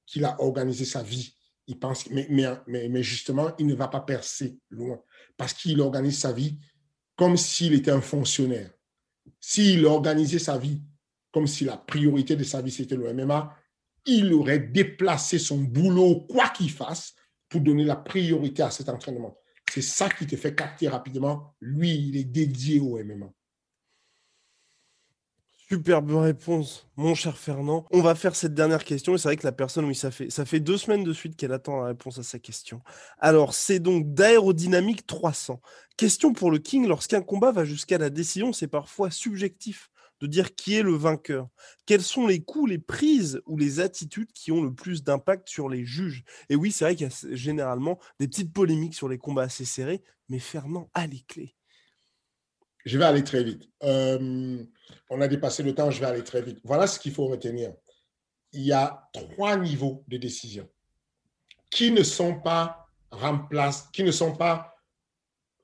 qu'il 0.06 0.24
a 0.24 0.40
organisé 0.40 0.84
sa 0.84 1.02
vie. 1.02 1.36
Il 1.68 1.78
pense, 1.78 2.08
mais, 2.10 2.26
mais, 2.30 2.88
mais 2.88 3.02
justement, 3.02 3.50
il 3.58 3.66
ne 3.66 3.74
va 3.74 3.88
pas 3.88 4.00
percer 4.00 4.58
loin 4.70 5.00
parce 5.36 5.54
qu'il 5.54 5.80
organise 5.80 6.18
sa 6.18 6.32
vie 6.32 6.58
comme 7.16 7.36
s'il 7.36 7.74
était 7.74 7.90
un 7.90 8.00
fonctionnaire. 8.00 8.70
S'il 9.40 9.86
organisait 9.86 10.38
sa 10.38 10.58
vie 10.58 10.80
comme 11.32 11.46
si 11.46 11.64
la 11.64 11.76
priorité 11.76 12.36
de 12.36 12.44
sa 12.44 12.62
vie 12.62 12.70
c'était 12.70 12.96
le 12.96 13.12
MMA, 13.12 13.54
il 14.06 14.32
aurait 14.32 14.60
déplacé 14.60 15.38
son 15.38 15.58
boulot, 15.58 16.26
quoi 16.30 16.48
qu'il 16.48 16.70
fasse, 16.70 17.14
pour 17.48 17.60
donner 17.60 17.84
la 17.84 17.96
priorité 17.96 18.62
à 18.62 18.70
cet 18.70 18.88
entraînement. 18.88 19.36
C'est 19.70 19.82
ça 19.82 20.08
qui 20.08 20.26
te 20.26 20.36
fait 20.36 20.54
capter 20.54 20.88
rapidement. 20.88 21.54
Lui, 21.60 21.94
il 21.94 22.16
est 22.16 22.24
dédié 22.24 22.80
au 22.80 23.02
MMA. 23.02 23.30
Superbe 25.68 26.12
réponse, 26.12 26.86
mon 26.96 27.16
cher 27.16 27.36
Fernand. 27.36 27.86
On 27.90 28.00
va 28.00 28.14
faire 28.14 28.36
cette 28.36 28.54
dernière 28.54 28.84
question. 28.84 29.14
Et 29.14 29.18
c'est 29.18 29.26
vrai 29.26 29.36
que 29.36 29.44
la 29.44 29.50
personne, 29.50 29.84
oui, 29.84 29.96
ça 29.96 30.12
fait, 30.12 30.30
ça 30.30 30.44
deux 30.44 30.76
semaines 30.78 31.02
de 31.02 31.12
suite 31.12 31.34
qu'elle 31.34 31.52
attend 31.52 31.80
la 31.80 31.88
réponse 31.88 32.18
à 32.18 32.22
sa 32.22 32.38
question. 32.38 32.80
Alors, 33.18 33.52
c'est 33.52 33.80
donc 33.80 34.14
d'aérodynamique 34.14 35.08
300. 35.08 35.60
Question 35.96 36.32
pour 36.32 36.52
le 36.52 36.58
King. 36.58 36.86
Lorsqu'un 36.86 37.20
combat 37.20 37.50
va 37.50 37.64
jusqu'à 37.64 37.98
la 37.98 38.10
décision, 38.10 38.52
c'est 38.52 38.68
parfois 38.68 39.10
subjectif 39.10 39.90
de 40.20 40.28
dire 40.28 40.54
qui 40.54 40.76
est 40.76 40.84
le 40.84 40.94
vainqueur. 40.94 41.48
Quels 41.84 42.02
sont 42.02 42.28
les 42.28 42.44
coups, 42.44 42.70
les 42.70 42.78
prises 42.78 43.40
ou 43.44 43.58
les 43.58 43.80
attitudes 43.80 44.32
qui 44.32 44.52
ont 44.52 44.62
le 44.62 44.72
plus 44.72 45.02
d'impact 45.02 45.48
sur 45.48 45.68
les 45.68 45.84
juges? 45.84 46.22
Et 46.48 46.54
oui, 46.54 46.70
c'est 46.70 46.84
vrai 46.84 46.94
qu'il 46.94 47.08
y 47.08 47.10
a 47.10 47.34
généralement 47.34 47.98
des 48.20 48.28
petites 48.28 48.52
polémiques 48.52 48.94
sur 48.94 49.08
les 49.08 49.18
combats 49.18 49.42
assez 49.42 49.64
serrés, 49.64 50.04
mais 50.28 50.38
Fernand 50.38 50.88
a 50.94 51.08
les 51.08 51.22
clés. 51.26 51.55
Je 52.86 52.96
vais 52.98 53.04
aller 53.04 53.24
très 53.24 53.42
vite. 53.42 53.68
Euh, 53.82 54.64
on 55.10 55.20
a 55.20 55.26
dépassé 55.26 55.64
le 55.64 55.74
temps, 55.74 55.90
je 55.90 56.00
vais 56.00 56.06
aller 56.06 56.22
très 56.22 56.40
vite. 56.40 56.60
Voilà 56.62 56.86
ce 56.86 57.00
qu'il 57.00 57.12
faut 57.12 57.26
retenir. 57.26 57.74
Il 58.52 58.62
y 58.62 58.72
a 58.72 59.10
trois 59.12 59.56
niveaux 59.56 60.04
de 60.06 60.16
décision 60.16 60.68
qui 61.68 61.90
ne 61.90 62.04
sont 62.04 62.40
pas 62.40 62.88
remplaces, 63.10 63.88
qui 63.92 64.04
ne 64.04 64.12
sont 64.12 64.36
pas 64.36 64.76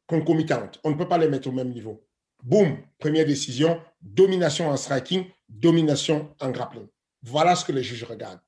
concomitantes. 0.07 0.81
On 0.83 0.91
ne 0.91 0.97
peut 0.97 1.09
pas 1.09 1.17
les 1.17 1.29
mettre 1.29 1.49
au 1.49 1.53
même 1.53 1.71
niveau. 1.71 2.05
Boum, 2.43 2.77
première 2.99 3.25
décision, 3.25 3.81
domination 4.01 4.69
en 4.69 4.77
striking, 4.77 5.25
domination 5.49 6.35
en 6.41 6.51
grappling. 6.51 6.89
Voilà 7.23 7.55
ce 7.55 7.65
que 7.65 7.71
les 7.71 7.85
juges 7.85 8.03
regardent. 8.03 8.43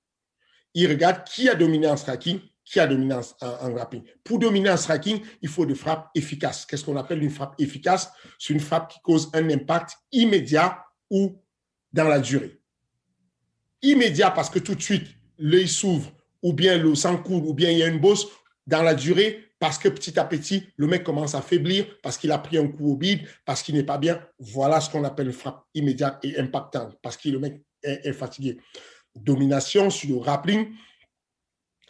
Ils 0.74 0.88
regardent 0.88 1.22
qui 1.22 1.48
a 1.48 1.54
dominé 1.54 1.86
en 1.86 1.96
striking, 1.96 2.40
qui 2.64 2.80
a 2.80 2.86
dominance 2.86 3.36
en, 3.40 3.70
grappling. 3.70 4.02
Pour 4.22 4.38
dominer 4.38 4.70
en 4.70 4.76
striking, 4.76 5.20
il 5.42 5.48
faut 5.48 5.66
des 5.66 5.74
frappes 5.74 6.10
efficaces. 6.14 6.64
Qu'est-ce 6.64 6.84
qu'on 6.84 6.96
appelle 6.96 7.22
une 7.22 7.30
frappe 7.30 7.54
efficace? 7.60 8.10
C'est 8.38 8.54
une 8.54 8.60
frappe 8.60 8.90
qui 8.90 9.00
cause 9.00 9.30
un 9.34 9.48
impact 9.50 9.96
immédiat 10.12 10.82
ou 11.10 11.36
dans 11.92 12.08
la 12.08 12.18
durée. 12.18 12.58
Immédiat 13.82 14.30
parce 14.30 14.48
que 14.48 14.58
tout 14.58 14.74
de 14.74 14.82
suite, 14.82 15.06
l'œil 15.38 15.68
s'ouvre, 15.68 16.10
ou 16.42 16.52
bien 16.52 16.78
le 16.78 16.94
sang 16.94 17.18
coule, 17.18 17.44
ou 17.44 17.54
bien 17.54 17.70
il 17.70 17.78
y 17.78 17.82
a 17.82 17.86
une 17.86 18.00
bosse 18.00 18.26
dans 18.66 18.82
la 18.82 18.94
durée 18.94 19.40
parce 19.58 19.78
que 19.78 19.88
petit 19.88 20.18
à 20.18 20.24
petit, 20.24 20.66
le 20.76 20.86
mec 20.86 21.04
commence 21.04 21.34
à 21.34 21.40
faiblir, 21.40 21.86
parce 22.02 22.18
qu'il 22.18 22.32
a 22.32 22.38
pris 22.38 22.58
un 22.58 22.68
coup 22.68 22.92
au 22.92 22.96
bide, 22.96 23.26
parce 23.46 23.62
qu'il 23.62 23.74
n'est 23.74 23.84
pas 23.84 23.96
bien. 23.96 24.20
Voilà 24.38 24.80
ce 24.80 24.90
qu'on 24.90 25.04
appelle 25.04 25.28
une 25.28 25.32
frappe 25.32 25.64
immédiate 25.74 26.22
et 26.22 26.38
impactante, 26.38 26.98
parce 27.00 27.16
que 27.16 27.28
le 27.28 27.38
mec 27.38 27.62
est, 27.82 28.06
est 28.06 28.12
fatigué. 28.12 28.58
Domination 29.14 29.88
sur 29.90 30.16
le 30.16 30.20
grappling, 30.20 30.74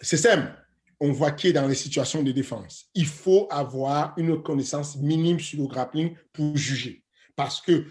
c'est 0.01 0.17
simple 0.17 0.53
on 1.01 1.13
voit 1.13 1.33
qui 1.33 1.49
est 1.49 1.53
dans 1.53 1.67
les 1.67 1.75
situations 1.75 2.23
de 2.23 2.33
défense. 2.33 2.87
Il 2.95 3.07
faut 3.07 3.47
avoir 3.51 4.15
une 4.17 4.43
connaissance 4.43 4.97
minime 4.97 5.41
sur 5.41 5.61
le 5.61 5.67
grappling 5.67 6.15
pour 6.33 6.57
juger. 6.57 7.05
Parce 7.37 7.61
que 7.61 7.87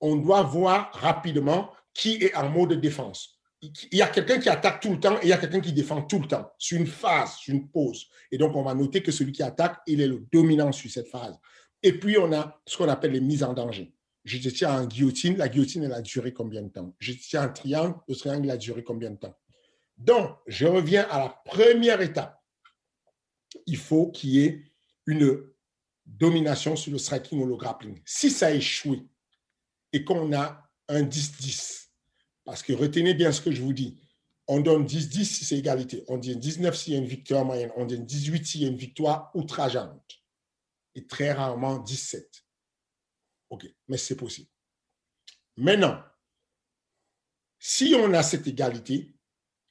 on 0.00 0.16
doit 0.16 0.42
voir 0.42 0.90
rapidement 0.94 1.70
qui 1.94 2.22
est 2.22 2.34
en 2.34 2.48
mode 2.48 2.74
défense. 2.74 3.40
Il 3.60 3.98
y 3.98 4.02
a 4.02 4.06
quelqu'un 4.06 4.38
qui 4.38 4.48
attaque 4.48 4.80
tout 4.80 4.92
le 4.92 5.00
temps 5.00 5.16
et 5.16 5.24
il 5.24 5.28
y 5.28 5.32
a 5.32 5.38
quelqu'un 5.38 5.60
qui 5.60 5.72
défend 5.72 6.02
tout 6.02 6.20
le 6.20 6.28
temps, 6.28 6.48
sur 6.58 6.78
une 6.78 6.86
phase, 6.86 7.34
sur 7.34 7.54
une 7.54 7.68
pause. 7.68 8.06
Et 8.30 8.38
donc, 8.38 8.54
on 8.54 8.62
va 8.62 8.72
noter 8.72 9.02
que 9.02 9.10
celui 9.10 9.32
qui 9.32 9.42
attaque, 9.42 9.78
il 9.88 10.00
est 10.00 10.06
le 10.06 10.24
dominant 10.32 10.70
sur 10.70 10.88
cette 10.88 11.08
phase. 11.08 11.36
Et 11.82 11.98
puis, 11.98 12.16
on 12.18 12.32
a 12.32 12.60
ce 12.64 12.76
qu'on 12.76 12.88
appelle 12.88 13.12
les 13.12 13.20
mises 13.20 13.42
en 13.42 13.52
danger. 13.52 13.92
Je 14.24 14.48
tiens 14.50 14.82
en 14.82 14.86
guillotine, 14.86 15.36
la 15.38 15.48
guillotine, 15.48 15.84
elle 15.84 15.92
a 15.92 16.02
duré 16.02 16.32
combien 16.32 16.62
de 16.62 16.68
temps? 16.68 16.94
Je 16.98 17.12
te 17.12 17.18
tiens 17.18 17.46
en 17.46 17.52
triangle, 17.52 17.96
le 18.06 18.14
triangle 18.14 18.50
a 18.50 18.56
duré 18.56 18.84
combien 18.84 19.10
de 19.10 19.16
temps? 19.16 19.36
Donc, 19.96 20.36
je 20.46 20.66
reviens 20.66 21.08
à 21.10 21.18
la 21.18 21.42
première 21.44 22.00
étape 22.00 22.37
il 23.66 23.76
faut 23.76 24.10
qu'il 24.10 24.30
y 24.30 24.44
ait 24.44 24.64
une 25.06 25.42
domination 26.06 26.76
sur 26.76 26.92
le 26.92 26.98
striking 26.98 27.40
ou 27.40 27.46
le 27.46 27.56
grappling. 27.56 28.00
Si 28.04 28.30
ça 28.30 28.52
échoue 28.52 29.08
et 29.92 30.04
qu'on 30.04 30.32
a 30.32 30.70
un 30.88 31.02
10-10, 31.02 31.88
parce 32.44 32.62
que 32.62 32.72
retenez 32.72 33.14
bien 33.14 33.32
ce 33.32 33.40
que 33.40 33.52
je 33.52 33.62
vous 33.62 33.72
dis, 33.72 33.98
on 34.46 34.60
donne 34.60 34.86
10, 34.86 35.10
10 35.10 35.24
si 35.26 35.44
c'est 35.44 35.58
égalité. 35.58 36.04
On 36.08 36.16
dit 36.16 36.34
19 36.34 36.74
s'il 36.74 36.94
y 36.94 36.96
a 36.96 36.98
une 36.98 37.06
victoire 37.06 37.44
moyenne. 37.44 37.70
On 37.76 37.84
dit 37.84 37.98
18 37.98 38.46
s'il 38.46 38.62
y 38.62 38.64
a 38.64 38.68
une 38.68 38.78
victoire 38.78 39.30
outrageante. 39.34 40.22
Et 40.94 41.06
très 41.06 41.32
rarement 41.32 41.78
17. 41.78 42.26
OK, 43.50 43.66
mais 43.88 43.98
c'est 43.98 44.16
possible. 44.16 44.48
Maintenant, 45.58 46.02
si 47.58 47.94
on 47.94 48.14
a 48.14 48.22
cette 48.22 48.46
égalité, 48.46 49.14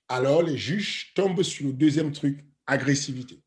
alors 0.08 0.44
les 0.44 0.58
juges 0.58 1.14
tombent 1.16 1.44
sur 1.44 1.66
le 1.66 1.74
deuxième 1.74 2.12
truc, 2.12 2.46
agressivité. 2.68 3.42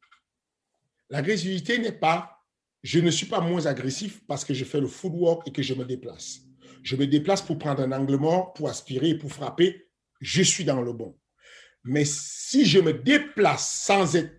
L'agressivité 1.11 1.79
n'est 1.79 1.93
pas 1.93 2.41
je 2.83 2.99
ne 2.99 3.11
suis 3.11 3.27
pas 3.27 3.41
moins 3.41 3.67
agressif 3.67 4.23
parce 4.27 4.45
que 4.45 4.55
je 4.55 4.65
fais 4.65 4.81
le 4.81 4.87
footwork 4.87 5.47
et 5.47 5.53
que 5.53 5.63
je 5.63 5.75
me 5.75 5.85
déplace. 5.85 6.41
Je 6.83 6.97
me 6.97 7.07
déplace 7.07 7.43
pour 7.43 7.59
prendre 7.59 7.83
un 7.83 7.93
angle 7.93 8.17
mort, 8.17 8.55
pour 8.55 8.69
aspirer, 8.69 9.15
pour 9.15 9.33
frapper. 9.33 9.87
Je 10.21 10.43
suis 10.43 10.65
dans 10.65 10.81
le 10.81 10.93
bon. 10.93 11.17
Mais 11.85 12.05
si 12.07 12.65
je 12.65 12.79
me 12.79 12.93
déplace 12.93 13.71
sans 13.85 14.17
être 14.17 14.33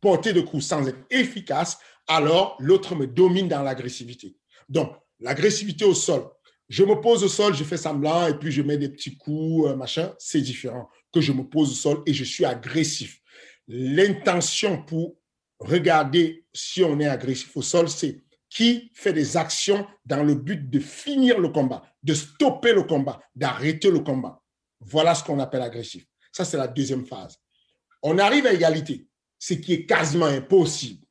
porté 0.00 0.32
de 0.32 0.40
coup, 0.40 0.60
sans 0.60 0.86
être 0.88 0.98
efficace, 1.10 1.78
alors 2.06 2.56
l'autre 2.58 2.94
me 2.94 3.06
domine 3.06 3.48
dans 3.48 3.62
l'agressivité. 3.62 4.36
Donc, 4.68 4.92
l'agressivité 5.20 5.84
au 5.84 5.94
sol. 5.94 6.24
Je 6.70 6.84
me 6.84 7.00
pose 7.00 7.24
au 7.24 7.28
sol, 7.28 7.54
je 7.54 7.64
fais 7.64 7.78
semblant 7.78 8.26
et 8.28 8.38
puis 8.38 8.50
je 8.50 8.62
mets 8.62 8.76
des 8.76 8.90
petits 8.90 9.16
coups, 9.16 9.68
euh, 9.68 9.76
machin, 9.76 10.14
c'est 10.18 10.40
différent 10.40 10.88
que 11.12 11.20
je 11.20 11.32
me 11.32 11.42
pose 11.42 11.70
au 11.72 11.74
sol 11.74 12.02
et 12.06 12.12
je 12.12 12.24
suis 12.24 12.44
agressif. 12.44 13.20
L'intention 13.66 14.82
pour 14.82 15.17
regarder 15.58 16.44
si 16.52 16.82
on 16.82 16.98
est 17.00 17.08
agressif 17.08 17.56
au 17.56 17.62
sol, 17.62 17.88
c'est 17.88 18.22
qui 18.48 18.90
fait 18.94 19.12
des 19.12 19.36
actions 19.36 19.86
dans 20.06 20.22
le 20.22 20.34
but 20.34 20.70
de 20.70 20.80
finir 20.80 21.38
le 21.38 21.50
combat, 21.50 21.82
de 22.02 22.14
stopper 22.14 22.72
le 22.72 22.82
combat, 22.82 23.20
d'arrêter 23.34 23.90
le 23.90 24.00
combat. 24.00 24.42
Voilà 24.80 25.14
ce 25.14 25.22
qu'on 25.22 25.38
appelle 25.38 25.62
agressif. 25.62 26.06
Ça, 26.32 26.44
c'est 26.44 26.56
la 26.56 26.68
deuxième 26.68 27.04
phase. 27.04 27.36
On 28.02 28.18
arrive 28.18 28.46
à 28.46 28.52
égalité, 28.52 29.06
ce 29.38 29.54
qui 29.54 29.74
est 29.74 29.86
quasiment 29.86 30.26
impossible. 30.26 31.04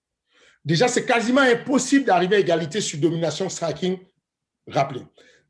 Déjà, 0.64 0.88
c'est 0.88 1.06
quasiment 1.06 1.42
impossible 1.42 2.06
d'arriver 2.06 2.38
à 2.38 2.40
égalité 2.40 2.82
sur 2.82 3.00
domination 3.00 3.50
striking, 3.50 4.00
rappelez. 4.68 5.06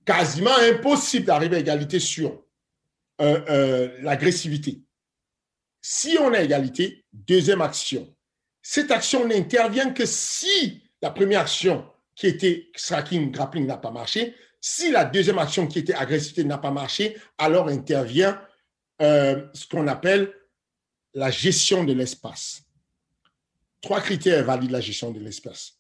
Quasiment 0.06 0.56
impossible 0.60 1.26
d'arriver 1.26 1.57
à 1.57 1.60
égalité 1.60 1.99
sur 1.99 2.44
euh, 3.22 3.41
euh, 3.49 3.98
l'agressivité. 4.02 4.82
Si 5.82 6.18
on 6.19 6.34
a 6.34 6.41
égalité, 6.41 7.06
deuxième 7.11 7.61
action, 7.61 8.15
cette 8.69 8.91
action 8.91 9.26
n'intervient 9.26 9.94
que 9.94 10.06
si 10.06 10.84
la 11.02 11.10
première 11.11 11.39
action 11.39 11.89
qui 12.14 12.27
était 12.27 12.68
striking, 12.76 13.31
grappling 13.31 13.65
n'a 13.65 13.77
pas 13.77 13.91
marché. 13.91 14.35
Si 14.60 14.91
la 14.91 15.06
deuxième 15.06 15.39
action 15.39 15.68
qui 15.68 15.80
était 15.80 15.94
agressivité 15.94 16.44
n'a 16.44 16.57
pas 16.57 16.69
marché, 16.69 17.15
alors 17.38 17.69
intervient 17.69 18.41
euh, 19.02 19.48
ce 19.53 19.65
qu'on 19.68 19.88
appelle 19.88 20.34
la 21.14 21.31
gestion 21.31 21.85
de 21.85 21.94
l'espace. 21.94 22.61
Trois 23.80 24.02
critères 24.02 24.44
valident 24.44 24.73
la 24.73 24.81
gestion 24.81 25.11
de 25.11 25.22
l'espace. 25.22 25.80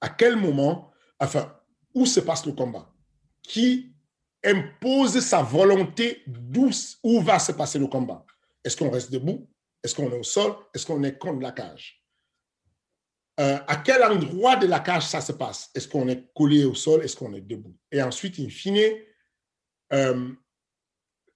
À 0.00 0.08
quel 0.08 0.36
moment, 0.36 0.92
enfin, 1.18 1.52
où 1.94 2.06
se 2.06 2.20
passe 2.20 2.46
le 2.46 2.52
combat? 2.52 2.94
Qui 3.42 3.92
impose 4.44 5.18
sa 5.18 5.42
volonté? 5.42 6.22
D'où 6.28 6.70
où 7.02 7.20
va 7.22 7.40
se 7.40 7.50
passer 7.50 7.80
le 7.80 7.88
combat? 7.88 8.24
Est-ce 8.62 8.76
qu'on 8.76 8.90
reste 8.90 9.10
debout? 9.10 9.51
Est-ce 9.82 9.94
qu'on 9.94 10.10
est 10.10 10.18
au 10.18 10.22
sol? 10.22 10.54
Est-ce 10.74 10.86
qu'on 10.86 11.02
est 11.02 11.18
contre 11.18 11.40
la 11.40 11.52
cage? 11.52 12.02
Euh, 13.40 13.58
à 13.66 13.76
quel 13.76 14.02
endroit 14.04 14.56
de 14.56 14.66
la 14.66 14.80
cage 14.80 15.06
ça 15.06 15.20
se 15.20 15.32
passe? 15.32 15.70
Est-ce 15.74 15.88
qu'on 15.88 16.08
est 16.08 16.32
collé 16.34 16.64
au 16.64 16.74
sol? 16.74 17.02
Est-ce 17.02 17.16
qu'on 17.16 17.32
est 17.34 17.40
debout? 17.40 17.76
Et 17.90 18.02
ensuite, 18.02 18.38
in 18.38 18.48
fine, 18.48 18.78
euh, 19.92 20.32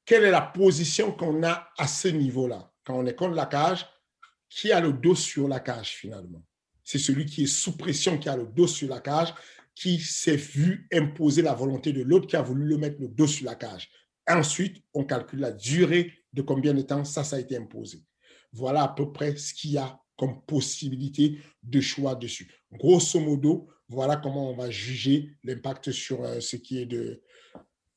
quelle 0.05 0.25
est 0.25 0.31
la 0.31 0.43
position 0.43 1.13
qu'on 1.13 1.43
a 1.43 1.69
à 1.77 1.87
ce 1.87 2.09
niveau-là? 2.09 2.73
Quand 2.85 2.97
on 2.97 3.07
est 3.07 3.15
contre 3.15 3.35
la 3.35 3.47
cage, 3.47 3.87
qui 4.49 4.71
a 4.73 4.81
le 4.81 4.93
dos 4.93 5.15
sur 5.15 5.49
la 5.49 5.61
cage 5.61 5.97
finalement? 5.97 6.43
C'est 6.85 6.99
celui 6.99 7.27
qui 7.27 7.45
est 7.45 7.47
sous 7.47 7.77
pression, 7.77 8.19
qui 8.19 8.29
a 8.29 8.37
le 8.37 8.47
dos 8.47 8.69
sur 8.69 8.89
la 8.89 9.01
cage, 9.01 9.35
qui 9.75 9.99
s'est 9.99 10.37
vu 10.37 10.87
imposer 10.93 11.43
la 11.43 11.55
volonté 11.55 11.93
de 11.93 12.03
l'autre 12.03 12.27
qui 12.27 12.37
a 12.37 12.43
voulu 12.43 12.67
le 12.67 12.79
mettre 12.79 13.01
le 13.01 13.09
dos 13.09 13.27
sur 13.27 13.45
la 13.45 13.57
cage. 13.57 13.91
Ensuite, 14.29 14.83
on 14.95 15.05
calcule 15.05 15.41
la 15.41 15.53
durée 15.53 16.13
de 16.33 16.43
combien 16.43 16.75
de 16.75 16.83
temps 16.83 17.05
ça, 17.05 17.25
ça 17.25 17.37
a 17.37 17.41
été 17.41 17.57
imposé. 17.57 18.03
Voilà 18.53 18.85
à 18.85 18.89
peu 18.89 19.13
près 19.13 19.37
ce 19.37 19.55
qu'il 19.55 19.73
y 19.73 19.79
a 19.79 20.01
comme 20.17 20.41
possibilité 20.43 21.39
de 21.63 21.81
choix 21.81 22.15
dessus. 22.15 22.51
Grosso 22.73 23.21
modo, 23.21 23.69
voilà 23.89 24.17
comment 24.17 24.51
on 24.51 24.57
va 24.57 24.71
juger 24.71 25.31
l'impact 25.45 25.93
sur 25.93 26.25
euh, 26.25 26.41
ce 26.41 26.57
qui 26.57 26.79
est 26.79 26.87
de, 26.87 27.23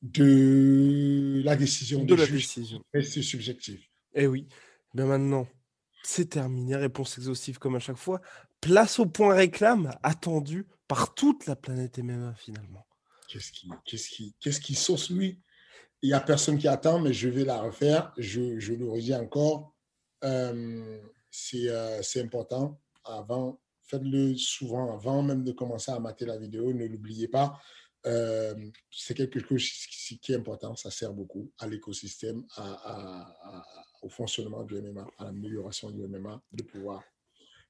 de 0.02 1.42
la 1.44 1.56
décision 1.56 2.04
de, 2.04 2.14
la 2.14 2.24
juge. 2.24 2.42
décision. 2.42 2.82
C'est 2.94 3.22
subjectif. 3.22 3.80
Eh 4.14 4.26
oui. 4.26 4.46
Ben 4.94 5.06
maintenant, 5.06 5.46
c'est 6.02 6.30
terminé. 6.30 6.76
Réponse 6.76 7.18
exhaustive 7.18 7.58
comme 7.58 7.76
à 7.76 7.80
chaque 7.80 7.96
fois. 7.96 8.20
Place 8.60 8.98
au 8.98 9.06
point 9.06 9.34
réclame 9.34 9.92
attendu 10.02 10.66
par 10.88 11.14
toute 11.14 11.46
la 11.46 11.56
planète 11.56 11.98
MMA 11.98 12.34
finalement. 12.34 12.86
Qu'est-ce 13.28 13.52
qui, 13.52 13.70
qu'est-ce 13.84 14.08
qui, 14.08 14.34
qu'est-ce 14.40 14.60
qui 14.60 14.74
sauce 14.74 15.10
lui? 15.10 15.40
Il 16.02 16.08
n'y 16.08 16.14
a 16.14 16.20
personne 16.20 16.58
qui 16.58 16.66
attend, 16.66 16.98
mais 16.98 17.12
je 17.12 17.28
vais 17.28 17.44
la 17.44 17.60
refaire. 17.60 18.12
Je, 18.16 18.58
je 18.58 18.72
le 18.72 18.88
redis 18.88 19.14
encore. 19.14 19.74
Euh, 20.24 20.98
euh, 21.54 21.98
c'est 22.02 22.20
important. 22.20 22.80
Avant, 23.04 23.60
faites-le 23.82 24.36
souvent 24.36 24.92
avant 24.94 25.22
même 25.22 25.44
de 25.44 25.52
commencer 25.52 25.90
à 25.90 25.98
mater 25.98 26.26
la 26.26 26.38
vidéo. 26.38 26.72
Ne 26.72 26.86
l'oubliez 26.86 27.28
pas. 27.28 27.58
Euh, 28.06 28.54
c'est 28.90 29.14
quelque 29.14 29.40
chose 29.40 29.60
qui 30.20 30.32
est 30.32 30.36
important. 30.36 30.76
Ça 30.76 30.90
sert 30.90 31.12
beaucoup 31.12 31.52
à 31.58 31.66
l'écosystème, 31.66 32.44
au 34.02 34.08
fonctionnement 34.08 34.64
du 34.64 34.80
MMA, 34.80 35.06
à 35.18 35.24
l'amélioration 35.24 35.90
du 35.90 36.06
MMA, 36.06 36.42
de 36.52 36.62
pouvoir 36.62 37.02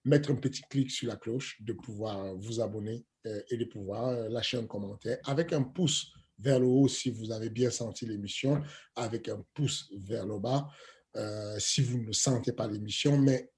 mettre 0.05 0.31
un 0.31 0.37
petit 0.37 0.63
clic 0.63 0.91
sur 0.91 1.09
la 1.09 1.17
cloche, 1.17 1.61
de 1.61 1.73
pouvoir 1.73 2.35
vous 2.37 2.61
abonner 2.61 3.05
et 3.25 3.57
de 3.57 3.65
pouvoir 3.65 4.29
lâcher 4.31 4.57
un 4.57 4.67
commentaire 4.67 5.19
avec 5.25 5.53
un 5.53 5.63
pouce 5.63 6.13
vers 6.39 6.59
le 6.59 6.67
haut 6.67 6.89
si 6.89 7.11
vous 7.11 7.33
avez 7.33 7.51
bien 7.51 7.71
senti 7.71 8.07
l'émission, 8.07 8.63
avec 8.97 9.29
un 9.29 9.45
pouce 9.53 9.93
vers 9.99 10.27
le 10.27 10.39
bas 10.39 10.69
euh, 11.17 11.59
si 11.59 11.83
vous 11.83 11.99
ne 11.99 12.13
sentez 12.13 12.53
pas 12.53 12.69
l'émission, 12.69 13.19
mais 13.19 13.51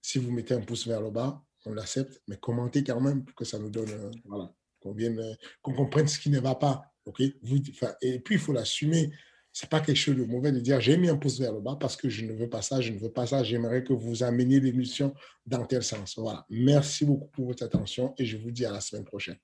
si 0.00 0.18
vous 0.18 0.32
mettez 0.32 0.54
un 0.54 0.60
pouce 0.60 0.86
vers 0.86 1.00
le 1.00 1.10
bas, 1.10 1.42
on 1.64 1.72
l'accepte, 1.72 2.20
mais 2.26 2.36
commentez 2.36 2.82
quand 2.82 3.00
même 3.00 3.24
pour 3.24 3.34
que 3.34 3.44
ça 3.44 3.58
nous 3.58 3.70
donne, 3.70 3.90
euh, 3.90 4.10
voilà, 4.24 4.52
qu'on 4.80 4.96
euh, 4.98 5.34
qu'on 5.62 5.74
comprenne 5.74 6.08
ce 6.08 6.18
qui 6.18 6.30
ne 6.30 6.40
va 6.40 6.56
pas. 6.56 6.92
ok? 7.04 7.22
Vous, 7.42 7.58
et 8.00 8.20
puis, 8.20 8.34
il 8.34 8.40
faut 8.40 8.52
l'assumer. 8.52 9.12
C'est 9.54 9.68
pas 9.68 9.80
quelque 9.80 9.96
chose 9.96 10.16
de 10.16 10.24
mauvais 10.24 10.50
de 10.50 10.60
dire 10.60 10.80
j'ai 10.80 10.96
mis 10.96 11.10
un 11.10 11.18
pouce 11.18 11.38
vers 11.38 11.52
le 11.52 11.60
bas 11.60 11.76
parce 11.78 11.94
que 11.94 12.08
je 12.08 12.24
ne 12.24 12.32
veux 12.32 12.48
pas 12.48 12.62
ça, 12.62 12.80
je 12.80 12.90
ne 12.90 12.98
veux 12.98 13.12
pas 13.12 13.26
ça. 13.26 13.44
J'aimerais 13.44 13.84
que 13.84 13.92
vous 13.92 14.22
ameniez 14.22 14.60
l'émission 14.60 15.14
dans 15.44 15.66
tel 15.66 15.82
sens. 15.82 16.14
Voilà. 16.16 16.46
Merci 16.48 17.04
beaucoup 17.04 17.28
pour 17.28 17.46
votre 17.46 17.62
attention 17.62 18.14
et 18.16 18.24
je 18.24 18.38
vous 18.38 18.50
dis 18.50 18.64
à 18.64 18.72
la 18.72 18.80
semaine 18.80 19.04
prochaine. 19.04 19.36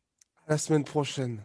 À 0.46 0.52
la 0.52 0.58
semaine 0.58 0.84
prochaine. 0.84 1.44